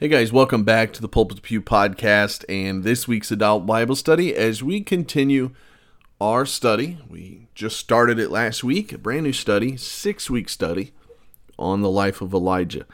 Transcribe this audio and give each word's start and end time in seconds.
Hey 0.00 0.06
guys, 0.06 0.32
welcome 0.32 0.62
back 0.62 0.92
to 0.92 1.02
the 1.02 1.08
Pulpit 1.08 1.42
Pew 1.42 1.60
podcast 1.60 2.44
and 2.48 2.84
this 2.84 3.08
week's 3.08 3.32
adult 3.32 3.66
Bible 3.66 3.96
study 3.96 4.32
as 4.32 4.62
we 4.62 4.80
continue 4.80 5.50
our 6.20 6.46
study. 6.46 6.98
We 7.10 7.48
just 7.52 7.78
started 7.78 8.20
it 8.20 8.30
last 8.30 8.62
week, 8.62 8.92
a 8.92 8.98
brand 8.98 9.24
new 9.24 9.32
study, 9.32 9.76
six 9.76 10.30
week 10.30 10.50
study 10.50 10.92
on 11.58 11.82
the 11.82 11.90
life 11.90 12.20
of 12.20 12.32
Elijah. 12.32 12.86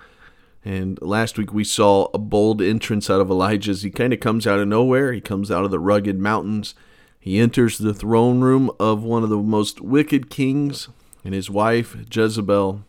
And 0.64 0.98
last 1.02 1.36
week 1.36 1.52
we 1.52 1.62
saw 1.62 2.08
a 2.14 2.18
bold 2.18 2.62
entrance 2.62 3.10
out 3.10 3.20
of 3.20 3.28
Elijah 3.28 3.74
he 3.74 3.90
kind 3.90 4.14
of 4.14 4.20
comes 4.20 4.46
out 4.46 4.60
of 4.60 4.68
nowhere. 4.68 5.12
He 5.12 5.20
comes 5.20 5.50
out 5.50 5.66
of 5.66 5.70
the 5.70 5.78
rugged 5.78 6.18
mountains. 6.18 6.74
He 7.20 7.38
enters 7.38 7.76
the 7.76 7.92
throne 7.92 8.40
room 8.40 8.70
of 8.80 9.02
one 9.02 9.22
of 9.22 9.28
the 9.28 9.36
most 9.36 9.82
wicked 9.82 10.30
kings 10.30 10.88
and 11.22 11.34
his 11.34 11.50
wife, 11.50 11.98
Jezebel, 12.10 12.82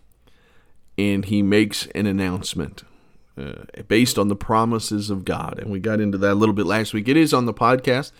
and 0.98 1.26
he 1.26 1.42
makes 1.42 1.88
an 1.88 2.06
announcement 2.06 2.86
uh, 3.38 3.66
based 3.88 4.18
on 4.18 4.28
the 4.28 4.36
promises 4.36 5.10
of 5.10 5.26
God. 5.26 5.60
And 5.60 5.72
we 5.72 5.80
got 5.80 6.00
into 6.00 6.18
that 6.20 6.34
a 6.34 6.36
little 6.36 6.56
bit 6.56 6.66
last 6.66 6.94
week. 6.94 7.08
It 7.08 7.18
is 7.18 7.34
on 7.34 7.46
the 7.46 7.54
podcast. 7.54 8.12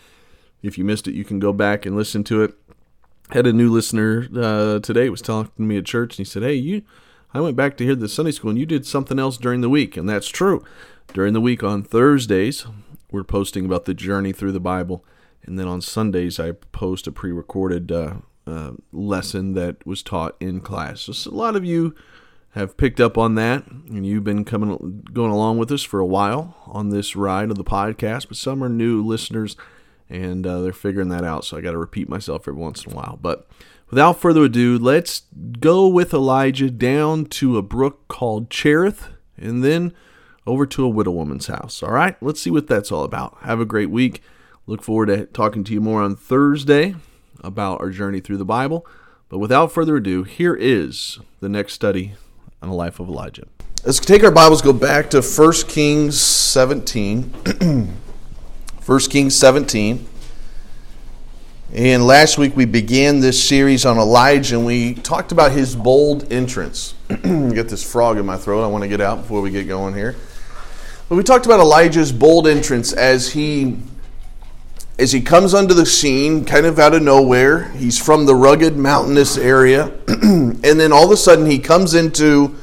If 0.62 0.78
you 0.78 0.84
missed 0.84 1.06
it, 1.08 1.14
you 1.14 1.24
can 1.24 1.38
go 1.38 1.52
back 1.52 1.86
and 1.86 1.96
listen 1.96 2.24
to 2.24 2.42
it. 2.42 2.54
Had 3.30 3.46
a 3.46 3.52
new 3.52 3.70
listener 3.70 4.28
uh, 4.36 4.78
today 4.80 5.08
was 5.08 5.22
talking 5.22 5.52
to 5.56 5.62
me 5.62 5.78
at 5.78 5.84
church, 5.84 6.12
and 6.12 6.26
he 6.26 6.30
said, 6.30 6.42
"Hey, 6.42 6.54
you, 6.54 6.82
I 7.34 7.40
went 7.40 7.56
back 7.56 7.76
to 7.76 7.84
hear 7.84 7.96
the 7.96 8.08
Sunday 8.08 8.30
school, 8.30 8.50
and 8.50 8.58
you 8.58 8.66
did 8.66 8.86
something 8.86 9.18
else 9.18 9.36
during 9.36 9.62
the 9.62 9.68
week, 9.68 9.96
and 9.96 10.08
that's 10.08 10.28
true. 10.28 10.64
During 11.12 11.32
the 11.32 11.40
week 11.40 11.64
on 11.64 11.82
Thursdays, 11.82 12.66
we're 13.10 13.24
posting 13.24 13.64
about 13.64 13.84
the 13.84 13.94
journey 13.94 14.32
through 14.32 14.52
the 14.52 14.60
Bible, 14.60 15.04
and 15.44 15.58
then 15.58 15.66
on 15.66 15.80
Sundays, 15.80 16.38
I 16.38 16.52
post 16.52 17.06
a 17.08 17.12
pre-recorded 17.12 17.90
uh, 17.90 18.14
uh, 18.46 18.72
lesson 18.92 19.54
that 19.54 19.84
was 19.84 20.02
taught 20.04 20.36
in 20.38 20.60
class. 20.60 21.02
So 21.02 21.30
a 21.30 21.34
lot 21.34 21.56
of 21.56 21.64
you." 21.64 21.94
Have 22.56 22.78
picked 22.78 23.00
up 23.00 23.18
on 23.18 23.34
that, 23.34 23.66
and 23.66 24.06
you've 24.06 24.24
been 24.24 24.42
coming 24.42 25.06
going 25.12 25.30
along 25.30 25.58
with 25.58 25.70
us 25.70 25.82
for 25.82 26.00
a 26.00 26.06
while 26.06 26.56
on 26.66 26.88
this 26.88 27.14
ride 27.14 27.50
of 27.50 27.56
the 27.56 27.64
podcast. 27.64 28.28
But 28.28 28.38
some 28.38 28.64
are 28.64 28.68
new 28.70 29.04
listeners, 29.04 29.56
and 30.08 30.46
uh, 30.46 30.62
they're 30.62 30.72
figuring 30.72 31.10
that 31.10 31.22
out. 31.22 31.44
So 31.44 31.58
I 31.58 31.60
got 31.60 31.72
to 31.72 31.78
repeat 31.78 32.08
myself 32.08 32.48
every 32.48 32.60
once 32.60 32.84
in 32.84 32.92
a 32.92 32.96
while. 32.96 33.18
But 33.20 33.46
without 33.90 34.18
further 34.18 34.44
ado, 34.44 34.78
let's 34.78 35.24
go 35.60 35.86
with 35.86 36.14
Elijah 36.14 36.70
down 36.70 37.26
to 37.26 37.58
a 37.58 37.62
brook 37.62 38.08
called 38.08 38.48
Cherith, 38.48 39.10
and 39.36 39.62
then 39.62 39.92
over 40.46 40.64
to 40.64 40.84
a 40.84 40.88
widow 40.88 41.10
woman's 41.10 41.48
house. 41.48 41.82
All 41.82 41.92
right, 41.92 42.16
let's 42.22 42.40
see 42.40 42.50
what 42.50 42.68
that's 42.68 42.90
all 42.90 43.04
about. 43.04 43.36
Have 43.42 43.60
a 43.60 43.66
great 43.66 43.90
week. 43.90 44.22
Look 44.66 44.82
forward 44.82 45.06
to 45.06 45.26
talking 45.26 45.62
to 45.64 45.74
you 45.74 45.82
more 45.82 46.00
on 46.00 46.16
Thursday 46.16 46.96
about 47.44 47.82
our 47.82 47.90
journey 47.90 48.20
through 48.20 48.38
the 48.38 48.46
Bible. 48.46 48.86
But 49.28 49.40
without 49.40 49.72
further 49.72 49.96
ado, 49.96 50.22
here 50.22 50.54
is 50.54 51.18
the 51.40 51.50
next 51.50 51.74
study 51.74 52.14
on 52.62 52.68
the 52.68 52.74
life 52.74 53.00
of 53.00 53.08
Elijah. 53.08 53.46
Let's 53.84 54.00
take 54.00 54.24
our 54.24 54.30
Bibles, 54.30 54.62
go 54.62 54.72
back 54.72 55.10
to 55.10 55.22
1 55.22 55.52
Kings 55.68 56.20
17. 56.20 57.22
1 58.86 59.00
Kings 59.00 59.34
17. 59.36 60.06
And 61.72 62.06
last 62.06 62.38
week 62.38 62.56
we 62.56 62.64
began 62.64 63.20
this 63.20 63.42
series 63.42 63.84
on 63.84 63.98
Elijah 63.98 64.56
and 64.56 64.64
we 64.64 64.94
talked 64.94 65.32
about 65.32 65.52
his 65.52 65.76
bold 65.76 66.32
entrance. 66.32 66.94
get 67.08 67.68
this 67.68 67.88
frog 67.88 68.18
in 68.18 68.26
my 68.26 68.36
throat, 68.36 68.64
I 68.64 68.68
want 68.68 68.82
to 68.82 68.88
get 68.88 69.00
out 69.00 69.22
before 69.22 69.40
we 69.40 69.50
get 69.50 69.68
going 69.68 69.94
here. 69.94 70.16
But 71.08 71.16
we 71.16 71.22
talked 71.22 71.46
about 71.46 71.60
Elijah's 71.60 72.10
bold 72.10 72.46
entrance 72.48 72.92
as 72.92 73.32
he 73.32 73.78
as 74.98 75.12
he 75.12 75.20
comes 75.20 75.52
onto 75.52 75.74
the 75.74 75.84
scene, 75.84 76.44
kind 76.44 76.64
of 76.64 76.78
out 76.78 76.94
of 76.94 77.02
nowhere, 77.02 77.70
he's 77.72 78.02
from 78.02 78.24
the 78.24 78.34
rugged 78.34 78.76
mountainous 78.76 79.36
area, 79.36 79.92
and 80.08 80.62
then 80.62 80.92
all 80.92 81.04
of 81.04 81.10
a 81.10 81.16
sudden 81.16 81.46
he 81.46 81.58
comes 81.58 81.94
into 81.94 82.56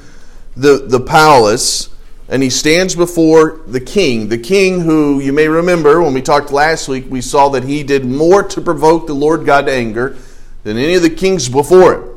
the, 0.55 0.85
the 0.87 0.99
palace 0.99 1.89
and 2.29 2.41
he 2.41 2.49
stands 2.49 2.95
before 2.95 3.61
the 3.67 3.79
king. 3.79 4.29
The 4.29 4.37
king, 4.37 4.79
who 4.79 5.19
you 5.19 5.31
may 5.31 5.47
remember 5.47 6.01
when 6.01 6.13
we 6.13 6.21
talked 6.21 6.51
last 6.51 6.87
week, 6.87 7.05
we 7.07 7.21
saw 7.21 7.49
that 7.49 7.63
he 7.63 7.83
did 7.83 8.05
more 8.05 8.41
to 8.43 8.61
provoke 8.61 9.05
the 9.05 9.13
Lord 9.13 9.45
God 9.45 9.67
to 9.67 9.71
anger 9.71 10.17
than 10.63 10.77
any 10.77 10.95
of 10.95 11.03
the 11.03 11.09
kings 11.09 11.49
before 11.49 11.95
him. 11.95 12.09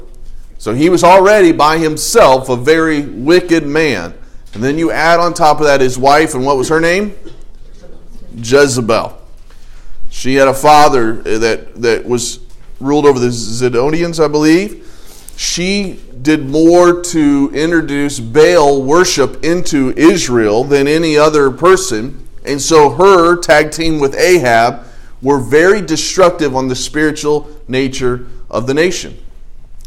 So 0.58 0.72
he 0.72 0.88
was 0.88 1.04
already 1.04 1.52
by 1.52 1.76
himself 1.76 2.48
a 2.48 2.56
very 2.56 3.02
wicked 3.02 3.66
man. 3.66 4.14
And 4.54 4.62
then 4.64 4.78
you 4.78 4.90
add 4.90 5.20
on 5.20 5.34
top 5.34 5.60
of 5.60 5.66
that 5.66 5.82
his 5.82 5.98
wife, 5.98 6.34
and 6.34 6.46
what 6.46 6.56
was 6.56 6.70
her 6.70 6.80
name? 6.80 7.14
Jezebel. 8.36 9.15
She 10.10 10.34
had 10.36 10.48
a 10.48 10.54
father 10.54 11.14
that, 11.38 11.74
that 11.82 12.04
was 12.04 12.40
ruled 12.80 13.06
over 13.06 13.18
the 13.18 13.28
Zidonians, 13.28 14.22
I 14.22 14.28
believe. 14.28 14.82
She 15.36 16.00
did 16.22 16.46
more 16.48 17.02
to 17.02 17.50
introduce 17.54 18.18
Baal 18.18 18.82
worship 18.82 19.44
into 19.44 19.92
Israel 19.96 20.64
than 20.64 20.88
any 20.88 21.16
other 21.16 21.50
person. 21.50 22.26
And 22.44 22.60
so 22.60 22.90
her 22.90 23.36
tag 23.36 23.70
team 23.70 23.98
with 23.98 24.16
Ahab 24.16 24.86
were 25.20 25.38
very 25.38 25.82
destructive 25.82 26.56
on 26.56 26.68
the 26.68 26.76
spiritual 26.76 27.48
nature 27.68 28.26
of 28.50 28.66
the 28.66 28.74
nation. 28.74 29.16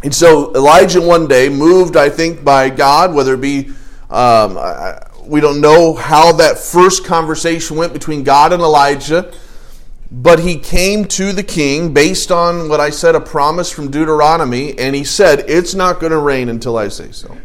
And 0.04 0.14
so 0.14 0.54
Elijah 0.54 1.02
one 1.02 1.28
day, 1.28 1.50
moved, 1.50 1.98
I 1.98 2.10
think, 2.10 2.44
by 2.44 2.70
God, 2.70 3.14
whether 3.14 3.34
it 3.34 3.42
be, 3.42 3.72
um, 4.10 4.58
we 5.26 5.42
don't 5.42 5.62
know 5.62 5.94
how 5.94 6.32
that 6.34 6.58
first 6.58 7.06
conversation 7.06 7.76
went 7.76 7.92
between 7.94 8.24
God 8.24 8.54
and 8.54 8.62
Elijah. 8.62 9.32
But 10.12 10.40
he 10.40 10.58
came 10.58 11.06
to 11.06 11.34
the 11.34 11.44
king 11.44 11.94
based 11.94 12.32
on 12.32 12.68
what 12.68 12.80
I 12.80 12.90
said, 12.90 13.14
a 13.14 13.20
promise 13.20 13.72
from 13.72 13.92
Deuteronomy, 13.92 14.78
and 14.78 14.96
he 14.96 15.04
said, 15.04 15.46
It's 15.48 15.76
not 15.76 16.00
going 16.00 16.12
to 16.12 16.18
rain 16.18 16.50
until 16.50 16.78
I 16.78 16.88
say 16.88 17.12
so. 17.12 17.38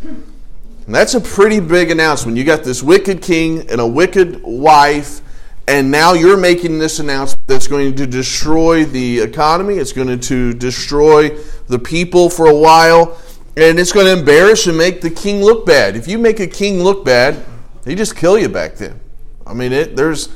And 0.00 0.94
that's 0.94 1.12
a 1.12 1.20
pretty 1.20 1.60
big 1.60 1.90
announcement. 1.90 2.38
You 2.38 2.44
got 2.44 2.64
this 2.64 2.82
wicked 2.82 3.20
king 3.20 3.70
and 3.70 3.78
a 3.78 3.86
wicked 3.86 4.40
wife, 4.42 5.20
and 5.66 5.90
now 5.90 6.14
you're 6.14 6.38
making 6.38 6.78
this 6.78 6.98
announcement 6.98 7.46
that's 7.46 7.66
going 7.66 7.94
to 7.96 8.06
destroy 8.06 8.86
the 8.86 9.20
economy, 9.20 9.74
it's 9.74 9.92
going 9.92 10.18
to 10.18 10.54
destroy 10.54 11.28
the 11.66 11.78
people 11.78 12.30
for 12.30 12.46
a 12.46 12.54
while, 12.54 13.18
and 13.54 13.78
it's 13.78 13.92
going 13.92 14.06
to 14.06 14.18
embarrass 14.18 14.66
and 14.66 14.78
make 14.78 15.02
the 15.02 15.10
king 15.10 15.42
look 15.42 15.66
bad. 15.66 15.94
If 15.94 16.08
you 16.08 16.16
make 16.16 16.40
a 16.40 16.46
king 16.46 16.82
look 16.82 17.04
bad, 17.04 17.44
they 17.82 17.94
just 17.94 18.16
kill 18.16 18.38
you 18.38 18.48
back 18.48 18.76
then. 18.76 18.98
I 19.46 19.52
mean, 19.52 19.74
it, 19.74 19.94
there's 19.94 20.30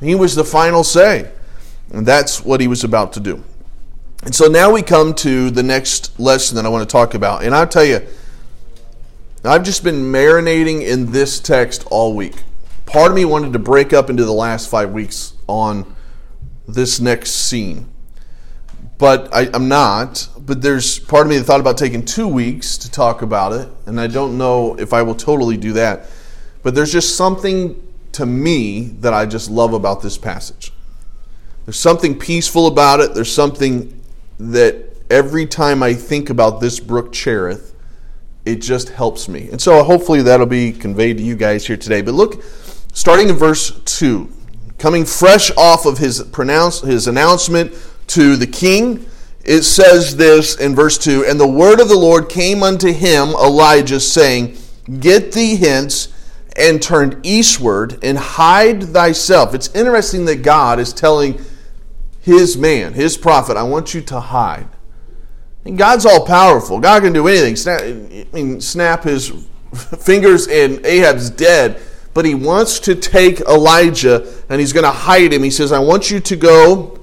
he 0.00 0.14
was 0.14 0.34
the 0.34 0.44
final 0.44 0.84
say. 0.84 1.30
And 1.92 2.06
that's 2.06 2.44
what 2.44 2.60
he 2.60 2.68
was 2.68 2.84
about 2.84 3.12
to 3.14 3.20
do. 3.20 3.42
And 4.22 4.34
so 4.34 4.46
now 4.46 4.72
we 4.72 4.82
come 4.82 5.14
to 5.14 5.50
the 5.50 5.62
next 5.62 6.18
lesson 6.20 6.56
that 6.56 6.66
I 6.66 6.68
want 6.68 6.88
to 6.88 6.92
talk 6.92 7.14
about. 7.14 7.42
And 7.42 7.54
I'll 7.54 7.66
tell 7.66 7.84
you, 7.84 8.06
I've 9.44 9.62
just 9.62 9.82
been 9.82 10.02
marinating 10.12 10.82
in 10.82 11.12
this 11.12 11.40
text 11.40 11.86
all 11.90 12.14
week. 12.14 12.42
Part 12.84 13.10
of 13.10 13.16
me 13.16 13.24
wanted 13.24 13.52
to 13.54 13.58
break 13.58 13.92
up 13.92 14.10
into 14.10 14.24
the 14.24 14.32
last 14.32 14.68
five 14.68 14.92
weeks 14.92 15.34
on 15.46 15.96
this 16.68 17.00
next 17.00 17.30
scene. 17.30 17.88
But 18.98 19.34
I, 19.34 19.48
am 19.54 19.68
not. 19.68 20.28
But 20.38 20.60
there's 20.60 20.98
part 20.98 21.26
of 21.26 21.30
me 21.30 21.38
that 21.38 21.44
thought 21.44 21.60
about 21.60 21.78
taking 21.78 22.04
two 22.04 22.28
weeks 22.28 22.76
to 22.78 22.90
talk 22.90 23.22
about 23.22 23.52
it. 23.52 23.68
And 23.86 23.98
I 23.98 24.06
don't 24.06 24.36
know 24.36 24.74
if 24.78 24.92
I 24.92 25.00
will 25.02 25.14
totally 25.14 25.56
do 25.56 25.72
that. 25.72 26.10
But 26.62 26.74
there's 26.74 26.92
just 26.92 27.16
something 27.16 27.82
to 28.12 28.26
me 28.26 28.88
that 29.00 29.12
I 29.12 29.26
just 29.26 29.50
love 29.50 29.72
about 29.72 30.02
this 30.02 30.18
passage. 30.18 30.72
There's 31.64 31.78
something 31.78 32.18
peaceful 32.18 32.66
about 32.66 33.00
it. 33.00 33.14
There's 33.14 33.32
something 33.32 34.02
that 34.38 34.90
every 35.10 35.46
time 35.46 35.82
I 35.82 35.94
think 35.94 36.30
about 36.30 36.60
this 36.60 36.80
brook 36.80 37.12
Cherith, 37.12 37.74
it 38.44 38.56
just 38.56 38.88
helps 38.88 39.28
me. 39.28 39.48
And 39.50 39.60
so 39.60 39.82
hopefully 39.82 40.22
that'll 40.22 40.46
be 40.46 40.72
conveyed 40.72 41.18
to 41.18 41.22
you 41.22 41.36
guys 41.36 41.66
here 41.66 41.76
today. 41.76 42.00
But 42.00 42.14
look, 42.14 42.42
starting 42.92 43.28
in 43.28 43.36
verse 43.36 43.78
2, 43.84 44.30
coming 44.78 45.04
fresh 45.04 45.50
off 45.56 45.84
of 45.86 45.98
his 45.98 46.22
pronounce 46.24 46.80
his 46.80 47.06
announcement 47.06 47.72
to 48.08 48.36
the 48.36 48.46
king, 48.46 49.06
it 49.44 49.62
says 49.62 50.16
this 50.16 50.56
in 50.56 50.74
verse 50.74 50.98
2 50.98 51.24
And 51.26 51.38
the 51.38 51.46
word 51.46 51.80
of 51.80 51.88
the 51.88 51.98
Lord 51.98 52.28
came 52.28 52.62
unto 52.62 52.92
him, 52.92 53.30
Elijah, 53.30 54.00
saying, 54.00 54.56
Get 54.98 55.32
thee 55.32 55.56
hence 55.56 56.08
and 56.56 56.82
turned 56.82 57.24
eastward 57.24 57.98
and 58.02 58.18
hide 58.18 58.82
thyself. 58.82 59.54
It's 59.54 59.74
interesting 59.74 60.24
that 60.26 60.42
God 60.42 60.78
is 60.78 60.92
telling 60.92 61.40
his 62.20 62.56
man, 62.56 62.92
his 62.92 63.16
prophet, 63.16 63.56
I 63.56 63.62
want 63.62 63.94
you 63.94 64.00
to 64.02 64.20
hide. 64.20 64.68
And 65.64 65.76
God's 65.76 66.06
all 66.06 66.26
powerful. 66.26 66.80
God 66.80 67.02
can 67.02 67.12
do 67.12 67.28
anything. 67.28 67.56
Snap, 67.56 67.80
I 67.82 68.26
mean, 68.32 68.60
snap 68.60 69.04
his 69.04 69.28
fingers 70.00 70.48
and 70.48 70.84
Ahab's 70.84 71.30
dead. 71.30 71.80
But 72.12 72.24
he 72.24 72.34
wants 72.34 72.80
to 72.80 72.94
take 72.94 73.40
Elijah 73.40 74.26
and 74.48 74.60
he's 74.60 74.72
going 74.72 74.84
to 74.84 74.90
hide 74.90 75.32
him. 75.32 75.42
He 75.42 75.50
says, 75.50 75.70
I 75.70 75.78
want 75.78 76.10
you 76.10 76.18
to 76.20 76.36
go 76.36 76.98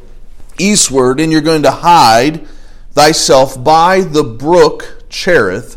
eastward 0.60 1.20
and 1.20 1.32
you're 1.32 1.42
going 1.42 1.64
to 1.64 1.72
hide 1.72 2.46
thyself 2.92 3.64
by 3.64 4.02
the 4.02 4.24
brook 4.24 5.06
Cherith 5.10 5.77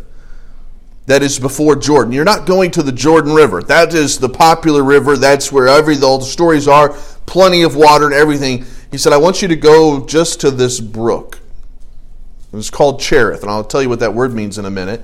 that 1.11 1.25
is 1.25 1.41
before 1.41 1.75
Jordan. 1.75 2.13
You're 2.13 2.25
not 2.25 2.47
going 2.47 2.71
to 2.71 2.85
the 2.85 2.93
Jordan 2.93 3.33
River. 3.33 3.65
That 3.65 3.93
is 3.95 4.21
the 4.21 4.29
popular 4.29 4.85
river. 4.85 5.17
That's 5.17 5.51
where 5.51 5.67
every 5.67 6.01
all 6.01 6.19
the 6.19 6.25
stories 6.25 6.69
are. 6.69 6.91
Plenty 7.27 7.65
of 7.65 7.75
water 7.75 8.05
and 8.05 8.15
everything. 8.15 8.65
He 8.93 8.97
said, 8.97 9.13
I 9.13 9.17
want 9.17 9.43
you 9.43 9.49
to 9.49 9.57
go 9.57 10.07
just 10.07 10.41
to 10.43 10.53
this 10.53 10.79
brook. 10.79 11.41
It's 12.53 12.71
called 12.71 13.01
Cherith, 13.01 13.43
and 13.43 13.51
I'll 13.51 13.65
tell 13.65 13.83
you 13.83 13.89
what 13.89 13.99
that 13.99 14.15
word 14.15 14.33
means 14.33 14.57
in 14.57 14.65
a 14.65 14.71
minute. 14.71 15.01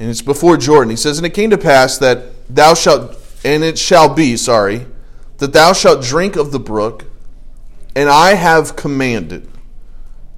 And 0.00 0.10
it's 0.10 0.22
before 0.22 0.56
Jordan. 0.56 0.90
He 0.90 0.96
says, 0.96 1.18
And 1.18 1.26
it 1.26 1.34
came 1.34 1.50
to 1.50 1.58
pass 1.58 1.98
that 1.98 2.24
thou 2.52 2.74
shalt 2.74 3.16
and 3.44 3.62
it 3.62 3.78
shall 3.78 4.12
be, 4.12 4.36
sorry, 4.36 4.86
that 5.36 5.52
thou 5.52 5.72
shalt 5.72 6.02
drink 6.02 6.34
of 6.34 6.50
the 6.50 6.58
brook, 6.58 7.04
and 7.94 8.08
I 8.08 8.34
have 8.34 8.74
commanded 8.74 9.48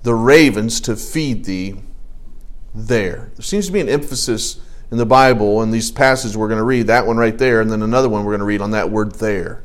the 0.02 0.14
ravens 0.14 0.78
to 0.82 0.94
feed 0.94 1.46
thee 1.46 1.76
there. 2.74 3.32
There 3.36 3.44
seems 3.44 3.68
to 3.68 3.72
be 3.72 3.80
an 3.80 3.88
emphasis 3.88 4.60
in 4.90 4.98
the 4.98 5.06
Bible 5.06 5.62
in 5.62 5.70
these 5.70 5.90
passages 5.90 6.36
we're 6.36 6.48
going 6.48 6.58
to 6.58 6.64
read, 6.64 6.88
that 6.88 7.06
one 7.06 7.16
right 7.16 7.36
there, 7.36 7.60
and 7.60 7.70
then 7.70 7.82
another 7.82 8.08
one 8.08 8.24
we're 8.24 8.32
going 8.32 8.40
to 8.40 8.44
read 8.44 8.60
on 8.60 8.72
that 8.72 8.90
word 8.90 9.12
there. 9.12 9.62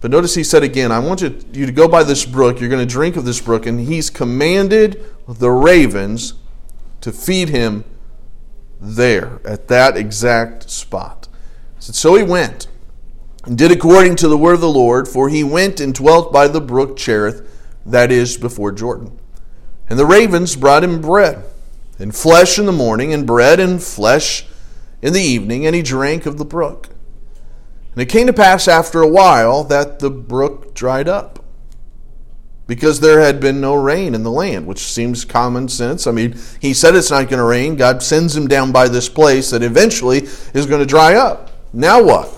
But 0.00 0.10
notice 0.10 0.34
he 0.34 0.44
said 0.44 0.62
again, 0.62 0.92
I 0.92 0.98
want 0.98 1.22
you, 1.22 1.38
you 1.52 1.66
to 1.66 1.72
go 1.72 1.88
by 1.88 2.04
this 2.04 2.24
brook, 2.24 2.60
you're 2.60 2.68
going 2.68 2.86
to 2.86 2.92
drink 2.92 3.16
of 3.16 3.24
this 3.24 3.40
brook, 3.40 3.66
and 3.66 3.80
he's 3.80 4.10
commanded 4.10 5.04
the 5.26 5.50
ravens 5.50 6.34
to 7.00 7.12
feed 7.12 7.48
him 7.48 7.84
there, 8.80 9.40
at 9.44 9.68
that 9.68 9.96
exact 9.96 10.70
spot. 10.70 11.28
So 11.80 12.14
he 12.14 12.22
went 12.22 12.68
and 13.44 13.56
did 13.56 13.72
according 13.72 14.16
to 14.16 14.28
the 14.28 14.38
word 14.38 14.54
of 14.54 14.60
the 14.60 14.68
Lord, 14.68 15.08
for 15.08 15.28
he 15.28 15.42
went 15.42 15.80
and 15.80 15.94
dwelt 15.94 16.32
by 16.32 16.48
the 16.48 16.60
brook 16.60 16.96
Cherith, 16.96 17.44
that 17.86 18.12
is 18.12 18.36
before 18.36 18.72
Jordan. 18.72 19.18
And 19.88 19.98
the 19.98 20.06
ravens 20.06 20.54
brought 20.54 20.84
him 20.84 21.00
bread 21.00 21.44
and 21.98 22.14
flesh 22.14 22.58
in 22.58 22.66
the 22.66 22.72
morning, 22.72 23.12
and 23.12 23.26
bread 23.26 23.60
and 23.60 23.82
flesh 23.82 24.46
in 25.02 25.12
the 25.12 25.20
evening, 25.20 25.66
and 25.66 25.74
he 25.74 25.82
drank 25.82 26.26
of 26.26 26.38
the 26.38 26.44
brook. 26.44 26.88
And 27.92 28.02
it 28.02 28.06
came 28.06 28.26
to 28.26 28.32
pass 28.32 28.68
after 28.68 29.00
a 29.00 29.08
while 29.08 29.64
that 29.64 29.98
the 29.98 30.10
brook 30.10 30.74
dried 30.74 31.08
up, 31.08 31.44
because 32.66 33.00
there 33.00 33.20
had 33.20 33.40
been 33.40 33.60
no 33.60 33.74
rain 33.74 34.14
in 34.14 34.22
the 34.22 34.30
land, 34.30 34.66
which 34.66 34.80
seems 34.80 35.24
common 35.24 35.68
sense. 35.68 36.06
I 36.06 36.12
mean, 36.12 36.38
he 36.60 36.74
said 36.74 36.94
it's 36.94 37.10
not 37.10 37.28
going 37.28 37.38
to 37.38 37.44
rain. 37.44 37.76
God 37.76 38.02
sends 38.02 38.36
him 38.36 38.46
down 38.46 38.72
by 38.72 38.88
this 38.88 39.08
place 39.08 39.50
that 39.50 39.62
eventually 39.62 40.18
is 40.54 40.66
going 40.66 40.80
to 40.80 40.86
dry 40.86 41.14
up. 41.14 41.50
Now 41.72 42.02
what? 42.02 42.34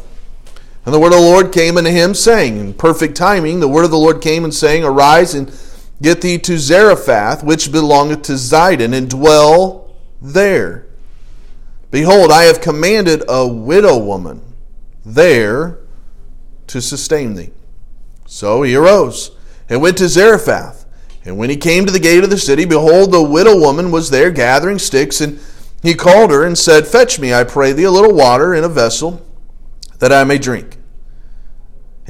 And 0.85 0.95
the 0.95 1.01
word 1.01 1.13
of 1.13 1.19
the 1.19 1.27
Lord 1.27 1.53
came 1.53 1.77
unto 1.77 1.91
him, 1.91 2.15
saying, 2.15 2.59
in 2.59 2.75
perfect 2.75 3.17
timing, 3.17 3.61
the 3.61 3.69
word 3.69 3.85
of 3.85 3.91
the 3.91 3.99
Lord 3.99 4.23
came 4.23 4.45
and 4.45 4.55
saying, 4.55 4.85
Arise 4.85 5.35
and 5.35 5.53
Get 6.03 6.23
thee 6.23 6.39
to 6.39 6.59
Zarephath, 6.59 7.45
which 7.45 7.71
belongeth 7.71 8.23
to 8.23 8.33
Zidon, 8.33 8.95
and 8.95 9.09
dwell 9.09 9.95
there. 10.21 10.87
Behold, 11.91 12.31
I 12.31 12.45
have 12.45 12.61
commanded 12.61 13.23
a 13.29 13.47
widow 13.47 13.99
woman 13.99 14.43
there 15.05 15.79
to 16.69 16.81
sustain 16.81 17.35
thee. 17.35 17.51
So 18.27 18.63
he 18.63 18.75
arose 18.77 19.33
and 19.69 19.83
went 19.83 19.99
to 19.99 20.09
Zarephath. 20.09 20.87
And 21.25 21.37
when 21.37 21.51
he 21.51 21.57
came 21.57 21.85
to 21.85 21.93
the 21.93 21.99
gate 21.99 22.25
of 22.25 22.31
the 22.31 22.39
city, 22.39 22.65
behold, 22.65 23.13
the 23.13 23.23
widow 23.23 23.59
woman 23.59 23.91
was 23.91 24.09
there 24.09 24.31
gathering 24.31 24.79
sticks, 24.79 25.21
and 25.21 25.39
he 25.83 25.95
called 25.95 26.31
her 26.31 26.45
and 26.45 26.57
said, 26.57 26.87
Fetch 26.87 27.19
me, 27.19 27.35
I 27.35 27.45
pray 27.45 27.73
thee, 27.73 27.85
a 27.85 27.91
little 27.91 28.15
water 28.15 28.55
in 28.55 28.65
a 28.65 28.69
vessel, 28.69 29.27
that 29.99 30.13
I 30.13 30.25
may 30.25 30.39
drink. 30.39 30.79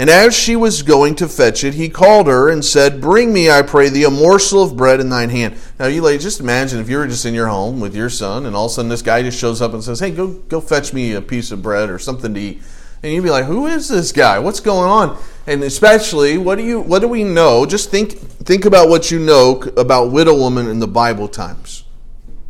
And 0.01 0.09
as 0.09 0.35
she 0.35 0.57
was 0.57 0.81
going 0.81 1.15
to 1.17 1.29
fetch 1.29 1.63
it, 1.63 1.75
he 1.75 1.91
called 1.91 2.27
her 2.27 2.49
and 2.49 2.65
said, 2.65 3.03
Bring 3.03 3.35
me, 3.35 3.51
I 3.51 3.61
pray 3.61 3.91
thee, 3.91 4.05
a 4.05 4.11
morsel 4.11 4.63
of 4.63 4.75
bread 4.75 4.99
in 4.99 5.11
thine 5.11 5.29
hand. 5.29 5.57
Now, 5.79 5.89
you 5.89 6.01
just 6.17 6.41
imagine 6.41 6.81
if 6.81 6.89
you 6.89 6.97
were 6.97 7.07
just 7.07 7.27
in 7.27 7.35
your 7.35 7.49
home 7.49 7.81
with 7.81 7.95
your 7.95 8.09
son, 8.09 8.47
and 8.47 8.57
all 8.57 8.65
of 8.65 8.71
a 8.71 8.75
sudden 8.77 8.89
this 8.89 9.03
guy 9.03 9.21
just 9.21 9.39
shows 9.39 9.61
up 9.61 9.75
and 9.75 9.85
says, 9.85 10.01
Hey, 10.01 10.11
go, 10.11 10.29
go 10.29 10.59
fetch 10.59 10.95
me 10.95 11.13
a 11.13 11.21
piece 11.21 11.53
of 11.53 11.61
bread 11.61 11.91
or 11.91 11.99
something 11.99 12.33
to 12.33 12.41
eat. 12.41 12.63
And 13.03 13.13
you'd 13.13 13.25
be 13.25 13.29
like, 13.29 13.45
Who 13.45 13.67
is 13.67 13.91
this 13.91 14.11
guy? 14.11 14.39
What's 14.39 14.61
going 14.61 14.89
on? 14.89 15.23
And 15.47 15.63
especially, 15.63 16.39
what 16.39 16.57
do 16.57 16.65
you 16.65 16.81
what 16.81 17.01
do 17.01 17.09
we 17.09 17.23
know? 17.23 17.67
Just 17.67 17.91
think 17.91 18.13
think 18.13 18.65
about 18.65 18.89
what 18.89 19.11
you 19.11 19.19
know 19.19 19.61
about 19.77 20.13
widow 20.13 20.43
women 20.43 20.67
in 20.69 20.79
the 20.79 20.89
Bible 20.89 21.29
times. 21.29 21.85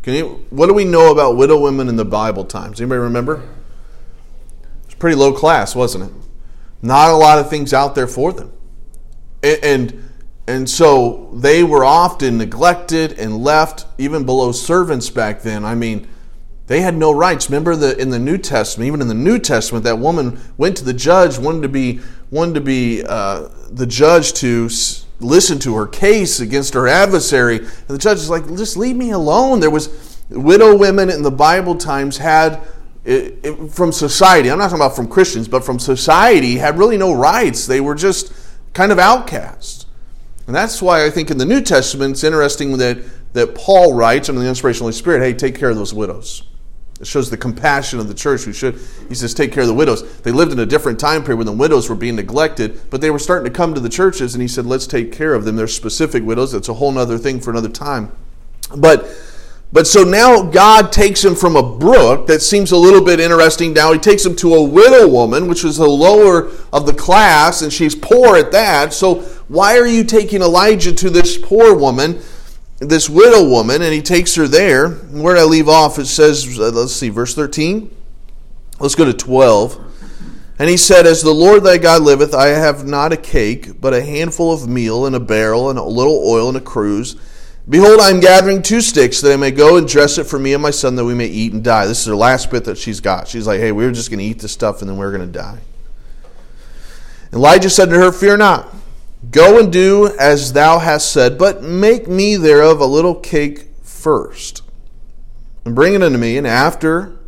Can 0.02 0.14
you 0.14 0.46
what 0.50 0.68
do 0.68 0.72
we 0.72 0.84
know 0.84 1.10
about 1.10 1.36
widow 1.36 1.58
women 1.58 1.88
in 1.88 1.96
the 1.96 2.04
Bible 2.04 2.44
times? 2.44 2.80
Anybody 2.80 3.00
remember? 3.00 3.42
It's 4.84 4.94
pretty 4.94 5.16
low 5.16 5.32
class, 5.32 5.74
wasn't 5.74 6.12
it? 6.12 6.29
Not 6.82 7.10
a 7.10 7.16
lot 7.16 7.38
of 7.38 7.50
things 7.50 7.72
out 7.72 7.94
there 7.94 8.06
for 8.06 8.32
them. 8.32 8.52
And, 9.42 10.10
and 10.46 10.68
so 10.68 11.30
they 11.32 11.62
were 11.62 11.84
often 11.84 12.38
neglected 12.38 13.18
and 13.18 13.38
left 13.38 13.86
even 13.98 14.24
below 14.24 14.52
servants 14.52 15.10
back 15.10 15.42
then. 15.42 15.64
I 15.64 15.74
mean, 15.74 16.06
they 16.70 16.82
had 16.82 16.94
no 16.94 17.10
rights. 17.10 17.50
Remember 17.50 17.74
the 17.74 17.98
in 17.98 18.10
the 18.10 18.18
New 18.20 18.38
Testament, 18.38 18.86
even 18.86 19.00
in 19.00 19.08
the 19.08 19.14
New 19.14 19.40
Testament, 19.40 19.82
that 19.82 19.98
woman 19.98 20.38
went 20.56 20.76
to 20.76 20.84
the 20.84 20.94
judge, 20.94 21.36
wanted 21.36 21.62
to 21.62 21.68
be 21.68 21.98
wanted 22.30 22.54
to 22.54 22.60
be 22.60 23.02
uh, 23.04 23.48
the 23.70 23.86
judge 23.86 24.34
to 24.34 24.70
listen 25.18 25.58
to 25.58 25.74
her 25.74 25.88
case 25.88 26.38
against 26.38 26.74
her 26.74 26.86
adversary, 26.86 27.58
and 27.58 27.88
the 27.88 27.98
judge 27.98 28.18
is 28.18 28.30
like, 28.30 28.46
"Just 28.56 28.76
leave 28.76 28.94
me 28.94 29.10
alone." 29.10 29.58
There 29.58 29.68
was 29.68 29.88
widow 30.30 30.76
women 30.76 31.10
in 31.10 31.24
the 31.24 31.32
Bible 31.32 31.74
times 31.74 32.18
had 32.18 32.60
it, 33.04 33.38
it, 33.42 33.72
from 33.72 33.92
society, 33.92 34.50
I'm 34.50 34.58
not 34.58 34.64
talking 34.64 34.78
about 34.78 34.96
from 34.96 35.08
Christians, 35.08 35.48
but 35.48 35.64
from 35.64 35.78
society, 35.78 36.56
had 36.56 36.78
really 36.78 36.98
no 36.98 37.12
rights. 37.12 37.66
They 37.66 37.80
were 37.80 37.94
just 37.94 38.32
kind 38.72 38.92
of 38.92 38.98
outcasts. 38.98 39.86
And 40.46 40.54
that's 40.54 40.82
why 40.82 41.04
I 41.04 41.10
think 41.10 41.30
in 41.30 41.38
the 41.38 41.44
New 41.44 41.60
Testament 41.60 42.12
it's 42.12 42.24
interesting 42.24 42.76
that, 42.78 42.98
that 43.32 43.54
Paul 43.54 43.94
writes 43.94 44.28
under 44.28 44.40
the 44.40 44.48
inspiration 44.48 44.78
of 44.78 44.80
the 44.80 44.84
Holy 44.84 44.92
Spirit, 44.92 45.22
hey, 45.22 45.32
take 45.32 45.58
care 45.58 45.70
of 45.70 45.76
those 45.76 45.94
widows. 45.94 46.42
It 47.00 47.06
shows 47.06 47.30
the 47.30 47.36
compassion 47.38 47.98
of 47.98 48.08
the 48.08 48.14
church. 48.14 48.46
We 48.46 48.52
should, 48.52 48.78
he 49.08 49.14
says, 49.14 49.32
take 49.32 49.52
care 49.52 49.62
of 49.62 49.68
the 49.68 49.74
widows. 49.74 50.20
They 50.20 50.32
lived 50.32 50.52
in 50.52 50.58
a 50.58 50.66
different 50.66 51.00
time 51.00 51.22
period 51.22 51.38
when 51.38 51.46
the 51.46 51.52
widows 51.52 51.88
were 51.88 51.96
being 51.96 52.16
neglected, 52.16 52.78
but 52.90 53.00
they 53.00 53.10
were 53.10 53.18
starting 53.18 53.50
to 53.50 53.56
come 53.56 53.72
to 53.72 53.80
the 53.80 53.88
churches, 53.88 54.34
and 54.34 54.42
he 54.42 54.48
said, 54.48 54.66
let's 54.66 54.86
take 54.86 55.10
care 55.10 55.32
of 55.32 55.46
them. 55.46 55.56
They're 55.56 55.66
specific 55.66 56.22
widows. 56.22 56.52
That's 56.52 56.68
a 56.68 56.74
whole 56.74 56.98
other 56.98 57.16
thing 57.16 57.40
for 57.40 57.50
another 57.50 57.70
time. 57.70 58.12
But 58.76 59.06
but 59.72 59.86
so 59.86 60.02
now 60.02 60.42
God 60.42 60.90
takes 60.90 61.24
him 61.24 61.36
from 61.36 61.54
a 61.54 61.62
brook 61.62 62.26
that 62.26 62.42
seems 62.42 62.72
a 62.72 62.76
little 62.76 63.02
bit 63.02 63.20
interesting. 63.20 63.72
Now 63.72 63.92
he 63.92 64.00
takes 64.00 64.24
him 64.24 64.34
to 64.36 64.54
a 64.54 64.62
widow 64.62 65.06
woman, 65.06 65.46
which 65.46 65.62
was 65.62 65.76
the 65.76 65.88
lower 65.88 66.50
of 66.72 66.86
the 66.86 66.92
class, 66.92 67.62
and 67.62 67.72
she's 67.72 67.94
poor 67.94 68.36
at 68.36 68.50
that. 68.50 68.92
So 68.92 69.20
why 69.46 69.78
are 69.78 69.86
you 69.86 70.02
taking 70.02 70.42
Elijah 70.42 70.92
to 70.92 71.10
this 71.10 71.38
poor 71.38 71.76
woman, 71.76 72.20
this 72.80 73.08
widow 73.08 73.48
woman? 73.48 73.82
And 73.82 73.94
he 73.94 74.02
takes 74.02 74.34
her 74.34 74.48
there. 74.48 74.88
Where 74.88 75.36
did 75.36 75.42
I 75.42 75.44
leave 75.44 75.68
off? 75.68 76.00
It 76.00 76.06
says, 76.06 76.58
uh, 76.58 76.70
let's 76.70 76.94
see, 76.94 77.08
verse 77.08 77.36
13. 77.36 77.94
Let's 78.80 78.96
go 78.96 79.04
to 79.04 79.12
12. 79.12 79.86
And 80.58 80.68
he 80.68 80.76
said, 80.76 81.06
As 81.06 81.22
the 81.22 81.30
Lord 81.30 81.62
thy 81.62 81.78
God 81.78 82.02
liveth, 82.02 82.34
I 82.34 82.48
have 82.48 82.86
not 82.86 83.12
a 83.12 83.16
cake, 83.16 83.80
but 83.80 83.94
a 83.94 84.02
handful 84.02 84.52
of 84.52 84.68
meal 84.68 85.06
and 85.06 85.14
a 85.14 85.20
barrel, 85.20 85.70
and 85.70 85.78
a 85.78 85.84
little 85.84 86.22
oil 86.26 86.48
in 86.50 86.56
a 86.56 86.60
cruse 86.60 87.14
Behold, 87.70 88.00
I 88.00 88.10
am 88.10 88.18
gathering 88.18 88.62
two 88.62 88.80
sticks 88.80 89.20
that 89.20 89.32
I 89.32 89.36
may 89.36 89.52
go 89.52 89.76
and 89.76 89.86
dress 89.86 90.18
it 90.18 90.24
for 90.24 90.40
me 90.40 90.54
and 90.54 90.62
my 90.62 90.72
son 90.72 90.96
that 90.96 91.04
we 91.04 91.14
may 91.14 91.26
eat 91.26 91.52
and 91.52 91.62
die. 91.62 91.86
This 91.86 92.00
is 92.00 92.06
her 92.06 92.16
last 92.16 92.50
bit 92.50 92.64
that 92.64 92.76
she's 92.76 92.98
got. 93.00 93.28
She's 93.28 93.46
like, 93.46 93.60
hey, 93.60 93.70
we're 93.70 93.92
just 93.92 94.10
going 94.10 94.18
to 94.18 94.24
eat 94.24 94.40
this 94.40 94.50
stuff 94.50 94.80
and 94.80 94.90
then 94.90 94.96
we're 94.96 95.16
going 95.16 95.24
to 95.24 95.32
die. 95.32 95.60
Elijah 97.32 97.70
said 97.70 97.90
to 97.90 97.96
her, 97.96 98.10
Fear 98.10 98.38
not. 98.38 98.74
Go 99.30 99.60
and 99.60 99.72
do 99.72 100.08
as 100.18 100.52
thou 100.52 100.80
hast 100.80 101.12
said, 101.12 101.38
but 101.38 101.62
make 101.62 102.08
me 102.08 102.36
thereof 102.36 102.80
a 102.80 102.86
little 102.86 103.14
cake 103.14 103.68
first, 103.82 104.62
and 105.64 105.74
bring 105.74 105.94
it 105.94 106.02
unto 106.02 106.18
me, 106.18 106.38
and 106.38 106.46
after 106.46 107.18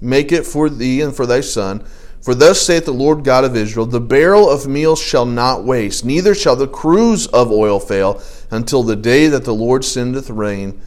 make 0.00 0.32
it 0.32 0.44
for 0.44 0.68
thee 0.68 1.00
and 1.00 1.14
for 1.14 1.24
thy 1.24 1.40
son. 1.40 1.82
For 2.20 2.34
thus 2.34 2.60
saith 2.60 2.84
the 2.84 2.92
Lord 2.92 3.24
God 3.24 3.44
of 3.44 3.56
Israel 3.56 3.86
The 3.86 4.00
barrel 4.00 4.50
of 4.50 4.66
meal 4.66 4.96
shall 4.96 5.24
not 5.24 5.64
waste, 5.64 6.04
neither 6.04 6.34
shall 6.34 6.56
the 6.56 6.66
cruse 6.66 7.28
of 7.28 7.50
oil 7.50 7.78
fail, 7.78 8.20
until 8.50 8.82
the 8.82 8.96
day 8.96 9.28
that 9.28 9.44
the 9.44 9.54
Lord 9.54 9.84
sendeth 9.84 10.30
rain 10.30 10.80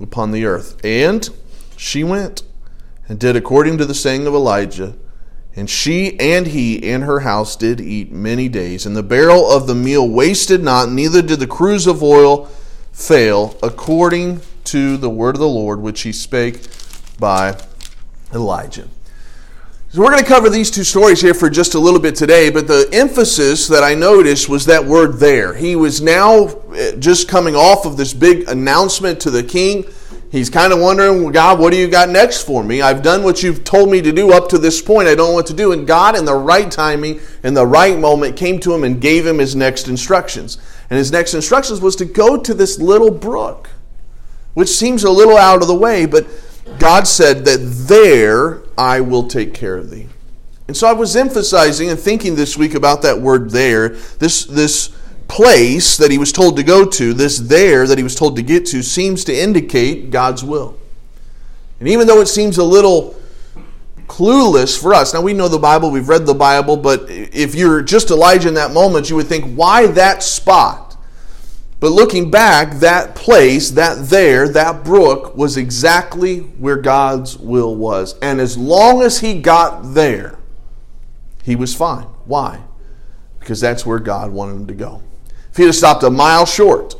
upon 0.00 0.30
the 0.30 0.44
earth. 0.44 0.76
And 0.84 1.28
she 1.76 2.04
went 2.04 2.42
and 3.08 3.18
did 3.18 3.36
according 3.36 3.78
to 3.78 3.84
the 3.84 3.94
saying 3.94 4.26
of 4.26 4.34
Elijah. 4.34 4.94
And 5.54 5.68
she 5.68 6.18
and 6.18 6.46
he 6.46 6.90
and 6.90 7.04
her 7.04 7.20
house 7.20 7.56
did 7.56 7.80
eat 7.80 8.10
many 8.10 8.48
days. 8.48 8.86
And 8.86 8.96
the 8.96 9.02
barrel 9.02 9.50
of 9.50 9.66
the 9.66 9.74
meal 9.74 10.08
wasted 10.08 10.62
not, 10.62 10.90
neither 10.90 11.20
did 11.20 11.40
the 11.40 11.46
cruse 11.46 11.86
of 11.86 12.02
oil 12.02 12.46
fail, 12.90 13.58
according 13.62 14.40
to 14.64 14.96
the 14.96 15.10
word 15.10 15.34
of 15.34 15.40
the 15.40 15.48
Lord 15.48 15.80
which 15.80 16.02
he 16.02 16.12
spake 16.12 16.66
by 17.18 17.58
Elijah. 18.32 18.88
So 19.92 20.00
we're 20.00 20.10
going 20.10 20.22
to 20.22 20.28
cover 20.28 20.48
these 20.48 20.70
two 20.70 20.84
stories 20.84 21.20
here 21.20 21.34
for 21.34 21.50
just 21.50 21.74
a 21.74 21.78
little 21.78 22.00
bit 22.00 22.16
today, 22.16 22.48
but 22.48 22.66
the 22.66 22.88
emphasis 22.94 23.68
that 23.68 23.82
I 23.82 23.92
noticed 23.92 24.48
was 24.48 24.64
that 24.64 24.82
word 24.82 25.18
there. 25.18 25.52
He 25.52 25.76
was 25.76 26.00
now 26.00 26.46
eh, 26.74 26.96
just 26.96 27.28
coming 27.28 27.54
off 27.54 27.84
of 27.84 27.98
this 27.98 28.14
big 28.14 28.48
announcement 28.48 29.20
to 29.20 29.30
the 29.30 29.42
king. 29.42 29.84
He's 30.30 30.48
kind 30.48 30.72
of 30.72 30.80
wondering, 30.80 31.30
God, 31.30 31.58
what 31.58 31.72
do 31.72 31.76
you 31.76 31.88
got 31.88 32.08
next 32.08 32.44
for 32.44 32.64
me? 32.64 32.80
I've 32.80 33.02
done 33.02 33.22
what 33.22 33.42
you've 33.42 33.64
told 33.64 33.90
me 33.90 34.00
to 34.00 34.12
do 34.12 34.32
up 34.32 34.48
to 34.48 34.56
this 34.56 34.80
point. 34.80 35.08
I 35.08 35.14
don't 35.14 35.28
know 35.28 35.34
what 35.34 35.48
to 35.48 35.52
do. 35.52 35.72
And 35.72 35.86
God, 35.86 36.16
in 36.16 36.24
the 36.24 36.36
right 36.36 36.70
timing, 36.70 37.20
in 37.44 37.52
the 37.52 37.66
right 37.66 37.98
moment, 37.98 38.34
came 38.34 38.58
to 38.60 38.74
him 38.74 38.84
and 38.84 38.98
gave 38.98 39.26
him 39.26 39.36
his 39.36 39.54
next 39.54 39.88
instructions. 39.88 40.56
And 40.88 40.96
his 40.96 41.12
next 41.12 41.34
instructions 41.34 41.82
was 41.82 41.96
to 41.96 42.06
go 42.06 42.38
to 42.38 42.54
this 42.54 42.78
little 42.78 43.10
brook, 43.10 43.68
which 44.54 44.70
seems 44.70 45.04
a 45.04 45.10
little 45.10 45.36
out 45.36 45.60
of 45.60 45.68
the 45.68 45.74
way, 45.74 46.06
but 46.06 46.26
God 46.78 47.06
said 47.06 47.44
that 47.44 47.58
there 47.60 48.61
I 48.76 49.00
will 49.00 49.28
take 49.28 49.54
care 49.54 49.76
of 49.76 49.90
thee. 49.90 50.08
And 50.68 50.76
so 50.76 50.86
I 50.86 50.92
was 50.92 51.16
emphasizing 51.16 51.90
and 51.90 51.98
thinking 51.98 52.34
this 52.34 52.56
week 52.56 52.74
about 52.74 53.02
that 53.02 53.20
word 53.20 53.50
there, 53.50 53.90
this, 53.90 54.44
this 54.44 54.88
place 55.28 55.96
that 55.96 56.10
he 56.10 56.18
was 56.18 56.32
told 56.32 56.56
to 56.56 56.62
go 56.62 56.84
to, 56.84 57.12
this 57.12 57.38
there 57.38 57.86
that 57.86 57.98
he 57.98 58.04
was 58.04 58.14
told 58.14 58.36
to 58.36 58.42
get 58.42 58.66
to, 58.66 58.82
seems 58.82 59.24
to 59.24 59.34
indicate 59.34 60.10
God's 60.10 60.44
will. 60.44 60.78
And 61.80 61.88
even 61.88 62.06
though 62.06 62.20
it 62.20 62.28
seems 62.28 62.58
a 62.58 62.64
little 62.64 63.20
clueless 64.12 64.80
for 64.80 64.92
us. 64.92 65.14
Now 65.14 65.22
we 65.22 65.32
know 65.32 65.48
the 65.48 65.58
Bible, 65.58 65.90
we've 65.90 66.08
read 66.08 66.26
the 66.26 66.34
Bible, 66.34 66.76
but 66.76 67.06
if 67.08 67.54
you're 67.54 67.80
just 67.80 68.10
Elijah 68.10 68.48
in 68.48 68.54
that 68.54 68.72
moment, 68.72 69.08
you 69.08 69.16
would 69.16 69.26
think, 69.26 69.54
why 69.54 69.86
that 69.86 70.22
spot? 70.22 70.81
But 71.82 71.90
looking 71.90 72.30
back, 72.30 72.74
that 72.78 73.16
place, 73.16 73.72
that 73.72 74.08
there, 74.08 74.48
that 74.50 74.84
brook 74.84 75.36
was 75.36 75.56
exactly 75.56 76.38
where 76.38 76.76
God's 76.76 77.36
will 77.36 77.74
was. 77.74 78.16
And 78.22 78.40
as 78.40 78.56
long 78.56 79.02
as 79.02 79.18
he 79.18 79.40
got 79.40 79.92
there, 79.92 80.38
he 81.42 81.56
was 81.56 81.74
fine. 81.74 82.04
Why? 82.24 82.62
Because 83.40 83.60
that's 83.60 83.84
where 83.84 83.98
God 83.98 84.30
wanted 84.30 84.52
him 84.52 84.66
to 84.68 84.74
go. 84.74 85.02
If 85.50 85.56
he'd 85.56 85.64
have 85.64 85.74
stopped 85.74 86.04
a 86.04 86.10
mile 86.10 86.46
short, 86.46 86.94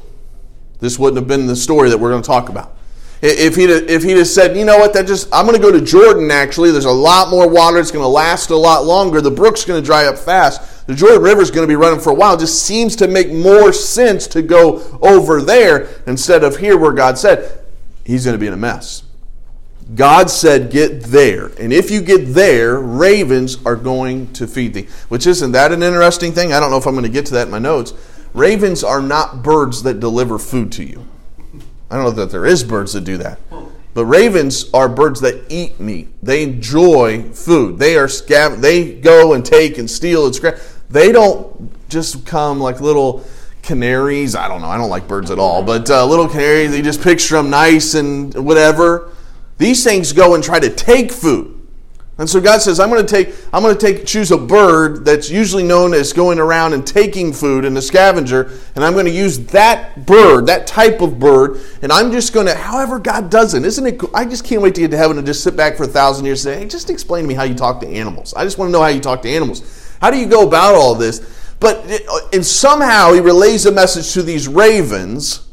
this 0.80 0.98
wouldn't 0.98 1.16
have 1.16 1.28
been 1.28 1.46
the 1.46 1.54
story 1.54 1.88
that 1.88 1.98
we're 1.98 2.10
going 2.10 2.22
to 2.22 2.26
talk 2.26 2.48
about. 2.48 2.76
If 3.24 3.54
he'd, 3.54 3.70
if 3.70 4.02
he'd 4.02 4.16
have 4.16 4.26
said, 4.26 4.56
you 4.56 4.64
know 4.64 4.78
what, 4.78 4.92
that 4.94 5.06
just 5.06 5.32
I'm 5.32 5.46
going 5.46 5.56
to 5.56 5.62
go 5.62 5.70
to 5.70 5.80
Jordan 5.80 6.32
actually, 6.32 6.72
there's 6.72 6.86
a 6.86 6.90
lot 6.90 7.30
more 7.30 7.48
water, 7.48 7.78
it's 7.78 7.92
going 7.92 8.02
to 8.02 8.08
last 8.08 8.50
a 8.50 8.56
lot 8.56 8.84
longer, 8.84 9.20
the 9.20 9.30
brook's 9.30 9.64
going 9.64 9.80
to 9.80 9.86
dry 9.86 10.06
up 10.06 10.18
fast, 10.18 10.88
the 10.88 10.94
Jordan 10.94 11.22
River 11.22 11.40
is 11.40 11.52
going 11.52 11.62
to 11.62 11.68
be 11.68 11.76
running 11.76 12.00
for 12.00 12.10
a 12.10 12.14
while, 12.14 12.34
it 12.34 12.40
just 12.40 12.64
seems 12.64 12.96
to 12.96 13.06
make 13.06 13.30
more 13.30 13.72
sense 13.72 14.26
to 14.26 14.42
go 14.42 14.98
over 15.02 15.40
there 15.40 15.88
instead 16.08 16.42
of 16.42 16.56
here 16.56 16.76
where 16.76 16.90
God 16.90 17.16
said, 17.16 17.64
he's 18.04 18.24
going 18.24 18.34
to 18.34 18.40
be 18.40 18.48
in 18.48 18.54
a 18.54 18.56
mess. 18.56 19.04
God 19.94 20.30
said, 20.30 20.70
Get 20.70 21.02
there. 21.02 21.46
And 21.60 21.72
if 21.72 21.90
you 21.90 22.00
get 22.00 22.34
there, 22.34 22.80
ravens 22.80 23.58
are 23.64 23.76
going 23.76 24.32
to 24.34 24.46
feed 24.46 24.74
thee. 24.74 24.88
Which 25.08 25.26
isn't 25.26 25.52
that 25.52 25.70
an 25.70 25.82
interesting 25.82 26.32
thing? 26.32 26.52
I 26.52 26.60
don't 26.60 26.70
know 26.70 26.78
if 26.78 26.86
I'm 26.86 26.94
going 26.94 27.04
to 27.04 27.10
get 27.10 27.26
to 27.26 27.34
that 27.34 27.46
in 27.46 27.50
my 27.50 27.58
notes. 27.58 27.92
Ravens 28.32 28.82
are 28.82 29.02
not 29.02 29.42
birds 29.42 29.82
that 29.82 30.00
deliver 30.00 30.38
food 30.38 30.72
to 30.72 30.84
you. 30.84 31.06
I 31.92 31.96
don't 31.96 32.04
know 32.04 32.10
that 32.12 32.30
there 32.30 32.46
is 32.46 32.64
birds 32.64 32.94
that 32.94 33.04
do 33.04 33.18
that. 33.18 33.38
But 33.92 34.06
ravens 34.06 34.70
are 34.72 34.88
birds 34.88 35.20
that 35.20 35.44
eat 35.50 35.78
meat. 35.78 36.08
They 36.22 36.42
enjoy 36.42 37.24
food. 37.34 37.78
They 37.78 37.98
are 37.98 38.06
scav- 38.06 38.62
they 38.62 38.94
go 38.94 39.34
and 39.34 39.44
take 39.44 39.76
and 39.76 39.90
steal 39.90 40.24
and 40.24 40.34
scrap. 40.34 40.56
They 40.88 41.12
don't 41.12 41.70
just 41.90 42.24
come 42.24 42.60
like 42.60 42.80
little 42.80 43.22
canaries. 43.60 44.34
I 44.34 44.48
don't 44.48 44.62
know. 44.62 44.68
I 44.68 44.78
don't 44.78 44.88
like 44.88 45.06
birds 45.06 45.30
at 45.30 45.38
all. 45.38 45.62
But 45.62 45.90
uh, 45.90 46.06
little 46.06 46.26
canaries, 46.26 46.70
they 46.70 46.80
just 46.80 47.02
picture 47.02 47.36
them 47.36 47.50
nice 47.50 47.92
and 47.92 48.32
whatever. 48.34 49.10
These 49.58 49.84
things 49.84 50.14
go 50.14 50.34
and 50.34 50.42
try 50.42 50.60
to 50.60 50.70
take 50.70 51.12
food. 51.12 51.51
And 52.18 52.28
so 52.28 52.42
God 52.42 52.60
says, 52.60 52.78
I'm 52.78 52.90
going 52.90 53.04
to 53.04 53.10
take, 53.10 53.34
I'm 53.54 53.62
going 53.62 53.76
to 53.76 53.80
take, 53.80 54.04
choose 54.04 54.30
a 54.30 54.36
bird 54.36 55.04
that's 55.04 55.30
usually 55.30 55.62
known 55.62 55.94
as 55.94 56.12
going 56.12 56.38
around 56.38 56.74
and 56.74 56.86
taking 56.86 57.32
food 57.32 57.64
and 57.64 57.76
a 57.78 57.82
scavenger, 57.82 58.50
and 58.74 58.84
I'm 58.84 58.92
going 58.92 59.06
to 59.06 59.12
use 59.12 59.38
that 59.46 60.04
bird, 60.04 60.46
that 60.46 60.66
type 60.66 61.00
of 61.00 61.18
bird, 61.18 61.58
and 61.80 61.90
I'm 61.90 62.12
just 62.12 62.34
going 62.34 62.46
to, 62.46 62.54
however 62.54 62.98
God 62.98 63.30
does 63.30 63.54
it, 63.54 63.64
isn't 63.64 63.86
it? 63.86 64.02
I 64.12 64.26
just 64.26 64.44
can't 64.44 64.60
wait 64.60 64.74
to 64.74 64.82
get 64.82 64.90
to 64.90 64.96
heaven 64.98 65.16
and 65.16 65.26
just 65.26 65.42
sit 65.42 65.56
back 65.56 65.76
for 65.76 65.84
a 65.84 65.88
thousand 65.88 66.26
years 66.26 66.44
and 66.44 66.54
say, 66.54 66.60
hey, 66.60 66.68
just 66.68 66.90
explain 66.90 67.24
to 67.24 67.28
me 67.28 67.34
how 67.34 67.44
you 67.44 67.54
talk 67.54 67.80
to 67.80 67.88
animals. 67.88 68.34
I 68.34 68.44
just 68.44 68.58
want 68.58 68.68
to 68.68 68.72
know 68.72 68.82
how 68.82 68.88
you 68.88 69.00
talk 69.00 69.22
to 69.22 69.30
animals. 69.30 69.96
How 70.02 70.10
do 70.10 70.18
you 70.18 70.26
go 70.26 70.46
about 70.46 70.74
all 70.74 70.94
this? 70.94 71.54
But 71.60 72.02
and 72.34 72.44
somehow 72.44 73.12
He 73.12 73.20
relays 73.20 73.66
a 73.66 73.72
message 73.72 74.12
to 74.14 74.22
these 74.22 74.48
ravens 74.48 75.48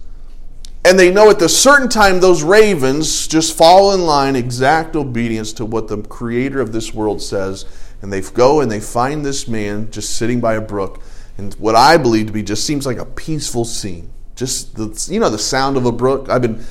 and 0.86 0.98
they 0.98 1.12
know 1.12 1.30
at 1.30 1.40
the 1.40 1.50
certain 1.50 1.90
time 1.90 2.20
those 2.20 2.42
ravens 2.42 3.28
just 3.28 3.56
fall 3.58 3.94
in 3.94 4.02
line, 4.02 4.36
exact 4.36 4.96
obedience 4.96 5.52
to 5.54 5.66
what 5.66 5.88
the 5.88 6.02
creator 6.04 6.62
of 6.62 6.72
this 6.72 6.94
world 6.94 7.22
says. 7.22 7.66
And 8.02 8.14
they 8.14 8.22
go 8.22 8.62
and 8.62 8.72
they 8.72 8.80
find 8.80 9.26
this 9.26 9.48
man 9.48 9.92
just 9.92 10.16
sitting 10.16 10.40
by 10.40 10.56
a 10.56 10.62
brook. 10.62 11.02
And 11.38 11.54
what 11.56 11.76
I 11.76 11.98
believe 11.98 12.28
to 12.28 12.34
be 12.34 12.44
just 12.44 12.66
seems 12.66 12.86
like 12.86 12.98
a 12.98 13.06
peaceful 13.06 13.66
scene. 13.66 14.10
Just 14.36 14.76
the, 14.76 15.08
you 15.14 15.20
know, 15.20 15.30
the 15.30 15.38
sound 15.38 15.76
of 15.76 15.86
a 15.86 15.92
brook. 15.92 16.30
I've 16.30 16.42
been 16.42 16.64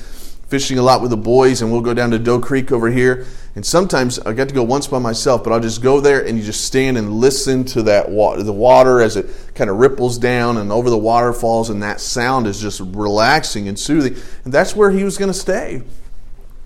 fishing 0.49 0.79
a 0.79 0.81
lot 0.81 1.01
with 1.01 1.11
the 1.11 1.17
boys, 1.17 1.61
and 1.61 1.71
we'll 1.71 1.81
go 1.81 1.93
down 1.93 2.09
to 2.11 2.19
Doe 2.19 2.39
Creek 2.39 2.71
over 2.71 2.89
here. 2.89 3.27
And 3.55 3.65
sometimes 3.65 4.17
I 4.19 4.33
got 4.33 4.47
to 4.49 4.53
go 4.53 4.63
once 4.63 4.87
by 4.87 4.99
myself, 4.99 5.43
but 5.43 5.53
I'll 5.53 5.59
just 5.59 5.81
go 5.81 5.99
there 5.99 6.25
and 6.25 6.37
you 6.37 6.43
just 6.43 6.65
stand 6.65 6.97
and 6.97 7.13
listen 7.13 7.63
to 7.65 7.83
that 7.83 8.09
water, 8.09 8.41
the 8.41 8.53
water 8.53 8.99
as 8.99 9.15
it 9.15 9.29
kind 9.53 9.69
of 9.69 9.77
ripples 9.77 10.17
down 10.17 10.57
and 10.57 10.71
over 10.71 10.89
the 10.89 10.97
waterfalls, 10.97 11.69
and 11.69 11.83
that 11.83 12.01
sound 12.01 12.47
is 12.47 12.59
just 12.59 12.81
relaxing 12.81 13.67
and 13.67 13.77
soothing. 13.77 14.15
And 14.43 14.53
that's 14.53 14.75
where 14.75 14.89
he 14.91 15.03
was 15.03 15.17
going 15.17 15.31
to 15.31 15.37
stay. 15.37 15.83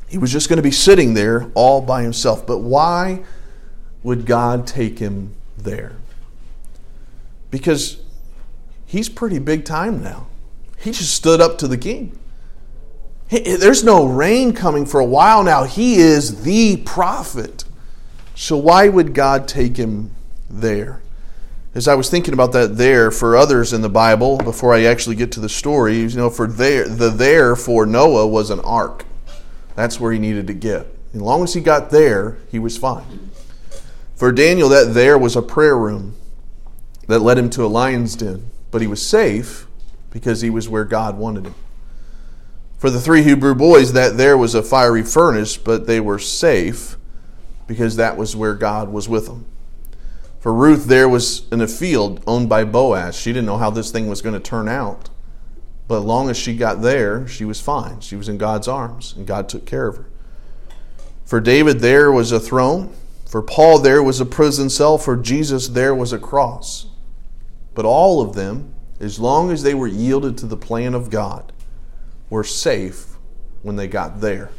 He 0.08 0.18
was 0.18 0.32
just 0.32 0.48
going 0.48 0.58
to 0.58 0.64
be 0.64 0.72
sitting 0.72 1.14
there 1.14 1.52
all 1.54 1.82
by 1.82 2.04
himself. 2.04 2.48
But 2.48 2.60
why 2.60 3.24
would 4.04 4.26
God 4.26 4.66
take 4.66 5.00
him 5.00 5.36
there? 5.58 5.94
Because 7.52 8.02
he's 8.86 9.10
pretty 9.10 9.40
big 9.40 9.66
time 9.66 10.02
now. 10.02 10.28
He 10.78 10.92
just 10.92 11.14
stood 11.14 11.42
up 11.42 11.58
to 11.60 11.68
the 11.68 11.78
king. 11.78 12.18
There's 13.42 13.84
no 13.84 14.06
rain 14.06 14.54
coming 14.54 14.86
for 14.86 15.00
a 15.00 15.06
while 15.06 15.44
now. 15.44 15.64
He 15.64 15.96
is 15.96 16.44
the 16.44 16.78
prophet. 16.78 17.66
So 18.36 18.58
why 18.58 18.90
would 18.90 19.14
God 19.14 19.48
take 19.48 19.78
him 19.78 20.12
there? 20.50 21.02
As 21.74 21.88
I 21.88 21.96
was 21.96 22.10
thinking 22.10 22.36
about 22.36 22.52
that 22.52 22.78
there 22.78 23.10
for 23.10 23.36
others 23.36 23.74
in 23.74 23.82
the 23.82 23.90
Bible, 23.90 24.38
before 24.38 24.74
I 24.74 24.84
actually 24.84 25.16
get 25.16 25.32
to 25.32 25.40
the 25.40 25.50
story, 25.50 25.98
you 25.98 26.10
know, 26.10 26.30
for 26.30 26.46
there 26.46 26.88
the 26.88 27.10
there 27.10 27.56
for 27.56 27.88
Noah 27.88 28.28
was 28.28 28.52
an 28.52 28.60
ark. 28.60 29.06
That's 29.76 30.00
where 30.00 30.12
he 30.12 30.20
needed 30.20 30.46
to 30.48 30.54
get. 30.54 30.86
As 31.16 31.22
long 31.22 31.44
as 31.44 31.56
he 31.56 31.62
got 31.62 31.90
there, 31.90 32.38
he 32.52 32.60
was 32.60 32.78
fine. 32.78 33.32
For 34.16 34.32
Daniel, 34.32 34.70
that 34.70 34.94
there 34.94 35.18
was 35.18 35.36
a 35.36 35.42
prayer 35.42 35.76
room 35.76 36.16
that 37.08 37.20
led 37.20 37.40
him 37.40 37.50
to 37.52 37.66
a 37.66 37.68
lion's 37.68 38.16
den. 38.16 38.50
But 38.70 38.82
he 38.82 38.88
was 38.88 39.06
safe 39.06 39.68
because 40.12 40.42
he 40.42 40.52
was 40.52 40.70
where 40.70 40.86
God 40.86 41.18
wanted 41.18 41.48
him. 41.48 41.56
For 42.84 42.90
the 42.90 43.00
three 43.00 43.24
Hebrew 43.24 43.56
boys, 43.56 43.94
that 43.94 44.18
there 44.18 44.38
was 44.38 44.56
a 44.56 44.62
fiery 44.62 45.04
furnace, 45.04 45.56
but 45.56 45.88
they 45.88 46.02
were 46.02 46.20
safe 46.20 46.98
because 47.66 47.96
that 47.96 48.18
was 48.18 48.36
where 48.36 48.56
God 48.56 48.90
was 48.90 49.08
with 49.08 49.28
them. 49.28 49.46
For 50.42 50.54
Ruth, 50.54 50.84
there 50.84 51.08
was 51.08 51.48
in 51.50 51.62
a 51.62 51.68
field 51.70 52.22
owned 52.28 52.50
by 52.50 52.66
Boaz. 52.66 53.16
She 53.16 53.32
didn't 53.32 53.46
know 53.46 53.56
how 53.56 53.70
this 53.70 53.90
thing 53.90 54.10
was 54.10 54.22
going 54.22 54.34
to 54.34 54.40
turn 54.42 54.68
out. 54.68 55.10
But 55.88 56.00
as 56.00 56.04
long 56.04 56.30
as 56.30 56.36
she 56.36 56.58
got 56.58 56.82
there, 56.82 57.26
she 57.26 57.46
was 57.46 57.62
fine. 57.62 58.02
She 58.02 58.18
was 58.18 58.28
in 58.28 58.38
God's 58.38 58.68
arms, 58.68 59.14
and 59.16 59.26
God 59.26 59.48
took 59.48 59.66
care 59.66 59.88
of 59.88 59.96
her. 59.96 60.10
For 61.24 61.40
David, 61.40 61.80
there 61.80 62.12
was 62.12 62.34
a 62.34 62.40
throne. 62.42 62.94
For 63.26 63.42
Paul, 63.42 63.80
there 63.80 64.04
was 64.04 64.20
a 64.20 64.26
prison 64.26 64.70
cell. 64.70 64.98
For 64.98 65.16
Jesus, 65.16 65.70
there 65.70 65.96
was 65.96 66.12
a 66.12 66.20
cross. 66.20 66.88
But 67.76 67.86
all 67.86 68.20
of 68.20 68.36
them, 68.36 68.74
as 69.00 69.20
long 69.20 69.52
as 69.52 69.64
they 69.64 69.74
were 69.74 69.88
yielded 69.88 70.38
to 70.40 70.46
the 70.48 70.58
plan 70.58 70.94
of 70.94 71.10
God, 71.10 71.54
were 72.34 72.44
safe 72.44 73.16
when 73.62 73.76
they 73.76 73.88
got 73.88 74.20
there. 74.20 74.50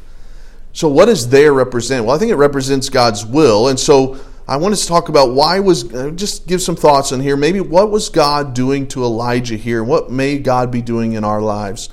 So, 0.72 0.88
what 0.88 1.06
does 1.06 1.28
there 1.28 1.52
represent? 1.52 2.06
Well, 2.06 2.14
I 2.14 2.18
think 2.18 2.30
it 2.30 2.36
represents 2.36 2.88
God's 2.88 3.26
will. 3.26 3.68
And 3.68 3.78
so, 3.78 4.18
I 4.46 4.56
want 4.58 4.76
to 4.76 4.86
talk 4.86 5.08
about 5.08 5.32
why 5.32 5.58
was, 5.58 5.92
uh, 5.92 6.10
just 6.10 6.46
give 6.46 6.62
some 6.62 6.76
thoughts 6.76 7.10
on 7.10 7.20
here. 7.20 7.36
Maybe 7.36 7.60
what 7.60 7.90
was 7.90 8.08
God 8.10 8.54
doing 8.54 8.86
to 8.88 9.02
Elijah 9.02 9.56
here? 9.56 9.82
What 9.82 10.10
may 10.10 10.38
God 10.38 10.70
be 10.70 10.82
doing 10.82 11.14
in 11.14 11.24
our 11.24 11.40
lives? 11.40 11.88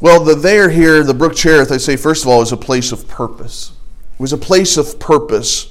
Well, 0.00 0.22
the 0.22 0.34
there 0.34 0.70
here, 0.70 1.02
the 1.02 1.14
Brook 1.14 1.34
Cherith, 1.34 1.72
I 1.72 1.76
say, 1.76 1.96
first 1.96 2.24
of 2.24 2.28
all, 2.28 2.40
is 2.40 2.52
a 2.52 2.56
place 2.56 2.92
of 2.92 3.08
purpose. 3.08 3.72
It 4.14 4.20
was 4.20 4.32
a 4.32 4.38
place 4.38 4.76
of 4.76 5.00
purpose. 5.00 5.69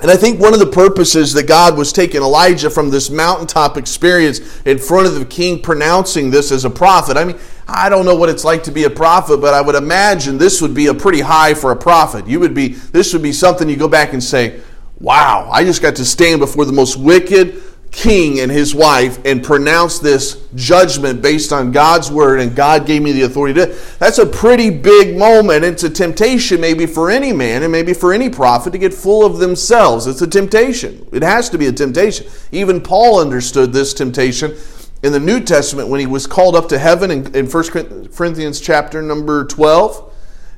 And 0.00 0.12
I 0.12 0.16
think 0.16 0.38
one 0.38 0.52
of 0.52 0.60
the 0.60 0.66
purposes 0.66 1.32
that 1.32 1.48
God 1.48 1.76
was 1.76 1.92
taking 1.92 2.22
Elijah 2.22 2.70
from 2.70 2.90
this 2.90 3.10
mountaintop 3.10 3.76
experience 3.76 4.60
in 4.62 4.78
front 4.78 5.08
of 5.08 5.14
the 5.16 5.24
king, 5.24 5.60
pronouncing 5.60 6.30
this 6.30 6.52
as 6.52 6.64
a 6.64 6.70
prophet. 6.70 7.16
I 7.16 7.24
mean, 7.24 7.38
I 7.66 7.88
don't 7.88 8.04
know 8.04 8.14
what 8.14 8.28
it's 8.28 8.44
like 8.44 8.62
to 8.64 8.70
be 8.70 8.84
a 8.84 8.90
prophet, 8.90 9.38
but 9.38 9.54
I 9.54 9.60
would 9.60 9.74
imagine 9.74 10.38
this 10.38 10.62
would 10.62 10.72
be 10.72 10.86
a 10.86 10.94
pretty 10.94 11.20
high 11.20 11.52
for 11.52 11.72
a 11.72 11.76
prophet. 11.76 12.28
You 12.28 12.38
would 12.38 12.54
be, 12.54 12.68
this 12.68 13.12
would 13.12 13.22
be 13.22 13.32
something 13.32 13.68
you 13.68 13.76
go 13.76 13.88
back 13.88 14.12
and 14.12 14.22
say, 14.22 14.60
wow, 15.00 15.48
I 15.50 15.64
just 15.64 15.82
got 15.82 15.96
to 15.96 16.04
stand 16.04 16.40
before 16.40 16.64
the 16.64 16.72
most 16.72 16.96
wicked, 16.96 17.60
king 17.90 18.40
and 18.40 18.50
his 18.50 18.74
wife 18.74 19.18
and 19.24 19.42
pronounce 19.42 19.98
this 19.98 20.46
judgment 20.54 21.22
based 21.22 21.52
on 21.52 21.72
God's 21.72 22.10
word, 22.10 22.40
and 22.40 22.54
God 22.54 22.86
gave 22.86 23.02
me 23.02 23.12
the 23.12 23.22
authority 23.22 23.54
to. 23.54 23.66
That's 23.98 24.18
a 24.18 24.26
pretty 24.26 24.70
big 24.70 25.16
moment. 25.16 25.64
It's 25.64 25.82
a 25.84 25.90
temptation, 25.90 26.60
maybe 26.60 26.86
for 26.86 27.10
any 27.10 27.32
man 27.32 27.62
and 27.62 27.72
maybe 27.72 27.94
for 27.94 28.12
any 28.12 28.28
prophet, 28.30 28.70
to 28.70 28.78
get 28.78 28.94
full 28.94 29.24
of 29.24 29.38
themselves. 29.38 30.06
It's 30.06 30.22
a 30.22 30.26
temptation. 30.26 31.06
It 31.12 31.22
has 31.22 31.48
to 31.50 31.58
be 31.58 31.66
a 31.66 31.72
temptation. 31.72 32.26
Even 32.52 32.80
Paul 32.80 33.20
understood 33.20 33.72
this 33.72 33.94
temptation 33.94 34.56
in 35.02 35.12
the 35.12 35.20
New 35.20 35.40
Testament 35.40 35.88
when 35.88 36.00
he 36.00 36.06
was 36.06 36.26
called 36.26 36.56
up 36.56 36.68
to 36.68 36.78
heaven 36.78 37.10
in, 37.10 37.34
in 37.34 37.46
1 37.46 38.10
Corinthians 38.10 38.60
chapter 38.60 39.00
number 39.02 39.44
12. 39.44 40.04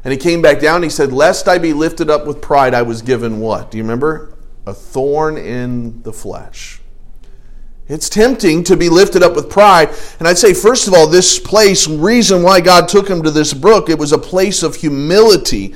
And 0.02 0.12
he 0.12 0.18
came 0.18 0.40
back 0.40 0.60
down. 0.60 0.82
he 0.82 0.88
said, 0.88 1.12
Lest 1.12 1.46
I 1.46 1.58
be 1.58 1.72
lifted 1.72 2.08
up 2.08 2.26
with 2.26 2.40
pride, 2.40 2.72
I 2.72 2.82
was 2.82 3.02
given 3.02 3.40
what? 3.40 3.70
Do 3.70 3.78
you 3.78 3.84
remember? 3.84 4.34
A 4.66 4.72
thorn 4.72 5.36
in 5.36 6.02
the 6.02 6.12
flesh. 6.12 6.79
It's 7.90 8.08
tempting 8.08 8.62
to 8.64 8.76
be 8.76 8.88
lifted 8.88 9.24
up 9.24 9.34
with 9.34 9.50
pride. 9.50 9.88
And 10.20 10.28
I'd 10.28 10.38
say, 10.38 10.54
first 10.54 10.86
of 10.86 10.94
all, 10.94 11.08
this 11.08 11.40
place, 11.40 11.88
reason 11.88 12.44
why 12.44 12.60
God 12.60 12.88
took 12.88 13.08
him 13.08 13.22
to 13.24 13.32
this 13.32 13.52
brook, 13.52 13.90
it 13.90 13.98
was 13.98 14.12
a 14.12 14.18
place 14.18 14.62
of 14.62 14.76
humility. 14.76 15.74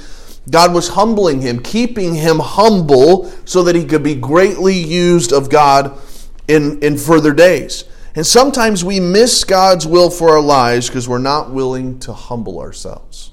God 0.48 0.72
was 0.72 0.90
humbling 0.90 1.40
him, 1.40 1.60
keeping 1.60 2.14
him 2.14 2.38
humble 2.38 3.32
so 3.44 3.64
that 3.64 3.74
he 3.74 3.84
could 3.84 4.04
be 4.04 4.14
greatly 4.14 4.76
used 4.76 5.32
of 5.32 5.50
God 5.50 5.98
in, 6.46 6.80
in 6.84 6.98
further 6.98 7.34
days. 7.34 7.84
And 8.14 8.24
sometimes 8.24 8.84
we 8.84 9.00
miss 9.00 9.42
God's 9.42 9.84
will 9.84 10.08
for 10.08 10.30
our 10.30 10.40
lives 10.40 10.86
because 10.86 11.08
we're 11.08 11.18
not 11.18 11.50
willing 11.50 11.98
to 12.00 12.12
humble 12.12 12.60
ourselves. 12.60 13.32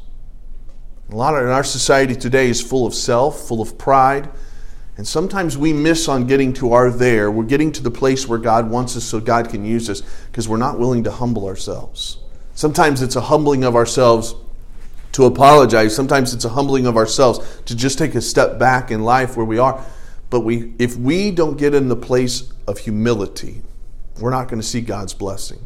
A 1.12 1.16
lot 1.16 1.36
of 1.36 1.44
in 1.44 1.50
our 1.50 1.64
society 1.64 2.16
today 2.16 2.50
is 2.50 2.62
full 2.62 2.88
of 2.88 2.96
self, 2.96 3.48
full 3.48 3.62
of 3.62 3.78
pride. 3.78 4.30
And 4.98 5.08
sometimes 5.08 5.58
we 5.58 5.74
miss 5.74 6.08
on 6.08 6.28
getting 6.28 6.54
to 6.54 6.74
our 6.74 6.90
there. 6.90 7.32
We're 7.32 7.44
getting 7.44 7.72
to 7.74 7.84
the 7.84 7.92
place 7.92 8.28
where 8.28 8.38
God 8.38 8.70
wants 8.70 8.96
us 8.98 9.04
so 9.04 9.20
God 9.20 9.50
can 9.50 9.66
use 9.66 9.90
us 9.90 10.02
because 10.28 10.48
we're 10.48 10.58
not 10.58 10.80
willing 10.80 11.04
to 11.06 11.12
humble 11.12 11.48
ourselves. 11.48 12.18
Sometimes 12.54 13.02
it's 13.02 13.16
a 13.16 13.22
humbling 13.22 13.64
of 13.64 13.76
ourselves 13.76 14.36
to 15.14 15.26
apologize. 15.26 15.96
Sometimes 15.96 16.34
it's 16.34 16.46
a 16.46 16.50
humbling 16.50 16.86
of 16.86 16.98
ourselves 16.98 17.62
to 17.66 17.76
just 17.76 17.98
take 17.98 18.16
a 18.16 18.22
step 18.22 18.60
back 18.60 18.92
in 18.92 19.04
life 19.04 19.38
where 19.38 19.46
we 19.46 19.58
are. 19.58 19.84
But 20.30 20.42
we, 20.42 20.74
if 20.80 20.96
we 20.96 21.32
don't 21.32 21.58
get 21.58 21.74
in 21.74 21.88
the 21.88 21.96
place 21.96 22.52
of 22.68 22.78
humility, 22.78 23.62
we're 24.20 24.30
not 24.30 24.48
going 24.48 24.62
to 24.62 24.68
see 24.68 24.82
God's 24.82 25.14
blessing. 25.14 25.60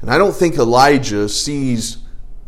And 0.00 0.10
I 0.10 0.18
don't 0.18 0.34
think 0.34 0.56
Elijah 0.56 1.28
sees 1.28 1.98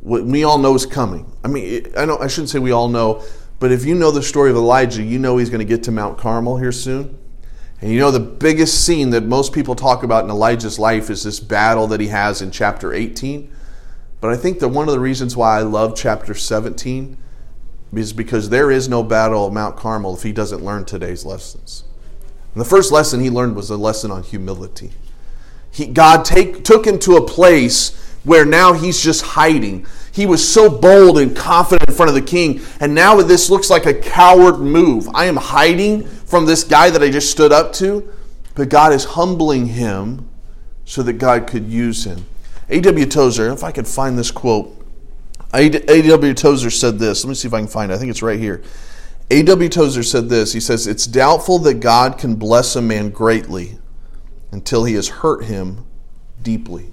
what 0.01 0.25
we 0.25 0.45
all 0.45 0.59
know 0.59 0.75
is 0.75 0.87
coming. 0.87 1.31
I 1.43 1.49
mean, 1.49 1.87
I 1.97 2.05
don't. 2.05 2.21
I 2.21 2.27
shouldn't 2.27 2.51
say 2.51 2.59
we 2.59 2.73
all 2.73 2.89
know, 2.89 3.23
but 3.59 3.73
if 3.73 3.85
you 3.85 3.95
know 3.95 4.11
the 4.11 4.23
story 4.23 4.51
of 4.51 4.57
Elijah, 4.57 5.03
you 5.03 5.19
know 5.19 5.37
he's 5.37 5.51
going 5.51 5.61
to 5.61 5.65
get 5.65 5.83
to 5.85 5.93
Mount 5.93 6.19
Carmel 6.19 6.59
here 6.59 6.73
soon. 6.73 7.19
And 7.81 7.93
you 7.93 7.99
know 7.99 8.11
the 8.11 8.21
biggest 8.21 8.85
scene 8.85 9.11
that 9.11 9.25
most 9.25 9.53
people 9.53 9.75
talk 9.75 10.03
about 10.03 10.25
in 10.25 10.31
Elijah's 10.31 10.79
life 10.79 11.11
is 11.11 11.23
this 11.25 11.41
battle 11.41 11.87
that 11.89 12.01
he 12.01 12.09
has 12.09 12.41
in 12.41 12.51
chapter 12.51 12.93
18. 12.93 13.51
But 14.21 14.31
I 14.31 14.37
think 14.37 14.61
that 14.61 14.69
one 14.69 14.89
of 14.89 14.95
the 14.95 15.01
reasons 15.01 15.37
why 15.37 15.59
I 15.59 15.63
love 15.63 15.95
chapter 15.95 16.35
17 16.35 17.19
is 17.95 18.13
because 18.13 18.49
there 18.49 18.71
is 18.71 18.89
no 18.89 19.03
battle 19.03 19.47
of 19.47 19.53
Mount 19.53 19.77
Carmel 19.77 20.15
if 20.15 20.23
he 20.23 20.33
doesn't 20.33 20.65
learn 20.65 20.85
today's 20.85 21.25
lessons. 21.25 21.85
And 22.55 22.61
the 22.61 22.69
first 22.69 22.91
lesson 22.91 23.21
he 23.21 23.31
learned 23.31 23.57
was 23.57 23.71
a 23.71 23.77
lesson 23.77 24.11
on 24.11 24.23
humility. 24.23 24.93
He, 25.71 25.87
God 25.87 26.25
take, 26.25 26.65
took 26.65 26.87
him 26.87 26.99
to 27.01 27.17
a 27.17 27.27
place 27.27 28.04
where 28.25 28.45
now 28.45 28.73
he's 28.73 29.01
just 29.01 29.23
hiding. 29.23 29.87
He 30.13 30.27
was 30.27 30.47
so 30.47 30.69
bold 30.69 31.19
and 31.19 31.37
confident 31.37 31.89
in 31.89 31.95
front 31.95 32.09
of 32.09 32.15
the 32.15 32.23
king, 32.23 32.61
and 32.81 32.95
now 32.95 33.21
this 33.21 33.51
looks 33.51 33.71
like 33.71 33.87
a 33.87 33.95
coward 33.95 34.59
move. 34.59 35.09
I 35.15 35.27
am 35.27 35.37
hiding 35.37 36.07
from 36.07 36.47
this 36.47 36.65
guy 36.65 36.91
that 36.91 37.03
I 37.03 37.11
just 37.11 37.31
stood 37.31 37.53
up 37.53 37.73
to, 37.75 38.13
but 38.55 38.69
God 38.69 38.93
is 38.93 39.05
humbling 39.05 39.67
him 39.67 40.29
so 40.85 41.03
that 41.03 41.15
God 41.15 41.47
could 41.47 41.67
use 41.69 42.05
him. 42.05 42.27
A.W. 42.69 43.07
Tozer, 43.07 43.51
if 43.51 43.63
I 43.63 43.73
could 43.73 43.87
find 43.87 44.19
this 44.19 44.31
quote, 44.31 44.75
A.W. 45.53 46.35
Tozer 46.35 46.71
said 46.71 46.99
this. 46.99 47.25
Let 47.25 47.29
me 47.29 47.35
see 47.35 47.49
if 47.49 47.55
I 47.55 47.59
can 47.59 47.69
find 47.69 47.93
it. 47.93 47.95
I 47.95 47.99
think 47.99 48.11
it's 48.11 48.23
right 48.23 48.39
here. 48.39 48.63
A.W. 49.31 49.69
Tozer 49.69 50.03
said 50.03 50.29
this. 50.29 50.53
He 50.53 50.61
says, 50.61 50.87
It's 50.87 51.07
doubtful 51.07 51.59
that 51.61 51.81
God 51.81 52.19
can 52.19 52.37
bless 52.37 52.77
a 52.77 52.83
man 52.83 53.11
greatly 53.11 53.79
until 54.51 54.85
he 54.85 54.95
has 54.95 55.09
hurt 55.09 55.45
him 55.45 55.87
deeply. 56.43 56.93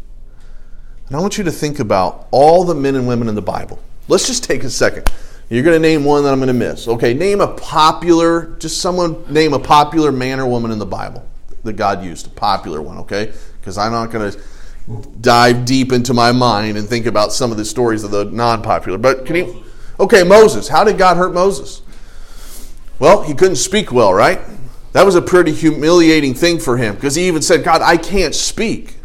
And 1.12 1.18
I 1.18 1.20
want 1.20 1.38
you 1.38 1.44
to 1.44 1.52
think 1.52 1.80
about 1.80 2.30
all 2.32 2.64
the 2.64 2.74
men 2.74 2.96
and 2.96 3.06
women 3.06 3.28
in 3.28 3.36
the 3.36 3.42
Bible. 3.42 3.80
Let's 4.08 4.28
just 4.28 4.46
take 4.46 4.64
a 4.64 4.70
second. 4.70 5.12
You're 5.50 5.62
going 5.62 5.76
to 5.76 5.80
name 5.86 6.06
one 6.06 6.24
that 6.24 6.32
I'm 6.32 6.40
going 6.40 6.48
to 6.48 6.54
miss. 6.54 6.88
Okay, 6.88 7.14
name 7.14 7.42
a 7.42 7.50
popular, 7.50 8.56
just 8.60 8.80
someone 8.80 9.22
name 9.28 9.52
a 9.52 9.60
popular 9.60 10.14
man 10.14 10.40
or 10.40 10.48
woman 10.48 10.72
in 10.72 10.80
the 10.80 10.86
Bible 10.86 11.28
that 11.66 11.74
God 11.74 12.02
used, 12.02 12.28
a 12.28 12.30
popular 12.30 12.82
one, 12.82 12.98
okay? 13.00 13.34
Because 13.60 13.78
I'm 13.78 13.92
not 13.92 14.10
going 14.10 14.32
to 14.32 14.40
dive 15.20 15.66
deep 15.66 15.92
into 15.92 16.14
my 16.14 16.32
mind 16.32 16.78
and 16.78 16.88
think 16.88 17.06
about 17.06 17.34
some 17.34 17.52
of 17.52 17.58
the 17.58 17.66
stories 17.66 18.06
of 18.06 18.12
the 18.12 18.24
non 18.24 18.62
popular. 18.62 18.98
But 18.98 19.26
can 19.26 19.36
you? 19.36 19.66
Okay, 20.00 20.24
Moses. 20.24 20.70
How 20.70 20.86
did 20.86 20.98
God 20.98 21.18
hurt 21.18 21.34
Moses? 21.34 21.82
Well, 23.00 23.22
he 23.24 23.34
couldn't 23.34 23.58
speak 23.58 23.92
well, 23.92 24.14
right? 24.14 24.40
That 24.94 25.06
was 25.06 25.16
a 25.16 25.22
pretty 25.22 25.52
humiliating 25.52 26.36
thing 26.36 26.58
for 26.58 26.78
him 26.78 26.96
because 26.96 27.16
he 27.16 27.28
even 27.28 27.42
said, 27.42 27.66
God, 27.66 27.82
I 27.82 27.98
can't 27.98 28.34
speak. 28.34 28.96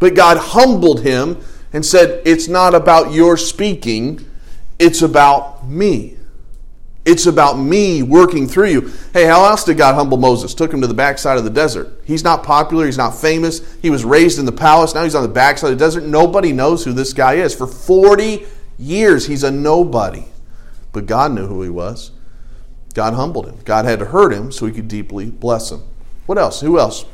But 0.00 0.14
God 0.14 0.38
humbled 0.38 1.02
him 1.02 1.40
and 1.72 1.86
said, 1.86 2.20
It's 2.26 2.48
not 2.48 2.74
about 2.74 3.12
your 3.12 3.36
speaking, 3.36 4.28
it's 4.80 5.02
about 5.02 5.68
me. 5.68 6.16
It's 7.04 7.26
about 7.26 7.54
me 7.54 8.02
working 8.02 8.46
through 8.46 8.68
you. 8.68 8.92
Hey, 9.12 9.24
how 9.24 9.44
else 9.44 9.64
did 9.64 9.78
God 9.78 9.94
humble 9.94 10.18
Moses? 10.18 10.52
Took 10.52 10.72
him 10.72 10.80
to 10.82 10.86
the 10.86 10.94
backside 10.94 11.38
of 11.38 11.44
the 11.44 11.50
desert. 11.50 12.02
He's 12.04 12.24
not 12.24 12.42
popular, 12.42 12.86
he's 12.86 12.98
not 12.98 13.12
famous. 13.12 13.76
He 13.80 13.88
was 13.90 14.04
raised 14.04 14.38
in 14.38 14.44
the 14.44 14.52
palace, 14.52 14.94
now 14.94 15.04
he's 15.04 15.14
on 15.14 15.22
the 15.22 15.28
backside 15.28 15.72
of 15.72 15.78
the 15.78 15.84
desert. 15.84 16.04
Nobody 16.04 16.52
knows 16.52 16.84
who 16.84 16.92
this 16.92 17.12
guy 17.12 17.34
is. 17.34 17.54
For 17.54 17.66
40 17.66 18.46
years, 18.78 19.26
he's 19.26 19.44
a 19.44 19.50
nobody. 19.50 20.24
But 20.92 21.06
God 21.06 21.32
knew 21.32 21.46
who 21.46 21.62
he 21.62 21.70
was. 21.70 22.10
God 22.94 23.14
humbled 23.14 23.46
him. 23.46 23.58
God 23.64 23.84
had 23.84 24.00
to 24.00 24.06
hurt 24.06 24.32
him 24.32 24.50
so 24.50 24.66
he 24.66 24.72
could 24.72 24.88
deeply 24.88 25.30
bless 25.30 25.70
him. 25.70 25.82
What 26.26 26.38
else? 26.38 26.60
Who 26.60 26.78
else? 26.78 27.04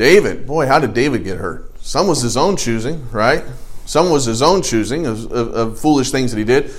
David. 0.00 0.46
Boy, 0.46 0.66
how 0.66 0.78
did 0.78 0.94
David 0.94 1.24
get 1.24 1.36
hurt? 1.36 1.78
Some 1.82 2.08
was 2.08 2.22
his 2.22 2.34
own 2.34 2.56
choosing, 2.56 3.06
right? 3.10 3.44
Some 3.84 4.08
was 4.08 4.24
his 4.24 4.40
own 4.40 4.62
choosing 4.62 5.04
of, 5.04 5.30
of, 5.30 5.48
of 5.54 5.78
foolish 5.78 6.10
things 6.10 6.32
that 6.32 6.38
he 6.38 6.44
did. 6.44 6.70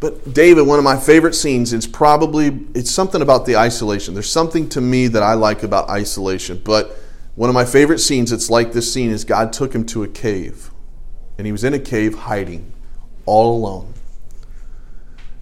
But 0.00 0.32
David, 0.32 0.62
one 0.66 0.78
of 0.78 0.84
my 0.84 0.96
favorite 0.96 1.34
scenes 1.34 1.74
is 1.74 1.86
probably 1.86 2.64
it's 2.74 2.90
something 2.90 3.20
about 3.20 3.44
the 3.44 3.58
isolation. 3.58 4.14
There's 4.14 4.32
something 4.32 4.70
to 4.70 4.80
me 4.80 5.06
that 5.08 5.22
I 5.22 5.34
like 5.34 5.62
about 5.62 5.90
isolation. 5.90 6.62
But 6.64 6.96
one 7.34 7.50
of 7.50 7.54
my 7.54 7.66
favorite 7.66 7.98
scenes, 7.98 8.32
it's 8.32 8.48
like 8.48 8.72
this 8.72 8.90
scene, 8.90 9.10
is 9.10 9.24
God 9.26 9.52
took 9.52 9.74
him 9.74 9.84
to 9.88 10.02
a 10.02 10.08
cave. 10.08 10.70
And 11.36 11.44
he 11.46 11.52
was 11.52 11.64
in 11.64 11.74
a 11.74 11.78
cave 11.78 12.14
hiding, 12.14 12.72
all 13.26 13.54
alone. 13.54 13.92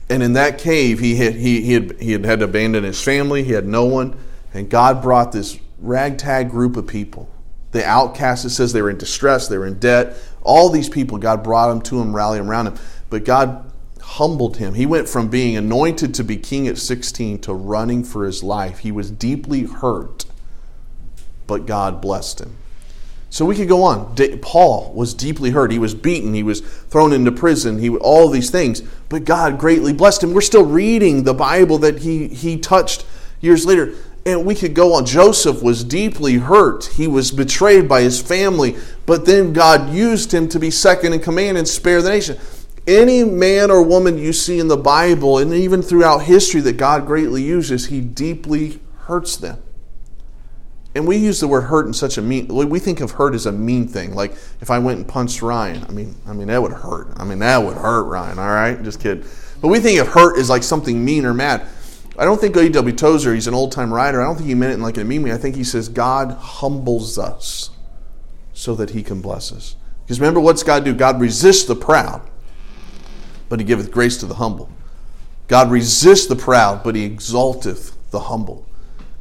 And 0.08 0.20
in 0.20 0.32
that 0.32 0.58
cave, 0.58 0.98
he 0.98 1.14
had, 1.14 1.36
he, 1.36 1.60
he, 1.60 1.74
had, 1.74 2.00
he 2.00 2.10
had 2.10 2.24
had 2.24 2.40
to 2.40 2.46
abandon 2.46 2.82
his 2.82 3.00
family, 3.00 3.44
he 3.44 3.52
had 3.52 3.68
no 3.68 3.84
one. 3.84 4.18
And 4.52 4.68
God 4.68 5.00
brought 5.00 5.30
this 5.30 5.60
ragtag 5.80 6.50
group 6.50 6.76
of 6.76 6.86
people. 6.86 7.28
The 7.72 7.84
outcasts, 7.84 8.44
it 8.44 8.50
says 8.50 8.72
they 8.72 8.82
were 8.82 8.90
in 8.90 8.98
distress, 8.98 9.48
they 9.48 9.58
were 9.58 9.66
in 9.66 9.78
debt. 9.78 10.16
All 10.42 10.70
these 10.70 10.88
people, 10.88 11.18
God 11.18 11.44
brought 11.44 11.68
them 11.68 11.82
to 11.82 12.00
him, 12.00 12.14
rallied 12.14 12.40
around 12.40 12.68
him. 12.68 12.74
But 13.10 13.24
God 13.24 13.70
humbled 14.00 14.56
him. 14.56 14.74
He 14.74 14.86
went 14.86 15.08
from 15.08 15.28
being 15.28 15.56
anointed 15.56 16.14
to 16.14 16.24
be 16.24 16.36
king 16.36 16.66
at 16.66 16.78
16 16.78 17.40
to 17.42 17.54
running 17.54 18.02
for 18.02 18.24
his 18.24 18.42
life. 18.42 18.80
He 18.80 18.90
was 18.90 19.10
deeply 19.10 19.64
hurt, 19.64 20.24
but 21.46 21.66
God 21.66 22.00
blessed 22.00 22.40
him. 22.40 22.56
So 23.32 23.44
we 23.44 23.54
could 23.54 23.68
go 23.68 23.84
on. 23.84 24.16
Paul 24.42 24.92
was 24.92 25.14
deeply 25.14 25.50
hurt. 25.50 25.70
He 25.70 25.78
was 25.78 25.94
beaten. 25.94 26.34
He 26.34 26.42
was 26.42 26.60
thrown 26.60 27.12
into 27.12 27.30
prison. 27.30 27.78
He 27.78 27.88
all 27.88 28.28
these 28.28 28.50
things, 28.50 28.82
but 29.08 29.24
God 29.24 29.56
greatly 29.56 29.92
blessed 29.92 30.24
him. 30.24 30.34
We're 30.34 30.40
still 30.40 30.64
reading 30.64 31.22
the 31.22 31.34
Bible 31.34 31.78
that 31.78 32.00
he 32.00 32.26
he 32.26 32.58
touched 32.58 33.06
years 33.40 33.64
later. 33.64 33.94
And 34.30 34.46
we 34.46 34.54
could 34.54 34.74
go 34.74 34.94
on. 34.94 35.06
Joseph 35.06 35.62
was 35.62 35.82
deeply 35.82 36.34
hurt. 36.34 36.86
He 36.86 37.08
was 37.08 37.32
betrayed 37.32 37.88
by 37.88 38.02
his 38.02 38.22
family, 38.22 38.76
but 39.06 39.26
then 39.26 39.52
God 39.52 39.92
used 39.92 40.32
him 40.32 40.48
to 40.50 40.58
be 40.58 40.70
second 40.70 41.12
in 41.12 41.20
command 41.20 41.58
and 41.58 41.66
spare 41.66 42.00
the 42.00 42.10
nation. 42.10 42.38
Any 42.86 43.24
man 43.24 43.70
or 43.70 43.82
woman 43.82 44.18
you 44.18 44.32
see 44.32 44.58
in 44.58 44.68
the 44.68 44.76
Bible 44.76 45.38
and 45.38 45.52
even 45.52 45.82
throughout 45.82 46.22
history 46.22 46.60
that 46.62 46.76
God 46.76 47.06
greatly 47.06 47.42
uses, 47.42 47.86
he 47.86 48.00
deeply 48.00 48.78
hurts 49.00 49.36
them. 49.36 49.62
And 50.94 51.06
we 51.06 51.16
use 51.16 51.40
the 51.40 51.48
word 51.48 51.62
hurt 51.62 51.86
in 51.86 51.92
such 51.92 52.18
a 52.18 52.22
mean 52.22 52.48
we 52.48 52.78
think 52.80 53.00
of 53.00 53.12
hurt 53.12 53.34
as 53.34 53.46
a 53.46 53.52
mean 53.52 53.86
thing. 53.86 54.14
Like 54.14 54.32
if 54.60 54.70
I 54.70 54.78
went 54.80 54.98
and 54.98 55.06
punched 55.06 55.40
Ryan, 55.40 55.84
I 55.84 55.92
mean 55.92 56.16
I 56.26 56.32
mean 56.32 56.48
that 56.48 56.60
would 56.60 56.72
hurt. 56.72 57.08
I 57.16 57.24
mean 57.24 57.38
that 57.40 57.58
would 57.58 57.76
hurt 57.76 58.04
Ryan, 58.04 58.38
all 58.38 58.48
right? 58.48 58.82
Just 58.82 59.00
kidding. 59.00 59.24
But 59.60 59.68
we 59.68 59.78
think 59.78 60.00
of 60.00 60.08
hurt 60.08 60.38
as 60.38 60.50
like 60.50 60.62
something 60.62 61.04
mean 61.04 61.24
or 61.24 61.34
mad. 61.34 61.66
I 62.20 62.24
don't 62.24 62.40
think 62.40 62.54
A.W. 62.54 62.94
Tozer, 62.94 63.34
he's 63.34 63.48
an 63.48 63.54
old 63.54 63.72
time 63.72 63.92
writer, 63.92 64.20
I 64.20 64.26
don't 64.26 64.36
think 64.36 64.48
he 64.48 64.54
meant 64.54 64.72
it 64.72 64.74
in 64.74 64.82
like 64.82 64.98
a 64.98 65.04
way. 65.04 65.32
I 65.32 65.38
think 65.38 65.56
he 65.56 65.64
says 65.64 65.88
God 65.88 66.32
humbles 66.32 67.18
us 67.18 67.70
so 68.52 68.74
that 68.76 68.90
he 68.90 69.02
can 69.02 69.20
bless 69.20 69.50
us. 69.50 69.74
Because 70.04 70.20
remember 70.20 70.40
what's 70.40 70.62
God 70.62 70.84
do? 70.84 70.94
God 70.94 71.20
resists 71.20 71.64
the 71.64 71.74
proud 71.74 72.30
but 73.50 73.58
he 73.58 73.66
giveth 73.66 73.90
grace 73.90 74.16
to 74.18 74.26
the 74.26 74.36
humble. 74.36 74.70
God 75.48 75.70
resists 75.70 76.26
the 76.26 76.36
proud, 76.36 76.82
but 76.82 76.94
he 76.94 77.04
exalteth 77.04 77.94
the 78.12 78.20
humble. 78.20 78.64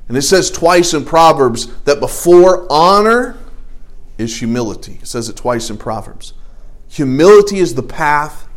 And 0.08 0.16
it 0.16 0.22
says 0.22 0.50
twice 0.50 0.94
in 0.94 1.04
Proverbs 1.04 1.66
that 1.82 2.00
before 2.00 2.72
honor 2.72 3.38
is 4.18 4.40
humility. 4.40 5.00
It 5.02 5.08
says 5.08 5.28
it 5.28 5.36
twice 5.36 5.70
in 5.70 5.78
Proverbs. 5.78 6.34
Humility 6.88 7.58
is 7.58 7.74
the 7.74 7.84
path 7.84 8.48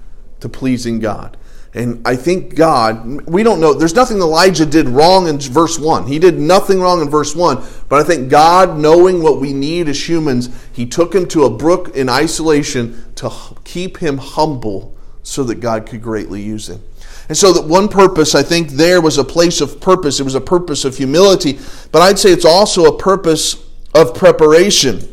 to 0.40 0.48
pleasing 0.48 0.98
God. 1.00 1.36
And 1.74 2.06
I 2.06 2.16
think 2.16 2.54
God, 2.54 3.22
we 3.26 3.42
don't 3.42 3.58
know, 3.58 3.72
there's 3.72 3.94
nothing 3.94 4.18
Elijah 4.18 4.66
did 4.66 4.88
wrong 4.90 5.26
in 5.26 5.38
verse 5.38 5.78
1. 5.78 6.06
He 6.06 6.18
did 6.18 6.38
nothing 6.38 6.80
wrong 6.80 7.00
in 7.00 7.08
verse 7.08 7.34
1. 7.34 7.62
But 7.88 7.98
I 7.98 8.04
think 8.04 8.28
God, 8.28 8.78
knowing 8.78 9.22
what 9.22 9.40
we 9.40 9.54
need 9.54 9.88
as 9.88 10.06
humans, 10.06 10.50
He 10.72 10.84
took 10.84 11.14
him 11.14 11.26
to 11.28 11.44
a 11.44 11.50
brook 11.50 11.96
in 11.96 12.10
isolation 12.10 13.12
to 13.16 13.32
keep 13.64 13.98
him 13.98 14.18
humble 14.18 14.94
so 15.22 15.44
that 15.44 15.60
God 15.60 15.86
could 15.86 16.02
greatly 16.02 16.42
use 16.42 16.68
him. 16.68 16.82
And 17.28 17.38
so, 17.38 17.52
that 17.52 17.64
one 17.64 17.88
purpose, 17.88 18.34
I 18.34 18.42
think, 18.42 18.70
there 18.70 19.00
was 19.00 19.16
a 19.16 19.24
place 19.24 19.60
of 19.60 19.80
purpose. 19.80 20.20
It 20.20 20.24
was 20.24 20.34
a 20.34 20.40
purpose 20.40 20.84
of 20.84 20.96
humility, 20.96 21.58
but 21.90 22.02
I'd 22.02 22.18
say 22.18 22.32
it's 22.32 22.44
also 22.44 22.84
a 22.86 22.98
purpose 22.98 23.64
of 23.94 24.14
preparation. 24.14 25.11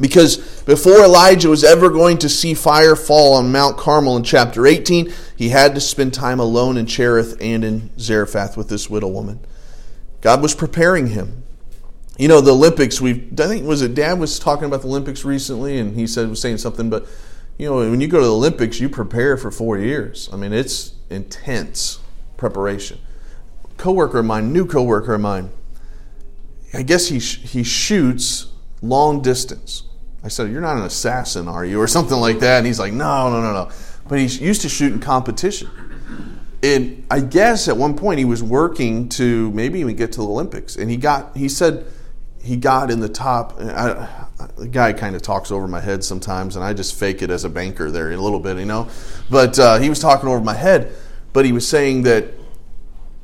Because 0.00 0.62
before 0.62 1.02
Elijah 1.02 1.48
was 1.48 1.64
ever 1.64 1.90
going 1.90 2.18
to 2.18 2.28
see 2.28 2.54
fire 2.54 2.94
fall 2.94 3.34
on 3.34 3.50
Mount 3.50 3.76
Carmel 3.76 4.16
in 4.16 4.22
chapter 4.22 4.66
18, 4.66 5.12
he 5.36 5.48
had 5.48 5.74
to 5.74 5.80
spend 5.80 6.14
time 6.14 6.38
alone 6.38 6.76
in 6.76 6.86
Cherith 6.86 7.36
and 7.40 7.64
in 7.64 7.90
Zarephath 7.98 8.56
with 8.56 8.68
this 8.68 8.88
widow 8.88 9.08
woman. 9.08 9.40
God 10.20 10.42
was 10.42 10.54
preparing 10.54 11.08
him. 11.08 11.42
You 12.16 12.28
know, 12.28 12.40
the 12.40 12.52
Olympics, 12.52 13.00
we 13.00 13.28
I 13.38 13.46
think 13.46 13.64
was 13.64 13.82
it 13.82 13.94
Dad 13.94 14.18
was 14.18 14.38
talking 14.38 14.64
about 14.64 14.82
the 14.82 14.88
Olympics 14.88 15.24
recently 15.24 15.78
and 15.78 15.94
he 15.94 16.06
said 16.06 16.28
was 16.28 16.40
saying 16.40 16.58
something, 16.58 16.90
but 16.90 17.06
you 17.58 17.68
know, 17.68 17.76
when 17.76 18.00
you 18.00 18.08
go 18.08 18.18
to 18.18 18.24
the 18.24 18.32
Olympics, 18.32 18.80
you 18.80 18.88
prepare 18.88 19.36
for 19.36 19.50
four 19.50 19.78
years. 19.78 20.28
I 20.32 20.36
mean, 20.36 20.52
it's 20.52 20.92
intense 21.10 21.98
preparation. 22.36 22.98
Coworker 23.76 24.20
of 24.20 24.26
mine, 24.26 24.52
new 24.52 24.66
coworker 24.66 25.14
of 25.14 25.20
mine, 25.20 25.50
I 26.74 26.82
guess 26.82 27.08
he 27.08 27.20
sh- 27.20 27.42
he 27.42 27.62
shoots 27.62 28.46
long 28.82 29.22
distance. 29.22 29.84
I 30.28 30.30
said, 30.30 30.50
"You're 30.52 30.60
not 30.60 30.76
an 30.76 30.82
assassin, 30.82 31.48
are 31.48 31.64
you?" 31.64 31.80
or 31.80 31.86
something 31.86 32.18
like 32.18 32.40
that. 32.40 32.58
And 32.58 32.66
he's 32.66 32.78
like, 32.78 32.92
"No, 32.92 33.30
no, 33.30 33.40
no, 33.40 33.54
no." 33.54 33.70
But 34.06 34.18
he's 34.18 34.38
used 34.38 34.60
to 34.60 34.68
shoot 34.68 34.92
in 34.92 35.00
competition. 35.00 35.70
And 36.62 37.06
I 37.10 37.20
guess 37.20 37.66
at 37.66 37.78
one 37.78 37.96
point 37.96 38.18
he 38.18 38.26
was 38.26 38.42
working 38.42 39.08
to 39.10 39.50
maybe 39.52 39.80
even 39.80 39.96
get 39.96 40.12
to 40.12 40.18
the 40.18 40.26
Olympics, 40.26 40.76
and 40.76 40.90
he 40.90 40.98
got. 40.98 41.34
He 41.34 41.48
said 41.48 41.86
he 42.42 42.56
got 42.56 42.90
in 42.90 43.00
the 43.00 43.08
top. 43.08 43.58
I, 43.58 44.26
the 44.58 44.68
guy 44.68 44.92
kind 44.92 45.16
of 45.16 45.22
talks 45.22 45.50
over 45.50 45.66
my 45.66 45.80
head 45.80 46.04
sometimes, 46.04 46.56
and 46.56 46.64
I 46.64 46.74
just 46.74 46.94
fake 46.94 47.22
it 47.22 47.30
as 47.30 47.44
a 47.44 47.48
banker 47.48 47.90
there 47.90 48.12
a 48.12 48.18
little 48.18 48.38
bit, 48.38 48.58
you 48.58 48.66
know. 48.66 48.88
But 49.30 49.58
uh, 49.58 49.78
he 49.78 49.88
was 49.88 49.98
talking 49.98 50.28
over 50.28 50.44
my 50.44 50.52
head, 50.52 50.92
but 51.32 51.46
he 51.46 51.52
was 51.52 51.66
saying 51.66 52.02
that, 52.02 52.34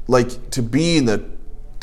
like, 0.09 0.51
to 0.53 0.63
be 0.63 0.97
in 0.97 1.05
the 1.05 1.34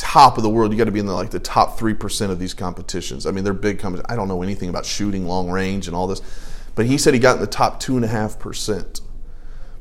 top 0.02 0.38
of 0.38 0.44
the 0.44 0.50
world, 0.50 0.72
you 0.72 0.78
got 0.78 0.86
to 0.86 0.92
be 0.92 1.00
in 1.00 1.06
the 1.06 1.14
like 1.14 1.30
the 1.30 1.40
top 1.40 1.78
three 1.78 1.94
percent 1.94 2.32
of 2.32 2.40
these 2.40 2.54
competitions. 2.54 3.28
I 3.28 3.32
mean, 3.32 3.44
they're 3.44 3.54
big 3.54 3.78
companies. 3.78 4.06
I 4.10 4.16
don't 4.16 4.28
know 4.28 4.42
anything 4.42 4.68
about 4.68 4.86
shooting 4.86 5.28
long 5.28 5.52
range 5.52 5.88
and 5.88 5.96
all 5.96 6.08
this, 6.08 6.22
but 6.74 6.88
he 6.88 6.98
said 6.98 7.14
he 7.14 7.20
got 7.20 7.36
in 7.36 7.42
the 7.42 7.48
top 7.48 7.80
two 7.80 7.96
and 7.96 8.04
a 8.04 8.08
half 8.08 8.40
percent. 8.40 9.02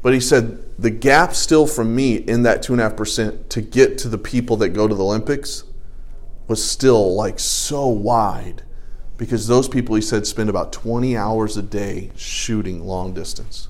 But 0.02 0.12
he 0.12 0.20
said 0.20 0.58
the 0.78 0.90
gap 0.90 1.34
still 1.34 1.66
from 1.66 1.94
me 1.94 2.16
in 2.16 2.42
that 2.42 2.62
two 2.62 2.72
and 2.74 2.80
a 2.80 2.84
half 2.84 2.96
percent 2.96 3.48
to 3.50 3.62
get 3.62 3.98
to 3.98 4.08
the 4.08 4.18
people 4.18 4.56
that 4.58 4.70
go 4.70 4.86
to 4.86 4.94
the 4.94 5.04
Olympics 5.04 5.64
was 6.48 6.68
still 6.68 7.14
like 7.14 7.38
so 7.38 7.86
wide 7.86 8.62
because 9.16 9.46
those 9.46 9.68
people, 9.68 9.94
he 9.94 10.00
said, 10.00 10.26
spend 10.26 10.48
about 10.50 10.72
20 10.72 11.16
hours 11.16 11.56
a 11.56 11.62
day 11.62 12.10
shooting 12.16 12.84
long 12.84 13.12
distance. 13.12 13.68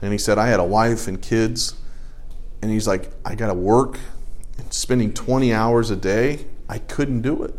And 0.00 0.12
he 0.12 0.18
said, 0.18 0.38
I 0.38 0.46
had 0.46 0.60
a 0.60 0.64
wife 0.64 1.08
and 1.08 1.20
kids, 1.20 1.74
and 2.62 2.70
he's 2.70 2.86
like, 2.86 3.10
I 3.24 3.34
got 3.34 3.48
to 3.48 3.54
work. 3.54 3.98
Spending 4.70 5.12
20 5.12 5.52
hours 5.52 5.90
a 5.90 5.96
day, 5.96 6.46
I 6.68 6.78
couldn't 6.78 7.22
do 7.22 7.42
it. 7.42 7.54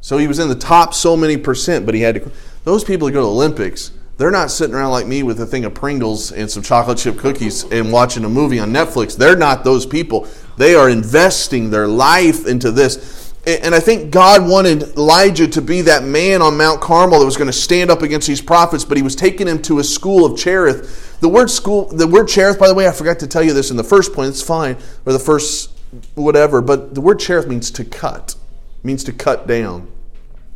So 0.00 0.18
he 0.18 0.28
was 0.28 0.38
in 0.38 0.48
the 0.48 0.54
top 0.54 0.92
so 0.92 1.16
many 1.16 1.36
percent, 1.36 1.86
but 1.86 1.94
he 1.94 2.02
had 2.02 2.16
to. 2.16 2.30
Those 2.64 2.84
people 2.84 3.06
that 3.06 3.12
go 3.12 3.20
to 3.20 3.26
the 3.26 3.30
Olympics, 3.30 3.90
they're 4.16 4.30
not 4.30 4.50
sitting 4.50 4.74
around 4.74 4.90
like 4.90 5.06
me 5.06 5.22
with 5.22 5.40
a 5.40 5.46
thing 5.46 5.64
of 5.64 5.74
Pringles 5.74 6.30
and 6.30 6.50
some 6.50 6.62
chocolate 6.62 6.98
chip 6.98 7.18
cookies 7.18 7.64
and 7.64 7.90
watching 7.90 8.24
a 8.24 8.28
movie 8.28 8.58
on 8.58 8.70
Netflix. 8.70 9.16
They're 9.16 9.36
not 9.36 9.64
those 9.64 9.86
people. 9.86 10.28
They 10.56 10.74
are 10.74 10.88
investing 10.88 11.70
their 11.70 11.88
life 11.88 12.46
into 12.46 12.70
this. 12.70 13.32
And 13.46 13.74
I 13.74 13.80
think 13.80 14.10
God 14.10 14.48
wanted 14.48 14.82
Elijah 14.96 15.46
to 15.48 15.60
be 15.60 15.82
that 15.82 16.04
man 16.04 16.40
on 16.40 16.56
Mount 16.56 16.80
Carmel 16.80 17.18
that 17.18 17.26
was 17.26 17.36
going 17.36 17.48
to 17.48 17.52
stand 17.52 17.90
up 17.90 18.00
against 18.00 18.26
these 18.26 18.40
prophets, 18.40 18.84
but 18.84 18.96
he 18.96 19.02
was 19.02 19.14
taking 19.14 19.46
him 19.46 19.60
to 19.62 19.80
a 19.80 19.84
school 19.84 20.24
of 20.24 20.38
Cherith. 20.38 21.18
The 21.20 21.28
word 21.28 21.50
school, 21.50 21.86
the 21.86 22.06
word 22.06 22.28
Cherith, 22.28 22.58
by 22.58 22.68
the 22.68 22.74
way, 22.74 22.88
I 22.88 22.92
forgot 22.92 23.18
to 23.18 23.26
tell 23.26 23.42
you 23.42 23.52
this 23.52 23.70
in 23.70 23.76
the 23.76 23.84
first 23.84 24.14
point. 24.14 24.30
It's 24.30 24.42
fine, 24.42 24.76
or 25.04 25.12
the 25.12 25.18
first 25.18 25.73
whatever, 26.14 26.60
but 26.60 26.94
the 26.94 27.00
word 27.00 27.20
Cherith 27.20 27.46
means 27.46 27.70
to 27.72 27.84
cut, 27.84 28.36
means 28.82 29.04
to 29.04 29.12
cut 29.12 29.46
down. 29.46 29.90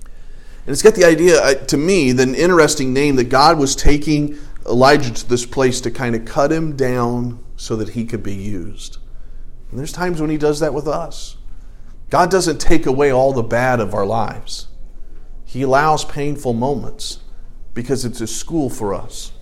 And 0.05 0.73
it's 0.73 0.83
got 0.83 0.95
the 0.95 1.05
idea, 1.05 1.43
uh, 1.43 1.55
to 1.55 1.77
me, 1.77 2.13
the 2.13 2.35
interesting 2.35 2.93
name 2.93 3.17
that 3.17 3.31
God 3.31 3.59
was 3.59 3.75
taking 3.75 4.39
Elijah 4.67 5.13
to 5.13 5.29
this 5.29 5.47
place 5.47 5.81
to 5.81 5.91
kind 5.91 6.15
of 6.15 6.25
cut 6.25 6.53
him 6.53 6.77
down 6.77 7.43
so 7.57 7.75
that 7.77 7.91
he 7.91 8.05
could 8.05 8.23
be 8.23 8.35
used. 8.35 8.99
And 9.71 9.79
there's 9.79 9.93
times 9.93 10.21
when 10.21 10.31
he 10.31 10.37
does 10.37 10.61
that 10.61 10.75
with 10.75 10.87
us. 10.87 11.37
God 12.11 12.31
doesn't 12.31 12.61
take 12.61 12.87
away 12.87 13.11
all 13.11 13.33
the 13.33 13.43
bad 13.43 13.81
of 13.81 13.95
our 13.95 14.07
lives. 14.07 14.69
He 15.45 15.63
allows 15.63 16.05
painful 16.05 16.53
moments 16.53 17.21
because 17.75 18.05
it's 18.05 18.21
a 18.21 18.27
school 18.27 18.69
for 18.69 18.95
us. 18.95 19.33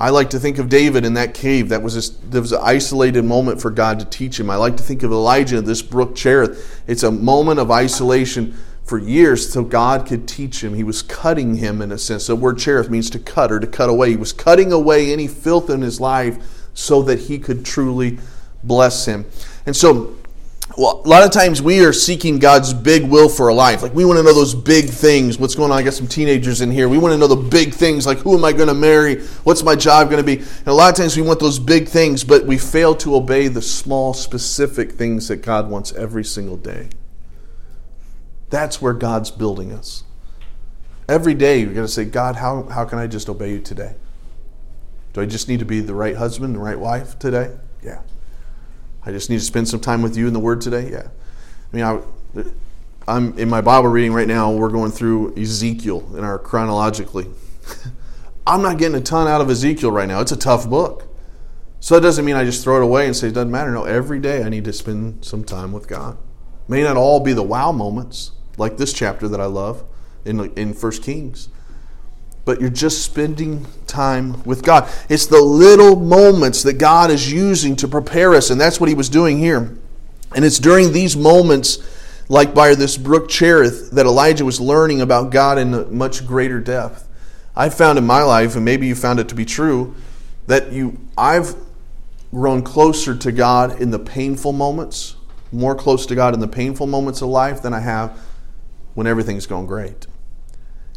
I 0.00 0.08
like 0.08 0.30
to 0.30 0.40
think 0.40 0.56
of 0.56 0.70
David 0.70 1.04
in 1.04 1.12
that 1.14 1.34
cave. 1.34 1.68
That 1.68 1.82
was, 1.82 2.16
that 2.16 2.40
was 2.40 2.52
an 2.52 2.60
isolated 2.62 3.22
moment 3.22 3.60
for 3.60 3.70
God 3.70 3.98
to 4.00 4.06
teach 4.06 4.40
him. 4.40 4.48
I 4.48 4.56
like 4.56 4.78
to 4.78 4.82
think 4.82 5.02
of 5.02 5.12
Elijah 5.12 5.60
this 5.60 5.82
brook 5.82 6.16
Cherith. 6.16 6.82
It's 6.86 7.02
a 7.02 7.10
moment 7.10 7.60
of 7.60 7.70
isolation 7.70 8.56
for 8.82 8.98
years 8.98 9.52
so 9.52 9.62
God 9.62 10.06
could 10.06 10.26
teach 10.26 10.64
him. 10.64 10.74
He 10.74 10.82
was 10.82 11.02
cutting 11.02 11.56
him 11.56 11.82
in 11.82 11.92
a 11.92 11.98
sense. 11.98 12.28
The 12.28 12.34
word 12.34 12.58
Cherith 12.58 12.88
means 12.88 13.10
to 13.10 13.18
cut 13.18 13.52
or 13.52 13.60
to 13.60 13.66
cut 13.66 13.90
away. 13.90 14.08
He 14.10 14.16
was 14.16 14.32
cutting 14.32 14.72
away 14.72 15.12
any 15.12 15.28
filth 15.28 15.68
in 15.68 15.82
his 15.82 16.00
life 16.00 16.66
so 16.72 17.02
that 17.02 17.20
he 17.20 17.38
could 17.38 17.66
truly 17.66 18.18
bless 18.64 19.04
him. 19.04 19.26
And 19.66 19.76
so 19.76 20.16
well, 20.80 21.02
a 21.04 21.08
lot 21.08 21.22
of 21.22 21.30
times 21.30 21.60
we 21.60 21.84
are 21.84 21.92
seeking 21.92 22.38
God's 22.38 22.72
big 22.72 23.02
will 23.02 23.28
for 23.28 23.50
our 23.50 23.52
life. 23.54 23.82
Like 23.82 23.92
we 23.92 24.06
want 24.06 24.16
to 24.16 24.22
know 24.22 24.32
those 24.32 24.54
big 24.54 24.86
things. 24.88 25.38
What's 25.38 25.54
going 25.54 25.70
on? 25.70 25.76
I 25.76 25.82
got 25.82 25.92
some 25.92 26.06
teenagers 26.06 26.62
in 26.62 26.70
here. 26.70 26.88
We 26.88 26.96
want 26.96 27.12
to 27.12 27.18
know 27.18 27.26
the 27.26 27.36
big 27.36 27.74
things, 27.74 28.06
like 28.06 28.16
who 28.16 28.34
am 28.34 28.46
I 28.46 28.52
going 28.52 28.68
to 28.68 28.74
marry? 28.74 29.20
What's 29.44 29.62
my 29.62 29.76
job 29.76 30.08
going 30.08 30.24
to 30.24 30.26
be? 30.26 30.38
And 30.38 30.68
a 30.68 30.72
lot 30.72 30.88
of 30.88 30.96
times 30.96 31.18
we 31.18 31.22
want 31.22 31.38
those 31.38 31.58
big 31.58 31.86
things, 31.86 32.24
but 32.24 32.46
we 32.46 32.56
fail 32.56 32.94
to 32.94 33.14
obey 33.14 33.48
the 33.48 33.60
small, 33.60 34.14
specific 34.14 34.92
things 34.92 35.28
that 35.28 35.42
God 35.42 35.68
wants 35.68 35.92
every 35.92 36.24
single 36.24 36.56
day. 36.56 36.88
That's 38.48 38.80
where 38.80 38.94
God's 38.94 39.30
building 39.30 39.72
us. 39.72 40.04
Every 41.10 41.34
day 41.34 41.58
you're 41.58 41.74
going 41.74 41.86
to 41.86 41.92
say, 41.92 42.06
God, 42.06 42.36
how, 42.36 42.62
how 42.62 42.86
can 42.86 42.98
I 42.98 43.06
just 43.06 43.28
obey 43.28 43.50
you 43.50 43.60
today? 43.60 43.96
Do 45.12 45.20
I 45.20 45.26
just 45.26 45.46
need 45.46 45.58
to 45.58 45.66
be 45.66 45.80
the 45.80 45.94
right 45.94 46.16
husband, 46.16 46.54
the 46.54 46.58
right 46.58 46.78
wife 46.78 47.18
today? 47.18 47.54
Yeah. 47.84 48.00
I 49.04 49.12
just 49.12 49.30
need 49.30 49.38
to 49.38 49.44
spend 49.44 49.68
some 49.68 49.80
time 49.80 50.02
with 50.02 50.16
you 50.16 50.26
in 50.26 50.32
the 50.32 50.40
Word 50.40 50.60
today. 50.60 50.90
Yeah. 50.90 51.08
I 51.72 51.76
mean, 51.76 51.84
I, 51.84 52.44
I'm 53.08 53.38
in 53.38 53.48
my 53.48 53.60
Bible 53.60 53.88
reading 53.88 54.12
right 54.12 54.28
now. 54.28 54.52
We're 54.52 54.70
going 54.70 54.90
through 54.90 55.36
Ezekiel 55.36 56.16
in 56.16 56.24
our 56.24 56.38
chronologically. 56.38 57.26
I'm 58.46 58.62
not 58.62 58.78
getting 58.78 58.96
a 58.96 59.00
ton 59.00 59.28
out 59.28 59.40
of 59.40 59.48
Ezekiel 59.48 59.90
right 59.90 60.08
now. 60.08 60.20
It's 60.20 60.32
a 60.32 60.36
tough 60.36 60.68
book. 60.68 61.06
So 61.78 61.94
that 61.94 62.02
doesn't 62.02 62.24
mean 62.24 62.36
I 62.36 62.44
just 62.44 62.62
throw 62.62 62.76
it 62.76 62.82
away 62.82 63.06
and 63.06 63.16
say 63.16 63.28
it 63.28 63.34
doesn't 63.34 63.50
matter. 63.50 63.70
No, 63.70 63.84
every 63.84 64.20
day 64.20 64.42
I 64.42 64.48
need 64.48 64.64
to 64.64 64.72
spend 64.72 65.24
some 65.24 65.44
time 65.44 65.72
with 65.72 65.88
God. 65.88 66.18
May 66.68 66.82
not 66.82 66.96
all 66.96 67.20
be 67.20 67.32
the 67.32 67.42
wow 67.42 67.72
moments 67.72 68.32
like 68.58 68.76
this 68.76 68.92
chapter 68.92 69.28
that 69.28 69.40
I 69.40 69.46
love 69.46 69.84
in 70.24 70.52
in 70.54 70.74
First 70.74 71.02
Kings 71.02 71.48
but 72.44 72.60
you're 72.60 72.70
just 72.70 73.04
spending 73.04 73.66
time 73.86 74.42
with 74.44 74.62
God. 74.62 74.90
It's 75.08 75.26
the 75.26 75.40
little 75.40 75.96
moments 75.96 76.62
that 76.62 76.74
God 76.74 77.10
is 77.10 77.32
using 77.32 77.76
to 77.76 77.88
prepare 77.88 78.34
us, 78.34 78.50
and 78.50 78.60
that's 78.60 78.80
what 78.80 78.88
He 78.88 78.94
was 78.94 79.08
doing 79.08 79.38
here. 79.38 79.76
And 80.34 80.44
it's 80.44 80.58
during 80.58 80.92
these 80.92 81.16
moments, 81.16 81.78
like 82.28 82.54
by 82.54 82.74
this 82.74 82.96
brook 82.96 83.28
Cherith, 83.28 83.90
that 83.90 84.06
Elijah 84.06 84.44
was 84.44 84.60
learning 84.60 85.00
about 85.00 85.30
God 85.30 85.58
in 85.58 85.96
much 85.96 86.26
greater 86.26 86.60
depth. 86.60 87.08
I 87.56 87.68
found 87.68 87.98
in 87.98 88.06
my 88.06 88.22
life, 88.22 88.56
and 88.56 88.64
maybe 88.64 88.86
you 88.86 88.94
found 88.94 89.20
it 89.20 89.28
to 89.28 89.34
be 89.34 89.44
true, 89.44 89.94
that 90.46 90.72
you 90.72 90.98
I've 91.18 91.54
grown 92.30 92.62
closer 92.62 93.14
to 93.16 93.32
God 93.32 93.80
in 93.80 93.90
the 93.90 93.98
painful 93.98 94.52
moments, 94.52 95.16
more 95.52 95.74
close 95.74 96.06
to 96.06 96.14
God 96.14 96.32
in 96.32 96.40
the 96.40 96.48
painful 96.48 96.86
moments 96.86 97.22
of 97.22 97.28
life 97.28 97.60
than 97.60 97.74
I 97.74 97.80
have 97.80 98.18
when 98.94 99.06
everything's 99.06 99.46
going 99.46 99.66
great. 99.66 100.06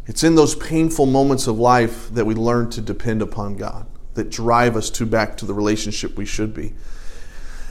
It's 0.05 0.23
in 0.23 0.35
those 0.35 0.55
painful 0.55 1.05
moments 1.05 1.47
of 1.47 1.57
life 1.57 2.09
that 2.13 2.25
we 2.25 2.35
learn 2.35 2.69
to 2.71 2.81
depend 2.81 3.21
upon 3.21 3.55
God, 3.55 3.85
that 4.15 4.29
drive 4.29 4.75
us 4.75 4.89
to 4.91 5.05
back 5.05 5.37
to 5.37 5.45
the 5.45 5.53
relationship 5.53 6.17
we 6.17 6.25
should 6.25 6.53
be. 6.53 6.73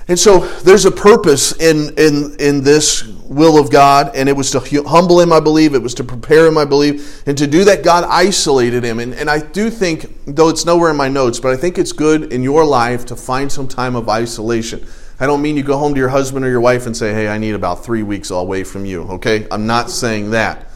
And 0.08 0.18
so 0.18 0.40
there's 0.62 0.84
a 0.84 0.90
purpose 0.90 1.52
in, 1.60 1.94
in, 1.96 2.34
in 2.40 2.64
this 2.64 3.04
will 3.04 3.58
of 3.58 3.70
God, 3.70 4.16
and 4.16 4.28
it 4.28 4.36
was 4.36 4.50
to 4.50 4.82
humble 4.82 5.20
him, 5.20 5.32
I 5.32 5.38
believe. 5.38 5.74
It 5.74 5.82
was 5.82 5.94
to 5.94 6.04
prepare 6.04 6.46
him, 6.46 6.58
I 6.58 6.64
believe. 6.64 7.22
And 7.26 7.38
to 7.38 7.46
do 7.46 7.64
that, 7.64 7.84
God 7.84 8.04
isolated 8.08 8.82
him. 8.82 8.98
And, 8.98 9.14
and 9.14 9.30
I 9.30 9.38
do 9.38 9.70
think, 9.70 10.10
though 10.26 10.48
it's 10.48 10.66
nowhere 10.66 10.90
in 10.90 10.96
my 10.96 11.08
notes, 11.08 11.38
but 11.38 11.52
I 11.52 11.56
think 11.56 11.78
it's 11.78 11.92
good 11.92 12.32
in 12.32 12.42
your 12.42 12.64
life 12.64 13.06
to 13.06 13.16
find 13.16 13.50
some 13.50 13.68
time 13.68 13.94
of 13.94 14.08
isolation. 14.08 14.84
I 15.20 15.26
don't 15.26 15.40
mean 15.40 15.56
you 15.56 15.62
go 15.62 15.78
home 15.78 15.94
to 15.94 16.00
your 16.00 16.08
husband 16.08 16.44
or 16.44 16.48
your 16.48 16.60
wife 16.60 16.86
and 16.86 16.96
say, 16.96 17.14
hey, 17.14 17.28
I 17.28 17.38
need 17.38 17.54
about 17.54 17.84
three 17.84 18.02
weeks 18.02 18.30
away 18.30 18.64
from 18.64 18.84
you, 18.84 19.02
okay? 19.04 19.46
I'm 19.52 19.68
not 19.68 19.88
saying 19.88 20.32
that. 20.32 20.66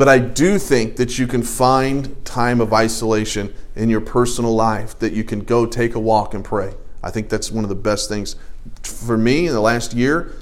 But 0.00 0.08
I 0.08 0.18
do 0.18 0.58
think 0.58 0.96
that 0.96 1.18
you 1.18 1.26
can 1.26 1.42
find 1.42 2.24
time 2.24 2.62
of 2.62 2.72
isolation 2.72 3.52
in 3.76 3.90
your 3.90 4.00
personal 4.00 4.54
life, 4.54 4.98
that 5.00 5.12
you 5.12 5.24
can 5.24 5.40
go 5.40 5.66
take 5.66 5.94
a 5.94 5.98
walk 5.98 6.32
and 6.32 6.42
pray. 6.42 6.72
I 7.02 7.10
think 7.10 7.28
that's 7.28 7.52
one 7.52 7.64
of 7.64 7.68
the 7.68 7.74
best 7.74 8.08
things. 8.08 8.34
For 8.82 9.18
me, 9.18 9.46
in 9.46 9.52
the 9.52 9.60
last 9.60 9.92
year, 9.92 10.32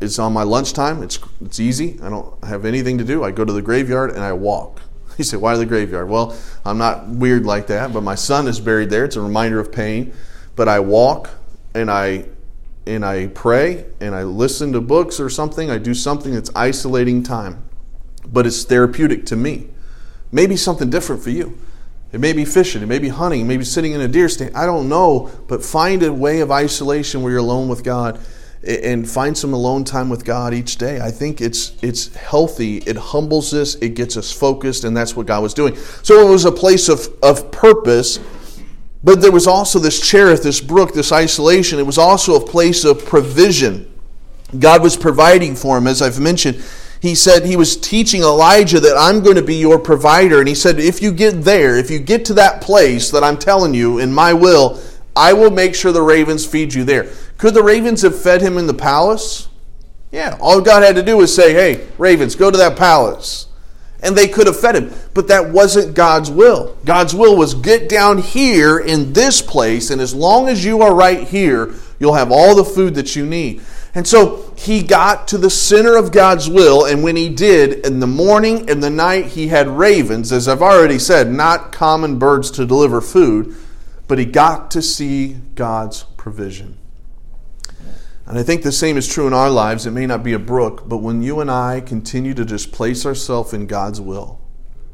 it's 0.00 0.18
on 0.18 0.32
my 0.32 0.42
lunchtime. 0.42 1.02
It's, 1.02 1.18
it's 1.44 1.60
easy. 1.60 2.00
I 2.02 2.08
don't 2.08 2.42
have 2.44 2.64
anything 2.64 2.96
to 2.96 3.04
do. 3.04 3.24
I 3.24 3.30
go 3.30 3.44
to 3.44 3.52
the 3.52 3.60
graveyard 3.60 4.12
and 4.12 4.20
I 4.20 4.32
walk. 4.32 4.80
You 5.18 5.24
say, 5.24 5.36
why 5.36 5.54
the 5.58 5.66
graveyard? 5.66 6.08
Well, 6.08 6.34
I'm 6.64 6.78
not 6.78 7.08
weird 7.08 7.44
like 7.44 7.66
that, 7.66 7.92
but 7.92 8.02
my 8.02 8.14
son 8.14 8.48
is 8.48 8.58
buried 8.58 8.88
there. 8.88 9.04
It's 9.04 9.16
a 9.16 9.20
reminder 9.20 9.60
of 9.60 9.70
pain. 9.70 10.14
But 10.56 10.66
I 10.66 10.80
walk 10.80 11.28
and 11.74 11.90
I 11.90 12.24
and 12.86 13.04
I 13.04 13.26
pray 13.26 13.84
and 14.00 14.14
I 14.14 14.22
listen 14.22 14.72
to 14.72 14.80
books 14.80 15.20
or 15.20 15.28
something. 15.28 15.70
I 15.70 15.76
do 15.76 15.92
something 15.92 16.32
that's 16.32 16.50
isolating 16.56 17.22
time 17.22 17.67
but 18.32 18.46
it's 18.46 18.64
therapeutic 18.64 19.26
to 19.26 19.36
me. 19.36 19.68
Maybe 20.30 20.56
something 20.56 20.90
different 20.90 21.22
for 21.22 21.30
you. 21.30 21.58
It 22.12 22.20
may 22.20 22.32
be 22.32 22.44
fishing, 22.44 22.82
it 22.82 22.86
may 22.86 22.98
be 22.98 23.08
hunting, 23.08 23.46
maybe 23.46 23.64
sitting 23.64 23.92
in 23.92 24.00
a 24.00 24.08
deer 24.08 24.28
stand. 24.28 24.56
I 24.56 24.64
don't 24.64 24.88
know, 24.88 25.30
but 25.46 25.62
find 25.62 26.02
a 26.02 26.12
way 26.12 26.40
of 26.40 26.50
isolation 26.50 27.22
where 27.22 27.32
you're 27.32 27.40
alone 27.40 27.68
with 27.68 27.84
God 27.84 28.18
and 28.66 29.08
find 29.08 29.36
some 29.36 29.52
alone 29.52 29.84
time 29.84 30.08
with 30.08 30.24
God 30.24 30.52
each 30.52 30.76
day. 30.76 31.00
I 31.00 31.10
think 31.10 31.40
it's 31.40 31.76
it's 31.82 32.14
healthy. 32.14 32.78
It 32.78 32.96
humbles 32.96 33.54
us. 33.54 33.76
It 33.76 33.90
gets 33.90 34.16
us 34.16 34.32
focused, 34.32 34.84
and 34.84 34.96
that's 34.96 35.14
what 35.14 35.26
God 35.26 35.42
was 35.42 35.54
doing. 35.54 35.76
So 35.76 36.26
it 36.26 36.30
was 36.30 36.44
a 36.44 36.52
place 36.52 36.88
of, 36.88 37.08
of 37.22 37.50
purpose, 37.52 38.18
but 39.04 39.20
there 39.20 39.30
was 39.30 39.46
also 39.46 39.78
this 39.78 40.00
Cherith, 40.00 40.42
this 40.42 40.60
brook, 40.60 40.92
this 40.92 41.12
isolation. 41.12 41.78
It 41.78 41.86
was 41.86 41.98
also 41.98 42.34
a 42.34 42.44
place 42.44 42.84
of 42.84 43.04
provision. 43.04 43.92
God 44.58 44.82
was 44.82 44.96
providing 44.96 45.54
for 45.54 45.76
him, 45.76 45.86
as 45.86 46.02
I've 46.02 46.18
mentioned. 46.18 46.62
He 47.00 47.14
said 47.14 47.44
he 47.44 47.56
was 47.56 47.76
teaching 47.76 48.22
Elijah 48.22 48.80
that 48.80 48.96
I'm 48.98 49.22
going 49.22 49.36
to 49.36 49.42
be 49.42 49.56
your 49.56 49.78
provider. 49.78 50.40
And 50.40 50.48
he 50.48 50.54
said, 50.54 50.80
if 50.80 51.00
you 51.00 51.12
get 51.12 51.44
there, 51.44 51.76
if 51.76 51.90
you 51.90 51.98
get 51.98 52.24
to 52.26 52.34
that 52.34 52.60
place 52.60 53.10
that 53.10 53.22
I'm 53.22 53.38
telling 53.38 53.74
you 53.74 53.98
in 53.98 54.12
my 54.12 54.32
will, 54.32 54.80
I 55.14 55.32
will 55.32 55.50
make 55.50 55.74
sure 55.74 55.92
the 55.92 56.02
ravens 56.02 56.44
feed 56.46 56.74
you 56.74 56.84
there. 56.84 57.10
Could 57.36 57.54
the 57.54 57.62
ravens 57.62 58.02
have 58.02 58.20
fed 58.20 58.40
him 58.42 58.58
in 58.58 58.66
the 58.66 58.74
palace? 58.74 59.48
Yeah, 60.10 60.36
all 60.40 60.60
God 60.60 60.82
had 60.82 60.96
to 60.96 61.02
do 61.02 61.16
was 61.16 61.34
say, 61.34 61.52
hey, 61.52 61.86
ravens, 61.98 62.34
go 62.34 62.50
to 62.50 62.56
that 62.56 62.76
palace. 62.76 63.46
And 64.00 64.16
they 64.16 64.28
could 64.28 64.46
have 64.46 64.58
fed 64.58 64.76
him. 64.76 64.92
But 65.12 65.28
that 65.28 65.50
wasn't 65.50 65.94
God's 65.94 66.30
will. 66.30 66.76
God's 66.84 67.14
will 67.14 67.36
was 67.36 67.54
get 67.54 67.88
down 67.88 68.18
here 68.18 68.78
in 68.78 69.12
this 69.12 69.42
place, 69.42 69.90
and 69.90 70.00
as 70.00 70.14
long 70.14 70.48
as 70.48 70.64
you 70.64 70.82
are 70.82 70.94
right 70.94 71.26
here, 71.26 71.74
you'll 71.98 72.14
have 72.14 72.30
all 72.30 72.54
the 72.54 72.64
food 72.64 72.94
that 72.94 73.16
you 73.16 73.26
need. 73.26 73.60
And 73.98 74.06
so 74.06 74.54
he 74.56 74.84
got 74.84 75.26
to 75.26 75.38
the 75.38 75.50
center 75.50 75.96
of 75.96 76.12
God's 76.12 76.48
will, 76.48 76.84
and 76.84 77.02
when 77.02 77.16
he 77.16 77.28
did, 77.28 77.84
in 77.84 77.98
the 77.98 78.06
morning 78.06 78.70
and 78.70 78.80
the 78.80 78.90
night, 78.90 79.26
he 79.26 79.48
had 79.48 79.66
ravens, 79.66 80.30
as 80.30 80.46
I've 80.46 80.62
already 80.62 81.00
said, 81.00 81.32
not 81.32 81.72
common 81.72 82.16
birds 82.16 82.52
to 82.52 82.64
deliver 82.64 83.00
food, 83.00 83.56
but 84.06 84.20
he 84.20 84.24
got 84.24 84.70
to 84.70 84.82
see 84.82 85.38
God's 85.56 86.04
provision. 86.16 86.78
And 88.24 88.38
I 88.38 88.44
think 88.44 88.62
the 88.62 88.70
same 88.70 88.96
is 88.96 89.08
true 89.08 89.26
in 89.26 89.32
our 89.32 89.50
lives. 89.50 89.84
It 89.84 89.90
may 89.90 90.06
not 90.06 90.22
be 90.22 90.32
a 90.32 90.38
brook, 90.38 90.88
but 90.88 90.98
when 90.98 91.20
you 91.20 91.40
and 91.40 91.50
I 91.50 91.80
continue 91.80 92.34
to 92.34 92.44
just 92.44 92.70
place 92.70 93.04
ourselves 93.04 93.52
in 93.52 93.66
God's 93.66 94.00
will, 94.00 94.40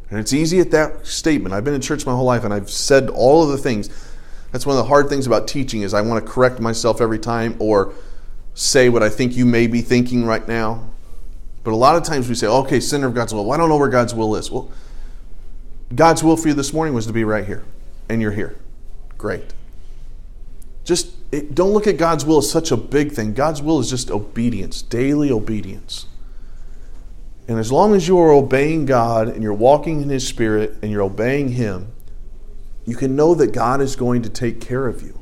and 0.08 0.18
it's 0.18 0.32
easy 0.32 0.60
at 0.60 0.70
that 0.70 1.06
statement. 1.06 1.54
I've 1.54 1.64
been 1.64 1.74
in 1.74 1.82
church 1.82 2.06
my 2.06 2.12
whole 2.12 2.24
life, 2.24 2.42
and 2.42 2.54
I've 2.54 2.70
said 2.70 3.10
all 3.10 3.42
of 3.42 3.50
the 3.50 3.58
things. 3.58 3.90
That's 4.50 4.64
one 4.64 4.78
of 4.78 4.82
the 4.82 4.88
hard 4.88 5.10
things 5.10 5.26
about 5.26 5.46
teaching 5.46 5.82
is 5.82 5.92
I 5.92 6.00
want 6.00 6.24
to 6.24 6.32
correct 6.32 6.58
myself 6.58 7.02
every 7.02 7.18
time 7.18 7.56
or 7.58 7.92
say 8.54 8.88
what 8.88 9.02
I 9.02 9.08
think 9.08 9.36
you 9.36 9.44
may 9.44 9.66
be 9.66 9.82
thinking 9.82 10.24
right 10.24 10.46
now. 10.46 10.88
But 11.64 11.72
a 11.72 11.76
lot 11.76 11.96
of 11.96 12.02
times 12.02 12.28
we 12.28 12.34
say, 12.34 12.46
okay, 12.46 12.80
center 12.80 13.06
of 13.06 13.14
God's 13.14 13.34
will. 13.34 13.44
Well, 13.44 13.54
I 13.54 13.56
don't 13.56 13.68
know 13.68 13.76
where 13.76 13.88
God's 13.88 14.14
will 14.14 14.36
is. 14.36 14.50
Well, 14.50 14.70
God's 15.94 16.22
will 16.22 16.36
for 16.36 16.48
you 16.48 16.54
this 16.54 16.72
morning 16.72 16.94
was 16.94 17.06
to 17.06 17.12
be 17.12 17.24
right 17.24 17.44
here, 17.44 17.64
and 18.08 18.20
you're 18.20 18.32
here. 18.32 18.56
Great. 19.18 19.54
Just 20.84 21.14
it, 21.32 21.54
don't 21.54 21.72
look 21.72 21.86
at 21.86 21.96
God's 21.96 22.24
will 22.24 22.38
as 22.38 22.50
such 22.50 22.70
a 22.70 22.76
big 22.76 23.12
thing. 23.12 23.32
God's 23.32 23.62
will 23.62 23.80
is 23.80 23.90
just 23.90 24.10
obedience, 24.10 24.82
daily 24.82 25.30
obedience. 25.30 26.06
And 27.48 27.58
as 27.58 27.72
long 27.72 27.94
as 27.94 28.08
you 28.08 28.18
are 28.18 28.32
obeying 28.32 28.86
God 28.86 29.28
and 29.28 29.42
you're 29.42 29.52
walking 29.52 30.02
in 30.02 30.08
His 30.08 30.26
Spirit 30.26 30.76
and 30.82 30.90
you're 30.90 31.02
obeying 31.02 31.50
Him, 31.50 31.92
you 32.86 32.96
can 32.96 33.16
know 33.16 33.34
that 33.34 33.52
God 33.52 33.80
is 33.80 33.96
going 33.96 34.22
to 34.22 34.28
take 34.28 34.60
care 34.60 34.86
of 34.86 35.02
you. 35.02 35.20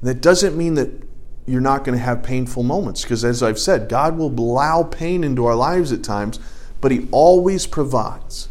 And 0.00 0.08
that 0.08 0.20
doesn't 0.20 0.56
mean 0.56 0.74
that 0.74 1.03
you're 1.46 1.60
not 1.60 1.84
going 1.84 1.96
to 1.98 2.04
have 2.04 2.22
painful 2.22 2.62
moments 2.62 3.02
because, 3.02 3.24
as 3.24 3.42
I've 3.42 3.58
said, 3.58 3.88
God 3.88 4.16
will 4.16 4.28
allow 4.28 4.82
pain 4.82 5.24
into 5.24 5.44
our 5.44 5.54
lives 5.54 5.92
at 5.92 6.02
times, 6.02 6.38
but 6.80 6.90
He 6.90 7.08
always 7.10 7.66
provides. 7.66 8.48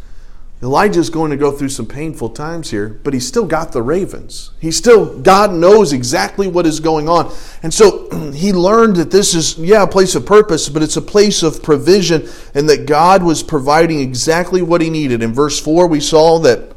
Elijah's 0.64 1.10
going 1.10 1.30
to 1.30 1.36
go 1.36 1.52
through 1.52 1.68
some 1.68 1.86
painful 1.86 2.30
times 2.30 2.72
here, 2.72 2.88
but 3.04 3.14
he's 3.14 3.28
still 3.28 3.46
got 3.46 3.74
the 3.74 3.82
ravens. 3.82 4.52
He's 4.62 4.78
still, 4.78 5.20
God 5.20 5.52
knows 5.52 5.92
exactly 5.92 6.48
what 6.48 6.66
is 6.66 6.80
going 6.80 7.10
on. 7.10 7.34
And 7.64 7.74
so 7.74 8.32
he 8.34 8.54
learned 8.54 8.96
that 8.96 9.12
this 9.12 9.36
is, 9.36 9.58
yeah, 9.58 9.84
a 9.84 9.88
place 9.88 10.16
of 10.16 10.26
purpose, 10.26 10.70
but 10.70 10.82
it's 10.82 10.96
a 10.96 11.02
place 11.02 11.44
of 11.44 11.62
provision 11.62 12.30
and 12.56 12.70
that 12.70 12.86
God 12.86 13.24
was 13.24 13.44
providing 13.44 14.00
exactly 14.00 14.62
what 14.62 14.80
he 14.80 14.90
needed. 14.90 15.22
In 15.22 15.34
verse 15.34 15.60
4, 15.60 15.86
we 15.88 16.00
saw 16.00 16.40
that 16.40 16.72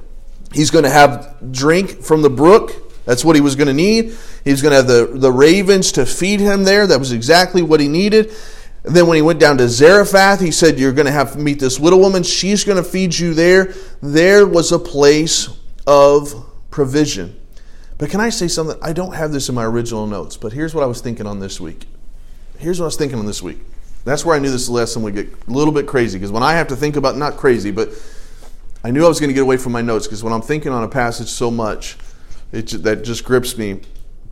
he's 0.52 0.72
going 0.72 0.84
to 0.84 0.90
have 0.90 1.36
drink 1.52 2.02
from 2.02 2.22
the 2.22 2.30
brook. 2.30 2.92
That's 3.04 3.24
what 3.24 3.36
he 3.36 3.40
was 3.40 3.54
going 3.54 3.68
to 3.68 3.72
need. 3.72 4.16
He 4.46 4.52
was 4.52 4.62
going 4.62 4.70
to 4.70 4.76
have 4.76 4.86
the, 4.86 5.18
the 5.18 5.32
ravens 5.32 5.90
to 5.92 6.06
feed 6.06 6.38
him 6.38 6.62
there. 6.62 6.86
That 6.86 7.00
was 7.00 7.10
exactly 7.10 7.62
what 7.62 7.80
he 7.80 7.88
needed. 7.88 8.32
And 8.84 8.94
then 8.94 9.08
when 9.08 9.16
he 9.16 9.22
went 9.22 9.40
down 9.40 9.58
to 9.58 9.68
Zarephath, 9.68 10.38
he 10.38 10.52
said, 10.52 10.78
You're 10.78 10.92
going 10.92 11.06
to 11.06 11.12
have 11.12 11.32
to 11.32 11.38
meet 11.40 11.58
this 11.58 11.80
widow 11.80 11.96
woman. 11.96 12.22
She's 12.22 12.62
going 12.62 12.76
to 12.76 12.88
feed 12.88 13.18
you 13.18 13.34
there. 13.34 13.74
There 14.00 14.46
was 14.46 14.70
a 14.70 14.78
place 14.78 15.48
of 15.84 16.46
provision. 16.70 17.36
But 17.98 18.10
can 18.10 18.20
I 18.20 18.28
say 18.28 18.46
something? 18.46 18.78
I 18.80 18.92
don't 18.92 19.16
have 19.16 19.32
this 19.32 19.48
in 19.48 19.56
my 19.56 19.64
original 19.64 20.06
notes, 20.06 20.36
but 20.36 20.52
here's 20.52 20.76
what 20.76 20.84
I 20.84 20.86
was 20.86 21.00
thinking 21.00 21.26
on 21.26 21.40
this 21.40 21.60
week. 21.60 21.84
Here's 22.56 22.78
what 22.78 22.84
I 22.84 22.86
was 22.86 22.96
thinking 22.96 23.18
on 23.18 23.26
this 23.26 23.42
week. 23.42 23.58
That's 24.04 24.24
where 24.24 24.36
I 24.36 24.38
knew 24.38 24.52
this 24.52 24.68
lesson 24.68 25.02
would 25.02 25.16
get 25.16 25.26
a 25.26 25.50
little 25.50 25.74
bit 25.74 25.88
crazy 25.88 26.20
because 26.20 26.30
when 26.30 26.44
I 26.44 26.52
have 26.52 26.68
to 26.68 26.76
think 26.76 26.94
about, 26.94 27.16
not 27.16 27.36
crazy, 27.36 27.72
but 27.72 27.88
I 28.84 28.92
knew 28.92 29.04
I 29.04 29.08
was 29.08 29.18
going 29.18 29.30
to 29.30 29.34
get 29.34 29.42
away 29.42 29.56
from 29.56 29.72
my 29.72 29.82
notes 29.82 30.06
because 30.06 30.22
when 30.22 30.32
I'm 30.32 30.40
thinking 30.40 30.70
on 30.70 30.84
a 30.84 30.88
passage 30.88 31.26
so 31.26 31.50
much, 31.50 31.96
it, 32.52 32.68
that 32.84 33.02
just 33.02 33.24
grips 33.24 33.58
me. 33.58 33.80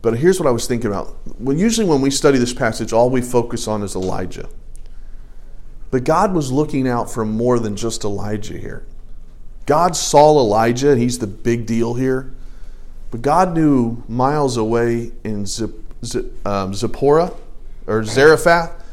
But 0.05 0.19
here's 0.19 0.39
what 0.39 0.45
I 0.47 0.51
was 0.51 0.67
thinking 0.67 0.91
about. 0.91 1.17
Well, 1.39 1.57
usually 1.57 1.87
when 1.87 1.99
we 1.99 2.11
study 2.11 2.37
this 2.37 2.53
passage, 2.53 2.93
all 2.93 3.09
we 3.09 3.23
focus 3.23 3.67
on 3.67 3.81
is 3.81 3.95
Elijah. 3.95 4.47
But 5.89 6.03
God 6.03 6.31
was 6.31 6.51
looking 6.51 6.87
out 6.87 7.11
for 7.11 7.25
more 7.25 7.57
than 7.57 7.75
just 7.75 8.03
Elijah 8.03 8.55
here. 8.55 8.85
God 9.65 9.95
saw 9.95 10.39
Elijah, 10.39 10.91
and 10.91 11.01
he's 11.01 11.17
the 11.17 11.25
big 11.25 11.65
deal 11.65 11.95
here. 11.95 12.31
But 13.09 13.23
God 13.23 13.55
knew 13.55 14.03
miles 14.07 14.57
away 14.57 15.11
in 15.23 15.47
um, 16.45 16.73
Zipporah 16.75 17.33
or 17.87 18.03
Zarephath, 18.03 18.83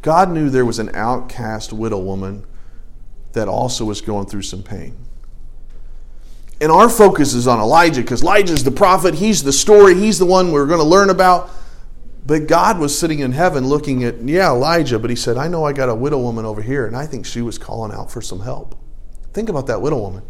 God 0.00 0.30
knew 0.30 0.48
there 0.48 0.64
was 0.64 0.78
an 0.78 0.90
outcast 0.94 1.74
widow 1.74 1.98
woman 1.98 2.42
that 3.34 3.48
also 3.48 3.84
was 3.84 4.00
going 4.00 4.24
through 4.28 4.40
some 4.40 4.62
pain. 4.62 4.96
And 6.64 6.72
our 6.72 6.88
focus 6.88 7.34
is 7.34 7.46
on 7.46 7.60
Elijah 7.60 8.00
because 8.00 8.22
Elijah's 8.22 8.64
the 8.64 8.70
prophet. 8.70 9.16
He's 9.16 9.42
the 9.42 9.52
story. 9.52 9.94
He's 9.94 10.18
the 10.18 10.24
one 10.24 10.50
we're 10.50 10.64
going 10.64 10.78
to 10.78 10.86
learn 10.86 11.10
about. 11.10 11.50
But 12.24 12.46
God 12.46 12.78
was 12.78 12.98
sitting 12.98 13.18
in 13.18 13.32
heaven 13.32 13.66
looking 13.66 14.02
at, 14.02 14.22
yeah, 14.22 14.48
Elijah, 14.48 14.98
but 14.98 15.10
he 15.10 15.16
said, 15.16 15.36
I 15.36 15.46
know 15.46 15.66
I 15.66 15.74
got 15.74 15.90
a 15.90 15.94
widow 15.94 16.18
woman 16.18 16.46
over 16.46 16.62
here, 16.62 16.86
and 16.86 16.96
I 16.96 17.04
think 17.04 17.26
she 17.26 17.42
was 17.42 17.58
calling 17.58 17.92
out 17.92 18.10
for 18.10 18.22
some 18.22 18.40
help. 18.40 18.76
Think 19.34 19.50
about 19.50 19.66
that 19.66 19.82
widow 19.82 19.98
woman. 19.98 20.22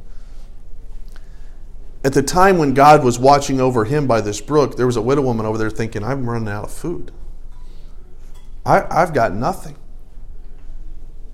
At 2.03 2.15
the 2.15 2.23
time 2.23 2.59
when 2.59 2.75
God 2.75 3.05
was 3.05 3.17
watching 3.17 3.61
over 3.61 3.85
him 3.85 4.09
by 4.09 4.21
this 4.21 4.41
brook, 4.41 4.77
there 4.77 4.87
was 4.87 4.97
a 4.97 5.03
widow 5.03 5.23
woman 5.23 5.47
over 5.47 5.57
there 5.57 5.71
thinking, 5.71 6.03
I'm 6.03 6.29
running 6.29 6.49
out 6.49 6.65
of 6.65 6.73
food. 6.73 7.13
I, 8.67 8.85
I've 8.91 9.15
got 9.15 9.33
nothing. 9.35 9.77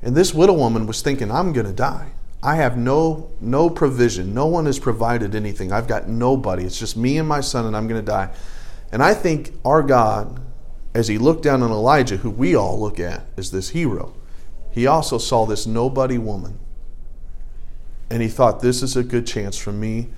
And 0.02 0.14
this 0.14 0.34
widow 0.34 0.52
woman 0.52 0.86
was 0.86 1.00
thinking, 1.00 1.30
I'm 1.30 1.54
going 1.54 1.64
to 1.64 1.72
die. 1.72 2.12
I 2.42 2.56
have 2.56 2.76
no 2.76 3.30
no 3.40 3.68
provision. 3.68 4.32
No 4.32 4.46
one 4.46 4.66
has 4.66 4.78
provided 4.78 5.34
anything. 5.34 5.72
I've 5.72 5.86
got 5.86 6.08
nobody. 6.08 6.64
It's 6.64 6.78
just 6.78 6.96
me 6.96 7.18
and 7.18 7.28
my 7.28 7.40
son, 7.40 7.66
and 7.66 7.76
I'm 7.76 7.86
going 7.86 8.00
to 8.00 8.06
die. 8.06 8.30
And 8.92 9.02
I 9.02 9.14
think 9.14 9.52
our 9.64 9.82
God, 9.82 10.40
as 10.94 11.08
He 11.08 11.18
looked 11.18 11.42
down 11.42 11.62
on 11.62 11.70
Elijah, 11.70 12.16
who 12.16 12.30
we 12.30 12.54
all 12.54 12.80
look 12.80 12.98
at 12.98 13.26
as 13.36 13.50
this 13.50 13.70
hero, 13.70 14.14
He 14.70 14.86
also 14.86 15.18
saw 15.18 15.44
this 15.44 15.66
nobody 15.66 16.16
woman, 16.16 16.58
and 18.08 18.22
He 18.22 18.28
thought, 18.28 18.60
"This 18.60 18.82
is 18.82 18.96
a 18.96 19.04
good 19.04 19.26
chance 19.26 19.56
for 19.56 19.72
me 19.72 20.08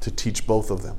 to 0.00 0.10
teach 0.10 0.46
both 0.46 0.70
of 0.70 0.82
them." 0.82 0.96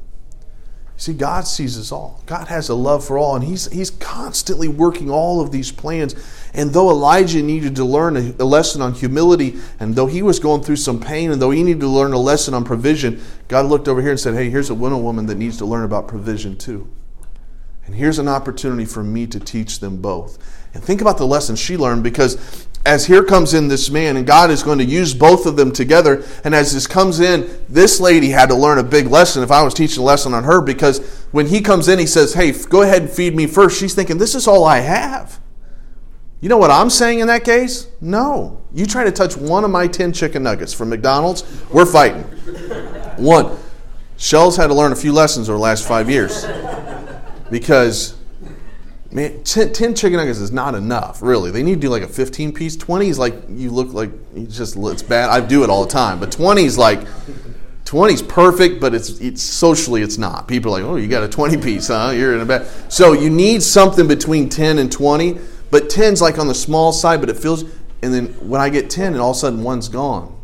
See, 0.98 1.14
God 1.14 1.46
sees 1.46 1.78
us 1.78 1.92
all. 1.92 2.24
God 2.26 2.48
has 2.48 2.70
a 2.70 2.76
love 2.76 3.06
for 3.06 3.18
all, 3.18 3.36
and 3.36 3.44
He's, 3.44 3.70
he's 3.70 3.90
constantly 3.90 4.70
working 4.70 5.10
all 5.10 5.42
of 5.42 5.52
these 5.52 5.72
plans. 5.72 6.16
And 6.54 6.72
though 6.72 6.90
Elijah 6.90 7.44
needed 7.44 7.76
to 7.76 7.84
learn 7.84 8.16
a, 8.16 8.34
a 8.40 8.46
lesson 8.46 8.82
on 8.82 8.94
humility, 8.94 9.60
and 9.78 9.96
though 9.96 10.08
he 10.08 10.22
was 10.22 10.40
going 10.40 10.64
through 10.64 10.78
some 10.78 11.02
pain, 11.02 11.32
and 11.32 11.42
though 11.42 11.52
he 11.52 11.64
needed 11.64 11.82
to 11.82 11.88
learn 11.88 12.14
a 12.14 12.18
lesson 12.18 12.54
on 12.54 12.64
provision, 12.64 13.22
God 13.50 13.66
looked 13.66 13.90
over 13.90 14.02
here 14.02 14.12
and 14.12 14.20
said, 14.20 14.36
Hey, 14.36 14.50
here's 14.50 14.70
a 14.70 14.76
widow 14.76 14.98
woman 14.98 15.26
that 15.26 15.36
needs 15.36 15.58
to 15.58 15.66
learn 15.66 15.84
about 15.84 16.08
provision 16.08 16.58
too. 16.58 16.90
And 17.86 17.94
here's 17.94 18.18
an 18.18 18.30
opportunity 18.30 18.86
for 18.86 19.04
me 19.04 19.28
to 19.28 19.40
teach 19.40 19.80
them 19.80 20.02
both. 20.02 20.40
And 20.74 20.84
think 20.84 21.02
about 21.02 21.18
the 21.18 21.28
lesson 21.28 21.56
she 21.56 21.78
learned 21.78 22.04
because 22.04 22.68
as 22.86 23.08
here 23.08 23.24
comes 23.24 23.54
in 23.54 23.68
this 23.68 23.90
man, 23.90 24.16
and 24.16 24.28
God 24.28 24.52
is 24.52 24.62
going 24.62 24.78
to 24.78 24.86
use 24.86 25.14
both 25.14 25.46
of 25.46 25.56
them 25.58 25.72
together. 25.72 26.24
And 26.44 26.54
as 26.54 26.72
this 26.72 26.86
comes 26.86 27.20
in, 27.20 27.66
this 27.68 28.00
lady 28.00 28.30
had 28.30 28.50
to 28.50 28.56
learn 28.56 28.78
a 28.78 28.84
big 28.84 29.08
lesson 29.08 29.42
if 29.42 29.52
I 29.52 29.64
was 29.64 29.74
teaching 29.74 30.04
a 30.04 30.06
lesson 30.06 30.34
on 30.34 30.44
her, 30.44 30.62
because 30.62 31.26
when 31.32 31.48
he 31.48 31.62
comes 31.62 31.88
in, 31.88 31.98
he 31.98 32.06
says, 32.06 32.36
Hey, 32.36 32.52
go 32.52 32.84
ahead 32.84 33.02
and 33.02 33.12
feed 33.12 33.36
me 33.36 33.48
first. 33.48 33.80
She's 33.80 33.96
thinking, 33.96 34.20
This 34.20 34.36
is 34.36 34.48
all 34.48 34.64
I 34.64 34.80
have. 34.80 35.42
You 36.42 36.50
know 36.50 36.58
what 36.58 36.70
I'm 36.70 36.92
saying 36.92 37.20
in 37.20 37.28
that 37.28 37.44
case? 37.44 37.88
No. 38.02 38.62
You 38.72 38.86
try 38.86 39.04
to 39.04 39.12
touch 39.12 39.36
one 39.36 39.64
of 39.64 39.72
my 39.72 39.88
10 39.88 40.14
chicken 40.14 40.44
nuggets 40.44 40.74
from 40.74 40.90
McDonald's, 40.90 41.44
we're 41.72 41.88
fighting. 41.88 42.22
One. 43.18 43.58
Shell's 44.18 44.56
had 44.56 44.68
to 44.68 44.74
learn 44.74 44.92
a 44.92 44.96
few 44.96 45.12
lessons 45.12 45.50
over 45.50 45.58
the 45.58 45.64
last 45.64 45.88
five 45.88 46.10
years 46.10 46.46
because 47.50 48.16
Man, 49.16 49.46
10, 49.46 49.72
10, 49.72 49.96
chicken 49.96 50.18
nuggets 50.18 50.40
is 50.40 50.52
not 50.52 50.76
enough, 50.76 51.22
really. 51.22 51.50
They 51.50 51.64
need 51.64 51.76
to 51.76 51.80
do 51.80 51.88
like 51.88 52.04
a 52.04 52.08
15 52.08 52.52
piece. 52.52 52.76
20 52.76 53.08
is 53.08 53.18
like, 53.18 53.34
you 53.48 53.72
look 53.72 53.94
like, 53.94 54.12
you 54.36 54.46
just, 54.46 54.76
it's 54.76 55.04
bad. 55.04 55.30
I 55.30 55.40
do 55.40 55.64
it 55.64 55.70
all 55.70 55.86
the 55.86 55.90
time. 55.90 56.20
But 56.20 56.34
20 56.34 56.66
is 56.66 56.78
like, 56.78 57.08
20 57.86 58.14
is 58.14 58.22
perfect, 58.22 58.82
but 58.82 58.94
it's, 58.94 59.22
it's 59.22 59.42
socially 59.42 60.02
it's 60.02 60.18
not. 60.18 60.50
People 60.50 60.76
are 60.76 60.82
like, 60.82 60.92
oh, 60.92 60.98
you 60.98 61.08
got 61.08 61.24
a 61.24 61.30
20 61.30 61.56
piece, 61.64 61.88
huh? 61.88 62.12
You're 62.14 62.36
in 62.36 62.42
a 62.42 62.46
bad. 62.46 62.68
So 62.92 63.14
you 63.14 63.30
need 63.30 63.64
something 63.64 64.06
between 64.06 64.50
10 64.50 64.80
and 64.80 64.92
20, 64.92 65.40
but 65.72 65.84
10's 65.84 66.22
like 66.22 66.38
on 66.38 66.50
the 66.50 66.54
small 66.54 66.92
side, 66.92 67.22
but 67.22 67.30
it 67.30 67.38
feels. 67.38 67.64
And 68.02 68.14
then 68.14 68.26
when 68.46 68.60
I 68.60 68.68
get 68.68 68.90
10, 68.90 69.14
and 69.14 69.22
all 69.22 69.32
of 69.32 69.38
a 69.38 69.40
sudden 69.40 69.64
one's 69.64 69.88
gone, 69.88 70.38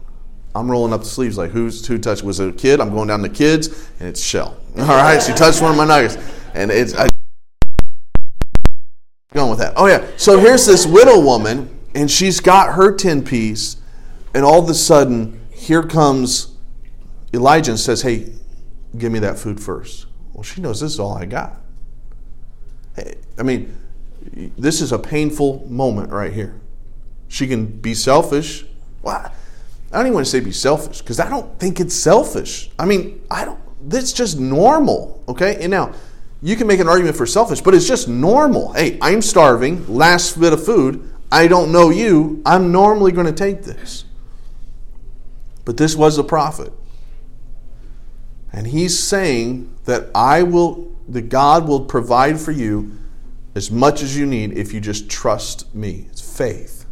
I'm 0.55 0.71
rolling 0.71 0.93
up 0.93 1.01
the 1.01 1.07
sleeves 1.07 1.37
like, 1.37 1.51
who's 1.51 1.85
who 1.85 1.97
touched? 1.97 2.23
Was 2.23 2.39
it 2.39 2.47
a 2.47 2.53
kid? 2.53 2.79
I'm 2.79 2.91
going 2.91 3.09
down 3.09 3.21
to 3.23 3.29
kids, 3.29 3.67
and 3.99 4.07
it's 4.07 4.23
Shell. 4.23 4.55
All 4.77 4.87
right, 4.87 5.21
she 5.21 5.33
touched 5.33 5.61
one 5.61 5.71
of 5.71 5.77
my 5.77 5.85
nuggets, 5.85 6.17
and 6.53 6.71
it's 6.71 6.95
I, 6.95 7.09
going 9.33 9.49
with 9.49 9.59
that. 9.59 9.73
Oh 9.77 9.87
yeah. 9.87 10.05
So 10.17 10.39
here's 10.39 10.65
this 10.65 10.85
widow 10.85 11.19
woman, 11.19 11.77
and 11.95 12.11
she's 12.11 12.41
got 12.41 12.73
her 12.73 12.93
10 12.93 13.23
piece, 13.23 13.77
and 14.33 14.43
all 14.43 14.61
of 14.61 14.69
a 14.69 14.73
sudden 14.73 15.39
here 15.51 15.83
comes 15.83 16.55
Elijah 17.33 17.71
and 17.71 17.79
says, 17.79 18.01
Hey, 18.01 18.33
give 18.97 19.11
me 19.11 19.19
that 19.19 19.39
food 19.39 19.61
first. 19.61 20.07
Well, 20.33 20.43
she 20.43 20.59
knows 20.61 20.81
this 20.81 20.93
is 20.93 20.99
all 20.99 21.13
I 21.13 21.25
got. 21.25 21.61
I 23.39 23.43
mean, 23.43 23.73
this 24.57 24.81
is 24.81 24.91
a 24.91 24.99
painful 24.99 25.65
moment 25.69 26.11
right 26.11 26.33
here. 26.33 26.59
She 27.29 27.47
can 27.47 27.65
be 27.65 27.93
selfish. 27.93 28.65
Well, 29.01 29.15
I 29.15 29.97
don't 29.97 30.07
even 30.07 30.13
want 30.15 30.25
to 30.25 30.31
say 30.31 30.41
be 30.41 30.51
selfish 30.51 30.99
because 30.99 31.21
I 31.21 31.29
don't 31.29 31.57
think 31.57 31.79
it's 31.79 31.95
selfish. 31.95 32.69
I 32.77 32.85
mean, 32.85 33.21
I 33.31 33.45
don't. 33.45 33.59
That's 33.89 34.11
just 34.11 34.37
normal, 34.37 35.23
okay? 35.29 35.55
And 35.61 35.71
now, 35.71 35.93
you 36.41 36.55
can 36.55 36.67
make 36.67 36.79
an 36.79 36.87
argument 36.89 37.15
for 37.15 37.25
selfish, 37.25 37.61
but 37.61 37.75
it's 37.75 37.87
just 37.87 38.07
normal. 38.07 38.73
Hey, 38.73 38.97
I'm 39.01 39.21
starving. 39.21 39.87
Last 39.87 40.39
bit 40.39 40.53
of 40.53 40.63
food. 40.65 41.07
I 41.31 41.47
don't 41.47 41.71
know 41.71 41.89
you. 41.89 42.41
I'm 42.45 42.71
normally 42.71 43.11
going 43.11 43.27
to 43.27 43.33
take 43.33 43.63
this. 43.63 44.05
But 45.65 45.77
this 45.77 45.95
was 45.95 46.17
a 46.17 46.23
prophet. 46.23 46.73
And 48.51 48.67
he's 48.67 48.97
saying 48.99 49.73
that 49.85 50.09
I 50.15 50.43
will, 50.43 50.91
that 51.07 51.29
God 51.29 51.67
will 51.67 51.85
provide 51.85 52.39
for 52.39 52.51
you 52.51 52.97
as 53.53 53.69
much 53.69 54.01
as 54.01 54.17
you 54.17 54.25
need 54.25 54.57
if 54.57 54.73
you 54.73 54.81
just 54.81 55.09
trust 55.09 55.73
me. 55.75 56.07
It's 56.09 56.37
faith. 56.37 56.85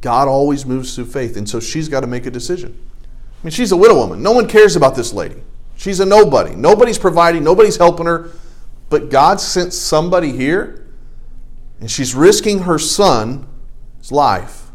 God 0.00 0.28
always 0.28 0.64
moves 0.66 0.94
through 0.94 1.06
faith. 1.06 1.36
And 1.36 1.48
so 1.48 1.60
she's 1.60 1.88
got 1.88 2.00
to 2.00 2.06
make 2.06 2.26
a 2.26 2.30
decision. 2.30 2.76
I 3.12 3.44
mean, 3.44 3.52
she's 3.52 3.72
a 3.72 3.76
widow 3.76 3.96
woman. 3.96 4.22
No 4.22 4.32
one 4.32 4.48
cares 4.48 4.76
about 4.76 4.96
this 4.96 5.12
lady. 5.12 5.42
She's 5.76 6.00
a 6.00 6.06
nobody. 6.06 6.54
Nobody's 6.54 6.98
providing, 6.98 7.44
nobody's 7.44 7.76
helping 7.76 8.06
her. 8.06 8.30
But 8.90 9.10
God 9.10 9.40
sent 9.40 9.72
somebody 9.72 10.32
here, 10.32 10.86
and 11.80 11.90
she's 11.90 12.14
risking 12.14 12.60
her 12.60 12.78
son's 12.78 13.46
life 14.10 14.70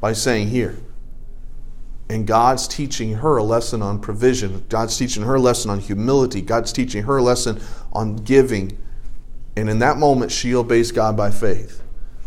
by 0.00 0.12
saying, 0.12 0.48
Here, 0.48 0.76
and 2.10 2.26
God's 2.26 2.66
teaching 2.66 3.14
her 3.14 3.36
a 3.36 3.44
lesson 3.44 3.82
on 3.82 4.00
provision. 4.00 4.64
God's 4.68 4.96
teaching 4.96 5.22
her 5.22 5.36
a 5.36 5.40
lesson 5.40 5.70
on 5.70 5.78
humility. 5.78 6.42
God's 6.42 6.72
teaching 6.72 7.04
her 7.04 7.18
a 7.18 7.22
lesson 7.22 7.60
on 7.92 8.16
giving. 8.16 8.76
And 9.56 9.70
in 9.70 9.78
that 9.78 9.96
moment, 9.96 10.32
she 10.32 10.54
obeys 10.54 10.90
God 10.90 11.16
by 11.16 11.30
faith. 11.30 11.82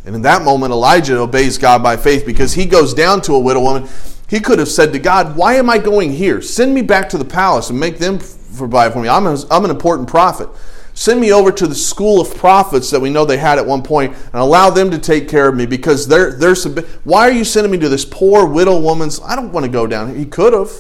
And 0.06 0.16
in 0.16 0.22
that 0.24 0.44
moment, 0.44 0.72
Elijah 0.72 1.18
obeys 1.18 1.58
God 1.58 1.84
by 1.84 1.98
faith 1.98 2.26
because 2.26 2.54
he 2.54 2.66
goes 2.66 2.94
down 2.94 3.22
to 3.22 3.34
a 3.36 3.40
widow 3.40 3.62
woman. 3.62 3.90
He 4.30 4.40
could 4.40 4.60
have 4.60 4.70
said 4.70 4.94
to 4.94 5.00
God, 5.00 5.36
Why 5.36 5.56
am 5.56 5.70
I 5.70 5.78
going 5.78 6.12
here? 6.12 6.42
Send 6.42 6.74
me 6.74 6.82
back 6.82 7.10
to 7.10 7.18
the 7.18 7.26
palace 7.26 7.70
and 7.70 7.80
make 7.80 8.00
them 8.00 8.20
provide 8.58 8.94
for 8.94 9.02
me. 9.02 9.10
I'm, 9.10 9.26
a, 9.28 9.38
I'm 9.52 9.66
an 9.66 9.72
important 9.72 10.08
prophet. 10.08 10.50
Send 10.96 11.20
me 11.20 11.34
over 11.34 11.52
to 11.52 11.66
the 11.66 11.76
school 11.76 12.22
of 12.22 12.36
prophets 12.36 12.92
that 12.92 13.00
we 13.00 13.10
know 13.10 13.26
they 13.26 13.38
had 13.38 13.58
at 13.58 13.66
one 13.66 13.82
point 13.82 14.14
and 14.16 14.36
allow 14.36 14.70
them 14.70 14.92
to 14.92 15.00
take 15.00 15.28
care 15.28 15.50
of 15.50 15.56
me 15.56 15.66
because 15.66 16.08
they're, 16.08 16.34
they're 16.34 16.56
why 17.04 17.28
are 17.28 17.32
you 17.32 17.44
sending 17.44 17.72
me 17.72 17.80
to 17.80 17.90
this 17.90 18.06
poor 18.06 18.46
widow 18.46 18.80
woman's? 18.80 19.20
I 19.22 19.36
don't 19.36 19.52
want 19.52 19.66
to 19.66 19.72
go 19.72 19.88
down. 19.88 20.10
Here. 20.10 20.18
He 20.18 20.26
could 20.26 20.54
have, 20.54 20.72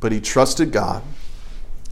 but 0.00 0.10
he 0.10 0.20
trusted 0.20 0.72
God 0.72 1.04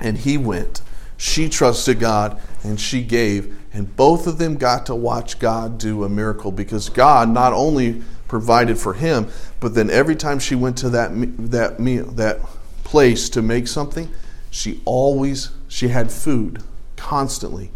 and 0.00 0.18
he 0.18 0.36
went. 0.36 0.82
She 1.16 1.48
trusted 1.48 2.00
God 2.00 2.40
and 2.64 2.80
she 2.80 3.02
gave. 3.02 3.56
And 3.72 3.94
both 3.96 4.26
of 4.26 4.38
them 4.38 4.56
got 4.56 4.86
to 4.86 4.94
watch 4.94 5.38
God 5.38 5.78
do 5.78 6.04
a 6.04 6.08
miracle 6.08 6.50
because 6.50 6.88
God 6.88 7.28
not 7.28 7.52
only 7.52 8.02
provided 8.34 8.76
for 8.76 8.94
him, 8.94 9.28
but 9.60 9.76
then 9.76 9.88
every 9.88 10.16
time 10.16 10.40
she 10.40 10.56
went 10.56 10.76
to 10.76 10.90
that 10.90 11.12
that 11.52 11.78
meal, 11.78 12.04
that 12.06 12.40
place 12.82 13.28
to 13.28 13.40
make 13.40 13.68
something, 13.68 14.12
she 14.50 14.80
always 14.84 15.52
she 15.68 15.86
had 15.86 16.10
food 16.10 16.60
constantly 16.96 17.70